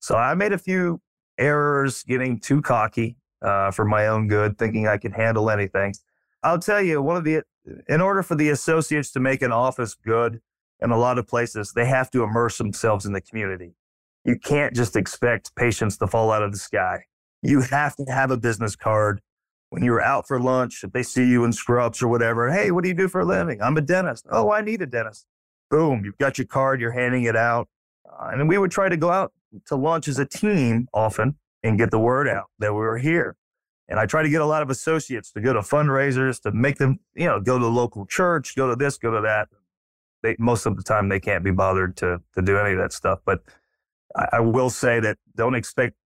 So 0.00 0.16
I 0.16 0.34
made 0.34 0.52
a 0.52 0.58
few 0.58 1.00
errors 1.38 2.02
getting 2.04 2.38
too 2.38 2.62
cocky 2.62 3.16
uh, 3.42 3.70
for 3.70 3.84
my 3.84 4.06
own 4.06 4.28
good, 4.28 4.58
thinking 4.58 4.86
I 4.86 4.98
could 4.98 5.12
handle 5.12 5.50
anything. 5.50 5.94
I'll 6.42 6.58
tell 6.58 6.82
you, 6.82 7.00
one 7.02 7.16
of 7.16 7.24
the, 7.24 7.42
in 7.88 8.00
order 8.00 8.22
for 8.22 8.34
the 8.34 8.50
associates 8.50 9.10
to 9.12 9.20
make 9.20 9.42
an 9.42 9.50
office 9.50 9.94
good 9.94 10.40
in 10.80 10.90
a 10.90 10.98
lot 10.98 11.18
of 11.18 11.26
places, 11.26 11.72
they 11.74 11.86
have 11.86 12.10
to 12.10 12.22
immerse 12.22 12.58
themselves 12.58 13.06
in 13.06 13.12
the 13.12 13.20
community. 13.20 13.74
You 14.24 14.38
can't 14.38 14.74
just 14.74 14.96
expect 14.96 15.54
patients 15.54 15.96
to 15.98 16.06
fall 16.06 16.30
out 16.30 16.42
of 16.42 16.52
the 16.52 16.58
sky. 16.58 17.04
You 17.42 17.60
have 17.60 17.96
to 17.96 18.04
have 18.04 18.30
a 18.30 18.36
business 18.36 18.74
card 18.76 19.20
when 19.74 19.82
you're 19.82 20.00
out 20.00 20.28
for 20.28 20.38
lunch, 20.38 20.84
if 20.84 20.92
they 20.92 21.02
see 21.02 21.28
you 21.28 21.44
in 21.44 21.52
scrubs 21.52 22.00
or 22.00 22.06
whatever, 22.06 22.52
hey, 22.52 22.70
what 22.70 22.84
do 22.84 22.88
you 22.88 22.94
do 22.94 23.08
for 23.08 23.22
a 23.22 23.24
living? 23.24 23.60
I'm 23.60 23.76
a 23.76 23.80
dentist. 23.80 24.24
Oh, 24.30 24.52
I 24.52 24.60
need 24.60 24.80
a 24.82 24.86
dentist. 24.86 25.26
Boom, 25.68 26.04
you've 26.04 26.16
got 26.18 26.38
your 26.38 26.46
card, 26.46 26.80
you're 26.80 26.92
handing 26.92 27.24
it 27.24 27.34
out. 27.34 27.68
Uh, 28.08 28.28
and 28.32 28.48
we 28.48 28.56
would 28.56 28.70
try 28.70 28.88
to 28.88 28.96
go 28.96 29.10
out 29.10 29.32
to 29.66 29.74
lunch 29.74 30.06
as 30.06 30.20
a 30.20 30.26
team 30.26 30.86
often. 30.94 31.36
and 31.64 31.76
get 31.76 31.90
the 31.90 31.98
word 31.98 32.28
out 32.28 32.50
that 32.60 32.72
we 32.72 32.78
were 32.78 32.98
here. 32.98 33.36
And 33.88 33.98
I 33.98 34.06
try 34.06 34.22
to 34.22 34.28
get 34.28 34.40
a 34.40 34.46
lot 34.46 34.62
of 34.62 34.70
associates 34.70 35.32
to 35.32 35.40
go 35.40 35.52
to 35.52 35.60
fundraisers 35.60 36.40
to 36.42 36.52
make 36.52 36.76
them, 36.76 37.00
you 37.14 37.26
know, 37.26 37.40
go 37.40 37.58
to 37.58 37.64
the 37.64 37.70
local 37.70 38.06
church, 38.06 38.54
go 38.54 38.68
to 38.68 38.76
this, 38.76 38.96
go 38.96 39.10
to 39.10 39.22
that. 39.22 39.48
They, 40.22 40.36
most 40.38 40.66
of 40.66 40.76
the 40.76 40.82
time 40.84 41.08
they 41.08 41.20
can't 41.20 41.42
be 41.42 41.50
bothered 41.50 41.96
to 41.96 42.20
to 42.34 42.42
do 42.42 42.58
any 42.58 42.72
of 42.72 42.78
that 42.78 42.92
stuff. 42.92 43.20
But 43.24 43.40
I, 44.14 44.40
will 44.40 44.70
say 44.70 45.00
that 45.00 45.18
don't 45.36 45.54
expect 45.54 45.96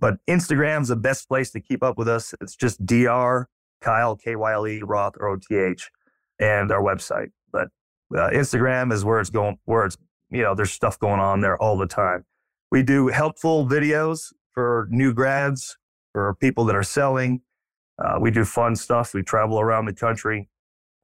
But 0.00 0.16
Instagram's 0.28 0.88
the 0.88 0.96
best 0.96 1.28
place 1.28 1.50
to 1.52 1.60
keep 1.60 1.82
up 1.82 1.96
with 1.96 2.08
us. 2.08 2.34
It's 2.40 2.56
just 2.56 2.84
Dr. 2.84 3.48
Kyle 3.80 4.16
K 4.16 4.34
Y 4.34 4.52
L 4.52 4.66
E 4.66 4.82
Roth 4.82 5.14
or 5.18 5.28
O 5.28 5.36
T 5.36 5.56
H, 5.56 5.90
and 6.40 6.72
our 6.72 6.82
website. 6.82 7.30
But 7.52 7.68
uh, 8.14 8.30
Instagram 8.30 8.92
is 8.92 9.04
where 9.04 9.20
it's 9.20 9.30
going. 9.30 9.58
Where 9.64 9.84
it's 9.84 9.96
you 10.30 10.42
know 10.42 10.54
there's 10.54 10.72
stuff 10.72 10.98
going 10.98 11.20
on 11.20 11.40
there 11.40 11.56
all 11.56 11.78
the 11.78 11.86
time. 11.86 12.24
We 12.70 12.82
do 12.82 13.08
helpful 13.08 13.66
videos 13.66 14.32
for 14.52 14.88
new 14.90 15.14
grads, 15.14 15.76
for 16.12 16.34
people 16.40 16.64
that 16.64 16.76
are 16.76 16.82
selling. 16.82 17.42
Uh, 17.98 18.18
we 18.20 18.30
do 18.30 18.44
fun 18.44 18.74
stuff. 18.74 19.14
We 19.14 19.22
travel 19.22 19.60
around 19.60 19.86
the 19.86 19.94
country. 19.94 20.48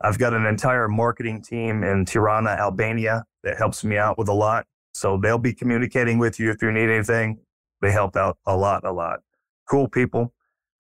I've 0.01 0.19
got 0.19 0.33
an 0.33 0.47
entire 0.47 0.89
marketing 0.89 1.43
team 1.43 1.85
in 1.85 2.05
Tirana, 2.07 2.51
Albania 2.51 3.25
that 3.43 3.59
helps 3.59 3.85
me 3.85 3.99
out 3.99 4.17
with 4.17 4.29
a 4.29 4.33
lot. 4.33 4.67
So 4.93 5.17
they'll 5.17 5.39
be 5.39 5.53
communicating 5.53 6.19
with 6.19 6.41
you 6.41 6.51
if 6.51 6.63
you 6.63 6.73
need 6.73 6.91
anything. 6.91 7.39
They 7.81 7.93
help 7.93 8.17
out 8.17 8.39
a 8.47 8.57
lot, 8.57 8.85
a 8.85 8.93
lot. 8.93 9.21
Cool 9.69 9.89
people. 9.89 10.33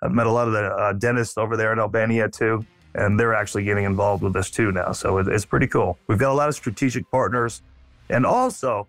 I've 0.02 0.12
met 0.12 0.26
a 0.26 0.30
lot 0.30 0.46
of 0.46 0.54
the 0.54 0.64
uh, 0.64 0.92
dentists 0.94 1.36
over 1.36 1.56
there 1.56 1.72
in 1.72 1.78
Albania 1.78 2.28
too, 2.28 2.64
and 2.94 3.20
they're 3.20 3.34
actually 3.34 3.64
getting 3.64 3.84
involved 3.84 4.22
with 4.22 4.32
this 4.32 4.50
too 4.50 4.72
now. 4.72 4.92
So 4.92 5.18
it, 5.18 5.28
it's 5.28 5.44
pretty 5.44 5.66
cool. 5.66 5.98
We've 6.06 6.18
got 6.18 6.32
a 6.32 6.34
lot 6.34 6.48
of 6.48 6.54
strategic 6.54 7.10
partners. 7.10 7.62
And 8.08 8.24
also, 8.26 8.88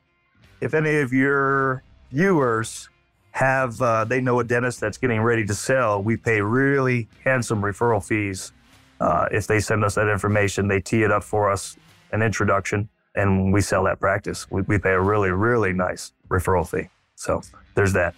if 0.61 0.73
any 0.73 0.97
of 0.97 1.11
your 1.13 1.83
viewers 2.11 2.89
have, 3.31 3.81
uh, 3.81 4.05
they 4.05 4.21
know 4.21 4.39
a 4.39 4.43
dentist 4.43 4.79
that's 4.79 4.97
getting 4.97 5.21
ready 5.21 5.45
to 5.45 5.53
sell, 5.53 6.01
we 6.01 6.17
pay 6.17 6.41
really 6.41 7.07
handsome 7.23 7.61
referral 7.61 8.03
fees. 8.03 8.53
Uh, 9.01 9.27
if 9.31 9.47
they 9.47 9.59
send 9.59 9.83
us 9.83 9.95
that 9.95 10.07
information, 10.07 10.67
they 10.67 10.79
tee 10.79 11.01
it 11.01 11.11
up 11.11 11.23
for 11.23 11.49
us, 11.51 11.75
an 12.11 12.21
introduction, 12.21 12.87
and 13.15 13.51
we 13.51 13.59
sell 13.59 13.83
that 13.83 13.99
practice. 13.99 14.49
We, 14.51 14.61
we 14.61 14.77
pay 14.77 14.91
a 14.91 15.01
really, 15.01 15.31
really 15.31 15.73
nice 15.73 16.13
referral 16.29 16.69
fee. 16.69 16.87
So 17.15 17.41
there's 17.73 17.93
that. 17.93 18.13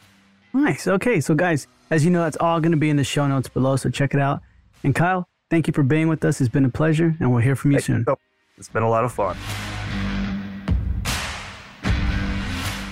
Nice. 0.53 0.85
Okay. 0.85 1.21
So, 1.21 1.35
guys, 1.35 1.67
as 1.89 2.03
you 2.03 2.11
know, 2.11 2.21
that's 2.21 2.37
all 2.37 2.59
going 2.59 2.73
to 2.73 2.77
be 2.77 2.89
in 2.89 2.97
the 2.97 3.03
show 3.03 3.25
notes 3.27 3.47
below. 3.47 3.77
So 3.77 3.89
check 3.89 4.13
it 4.13 4.19
out. 4.19 4.41
And 4.83 4.93
Kyle, 4.93 5.25
thank 5.49 5.67
you 5.67 5.73
for 5.73 5.83
being 5.83 6.09
with 6.09 6.23
us. 6.25 6.41
It's 6.41 6.49
been 6.49 6.65
a 6.65 6.69
pleasure, 6.69 7.15
and 7.19 7.31
we'll 7.31 7.41
hear 7.41 7.55
from 7.55 7.71
you 7.71 7.77
Thank 7.77 7.85
soon. 7.85 8.05
You. 8.05 8.17
It's 8.57 8.69
been 8.69 8.83
a 8.83 8.89
lot 8.89 9.05
of 9.05 9.13
fun. 9.13 9.37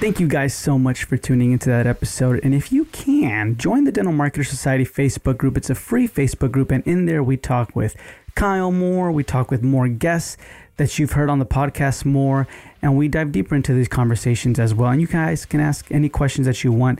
Thank 0.02 0.20
you 0.20 0.28
guys 0.28 0.56
so 0.56 0.80
much 0.80 1.04
for 1.04 1.16
tuning 1.16 1.52
into 1.52 1.70
that 1.70 1.86
episode. 1.86 2.40
And 2.44 2.56
if 2.56 2.72
you 2.72 2.86
can, 2.86 3.56
join 3.56 3.84
the 3.84 3.92
Dental 3.92 4.12
Marketer 4.12 4.44
Society 4.44 4.84
Facebook 4.84 5.38
group. 5.38 5.58
It's 5.58 5.70
a 5.70 5.76
free 5.76 6.08
Facebook 6.08 6.52
group, 6.52 6.72
and 6.72 6.84
in 6.88 7.06
there 7.06 7.22
we 7.22 7.38
talk 7.38 7.76
with 7.76 7.96
Kyle 8.34 8.72
more, 8.72 9.12
we 9.12 9.24
talk 9.24 9.52
with 9.52 9.62
more 9.62 9.88
guests 9.88 10.38
that 10.78 10.98
you've 10.98 11.12
heard 11.12 11.30
on 11.30 11.38
the 11.38 11.46
podcast 11.46 12.04
more, 12.04 12.48
and 12.82 12.98
we 12.98 13.10
dive 13.10 13.32
deeper 13.32 13.54
into 13.54 13.76
these 13.76 13.88
conversations 13.88 14.58
as 14.58 14.74
well. 14.74 14.90
And 14.90 15.00
you 15.00 15.06
guys 15.06 15.46
can 15.46 15.60
ask 15.60 15.92
any 15.92 16.10
questions 16.10 16.48
that 16.48 16.64
you 16.64 16.72
want 16.72 16.98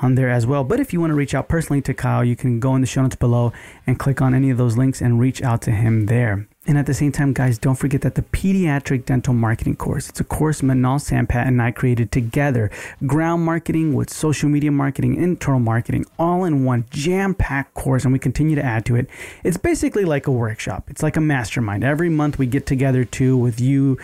on 0.00 0.14
there 0.14 0.30
as 0.30 0.46
well. 0.46 0.62
But 0.62 0.78
if 0.78 0.92
you 0.92 1.00
want 1.00 1.10
to 1.10 1.16
reach 1.16 1.34
out 1.34 1.48
personally 1.48 1.82
to 1.82 1.94
Kyle, 1.94 2.24
you 2.24 2.36
can 2.36 2.60
go 2.60 2.76
in 2.76 2.80
the 2.80 2.86
show 2.86 3.02
notes 3.02 3.16
below 3.16 3.52
and 3.88 3.98
click 3.98 4.22
on 4.22 4.34
any 4.34 4.50
of 4.50 4.56
those 4.56 4.76
links 4.76 5.02
and 5.02 5.18
reach 5.18 5.42
out 5.42 5.62
to 5.62 5.72
him 5.72 6.06
there. 6.06 6.46
And 6.68 6.76
at 6.76 6.86
the 6.86 6.94
same 6.94 7.12
time, 7.12 7.32
guys, 7.32 7.58
don't 7.58 7.76
forget 7.76 8.00
that 8.00 8.16
the 8.16 8.22
Pediatric 8.22 9.04
Dental 9.04 9.32
Marketing 9.32 9.76
course, 9.76 10.08
it's 10.08 10.18
a 10.18 10.24
course 10.24 10.64
Minal 10.64 10.98
Sampat 10.98 11.46
and 11.46 11.62
I 11.62 11.70
created 11.70 12.10
together. 12.10 12.72
Ground 13.06 13.44
marketing 13.44 13.94
with 13.94 14.10
social 14.10 14.48
media 14.48 14.72
marketing, 14.72 15.14
internal 15.14 15.60
marketing, 15.60 16.06
all 16.18 16.44
in 16.44 16.64
one 16.64 16.84
jam-packed 16.90 17.74
course, 17.74 18.02
and 18.02 18.12
we 18.12 18.18
continue 18.18 18.56
to 18.56 18.64
add 18.64 18.84
to 18.86 18.96
it. 18.96 19.08
It's 19.44 19.56
basically 19.56 20.04
like 20.04 20.26
a 20.26 20.32
workshop. 20.32 20.84
It's 20.88 21.04
like 21.04 21.16
a 21.16 21.20
mastermind. 21.20 21.84
Every 21.84 22.08
month 22.08 22.36
we 22.36 22.46
get 22.46 22.66
together 22.66 23.04
too 23.04 23.36
with 23.36 23.60
you 23.60 23.96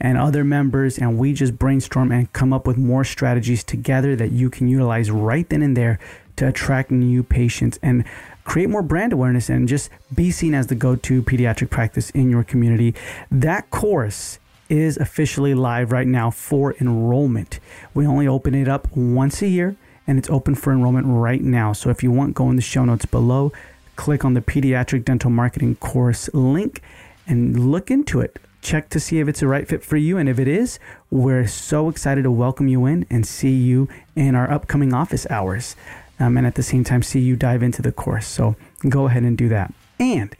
and 0.00 0.18
other 0.18 0.42
members, 0.42 0.98
and 0.98 1.18
we 1.18 1.32
just 1.32 1.56
brainstorm 1.56 2.10
and 2.10 2.32
come 2.32 2.52
up 2.52 2.66
with 2.66 2.76
more 2.76 3.04
strategies 3.04 3.62
together 3.62 4.16
that 4.16 4.32
you 4.32 4.50
can 4.50 4.66
utilize 4.66 5.10
right 5.10 5.48
then 5.48 5.62
and 5.62 5.76
there 5.76 6.00
to 6.34 6.48
attract 6.48 6.90
new 6.90 7.22
patients 7.22 7.78
and 7.82 8.04
create 8.48 8.70
more 8.70 8.82
brand 8.82 9.12
awareness 9.12 9.50
and 9.50 9.68
just 9.68 9.90
be 10.14 10.30
seen 10.30 10.54
as 10.54 10.68
the 10.68 10.74
go 10.74 10.96
to 10.96 11.22
pediatric 11.22 11.68
practice 11.68 12.08
in 12.10 12.30
your 12.30 12.42
community. 12.42 12.94
That 13.30 13.68
course 13.70 14.38
is 14.70 14.96
officially 14.96 15.52
live 15.52 15.92
right 15.92 16.06
now 16.06 16.30
for 16.30 16.74
enrollment. 16.80 17.60
We 17.92 18.06
only 18.06 18.26
open 18.26 18.54
it 18.54 18.66
up 18.66 18.96
once 18.96 19.42
a 19.42 19.48
year 19.48 19.76
and 20.06 20.18
it's 20.18 20.30
open 20.30 20.54
for 20.54 20.72
enrollment 20.72 21.06
right 21.06 21.42
now. 21.42 21.74
So 21.74 21.90
if 21.90 22.02
you 22.02 22.10
want, 22.10 22.34
go 22.34 22.48
in 22.48 22.56
the 22.56 22.62
show 22.62 22.86
notes 22.86 23.04
below, 23.04 23.52
click 23.96 24.24
on 24.24 24.32
the 24.32 24.40
pediatric 24.40 25.04
dental 25.04 25.30
marketing 25.30 25.76
course 25.76 26.30
link 26.32 26.80
and 27.26 27.70
look 27.70 27.90
into 27.90 28.20
it. 28.22 28.38
Check 28.62 28.88
to 28.90 28.98
see 28.98 29.20
if 29.20 29.28
it's 29.28 29.40
the 29.40 29.46
right 29.46 29.68
fit 29.68 29.84
for 29.84 29.98
you. 29.98 30.16
And 30.16 30.26
if 30.26 30.38
it 30.38 30.48
is, 30.48 30.78
we're 31.10 31.46
so 31.46 31.90
excited 31.90 32.22
to 32.22 32.30
welcome 32.30 32.66
you 32.66 32.86
in 32.86 33.04
and 33.10 33.26
see 33.26 33.54
you 33.54 33.90
in 34.16 34.34
our 34.34 34.50
upcoming 34.50 34.94
office 34.94 35.26
hours 35.28 35.76
um, 36.20 36.36
and 36.36 36.46
at 36.46 36.54
the 36.54 36.62
same 36.62 36.84
time 36.84 37.02
see 37.02 37.20
you 37.20 37.36
dive 37.36 37.62
into 37.62 37.82
the 37.82 37.92
course. 37.92 38.26
So 38.26 38.56
go 38.88 39.06
ahead 39.06 39.22
and 39.22 39.36
do 39.36 39.48
that. 39.48 39.72
And 39.98 40.36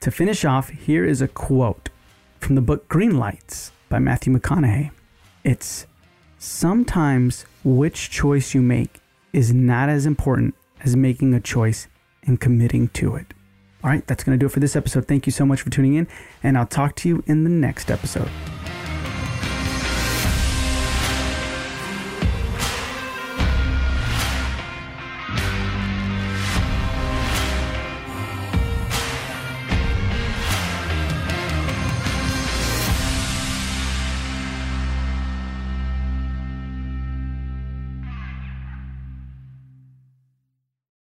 to 0.00 0.10
finish 0.10 0.44
off, 0.44 0.70
here 0.70 1.04
is 1.04 1.20
a 1.20 1.28
quote 1.28 1.88
from 2.38 2.54
the 2.54 2.60
book 2.60 2.88
Green 2.88 3.18
Lights 3.18 3.72
by 3.88 3.98
Matthew 3.98 4.36
McConaughey. 4.36 4.90
It's 5.44 5.86
sometimes 6.38 7.44
which 7.64 8.10
choice 8.10 8.54
you 8.54 8.62
make 8.62 9.00
is 9.32 9.52
not 9.52 9.88
as 9.88 10.06
important 10.06 10.54
as 10.82 10.96
making 10.96 11.34
a 11.34 11.40
choice 11.40 11.86
and 12.24 12.40
committing 12.40 12.88
to 12.88 13.16
it. 13.16 13.26
All 13.82 13.90
right, 13.90 14.06
that's 14.06 14.24
going 14.24 14.38
to 14.38 14.42
do 14.42 14.46
it 14.46 14.52
for 14.52 14.60
this 14.60 14.76
episode. 14.76 15.06
Thank 15.06 15.26
you 15.26 15.32
so 15.32 15.46
much 15.46 15.62
for 15.62 15.70
tuning 15.70 15.94
in, 15.94 16.06
and 16.42 16.58
I'll 16.58 16.66
talk 16.66 16.96
to 16.96 17.08
you 17.08 17.22
in 17.26 17.44
the 17.44 17.50
next 17.50 17.90
episode. 17.90 18.30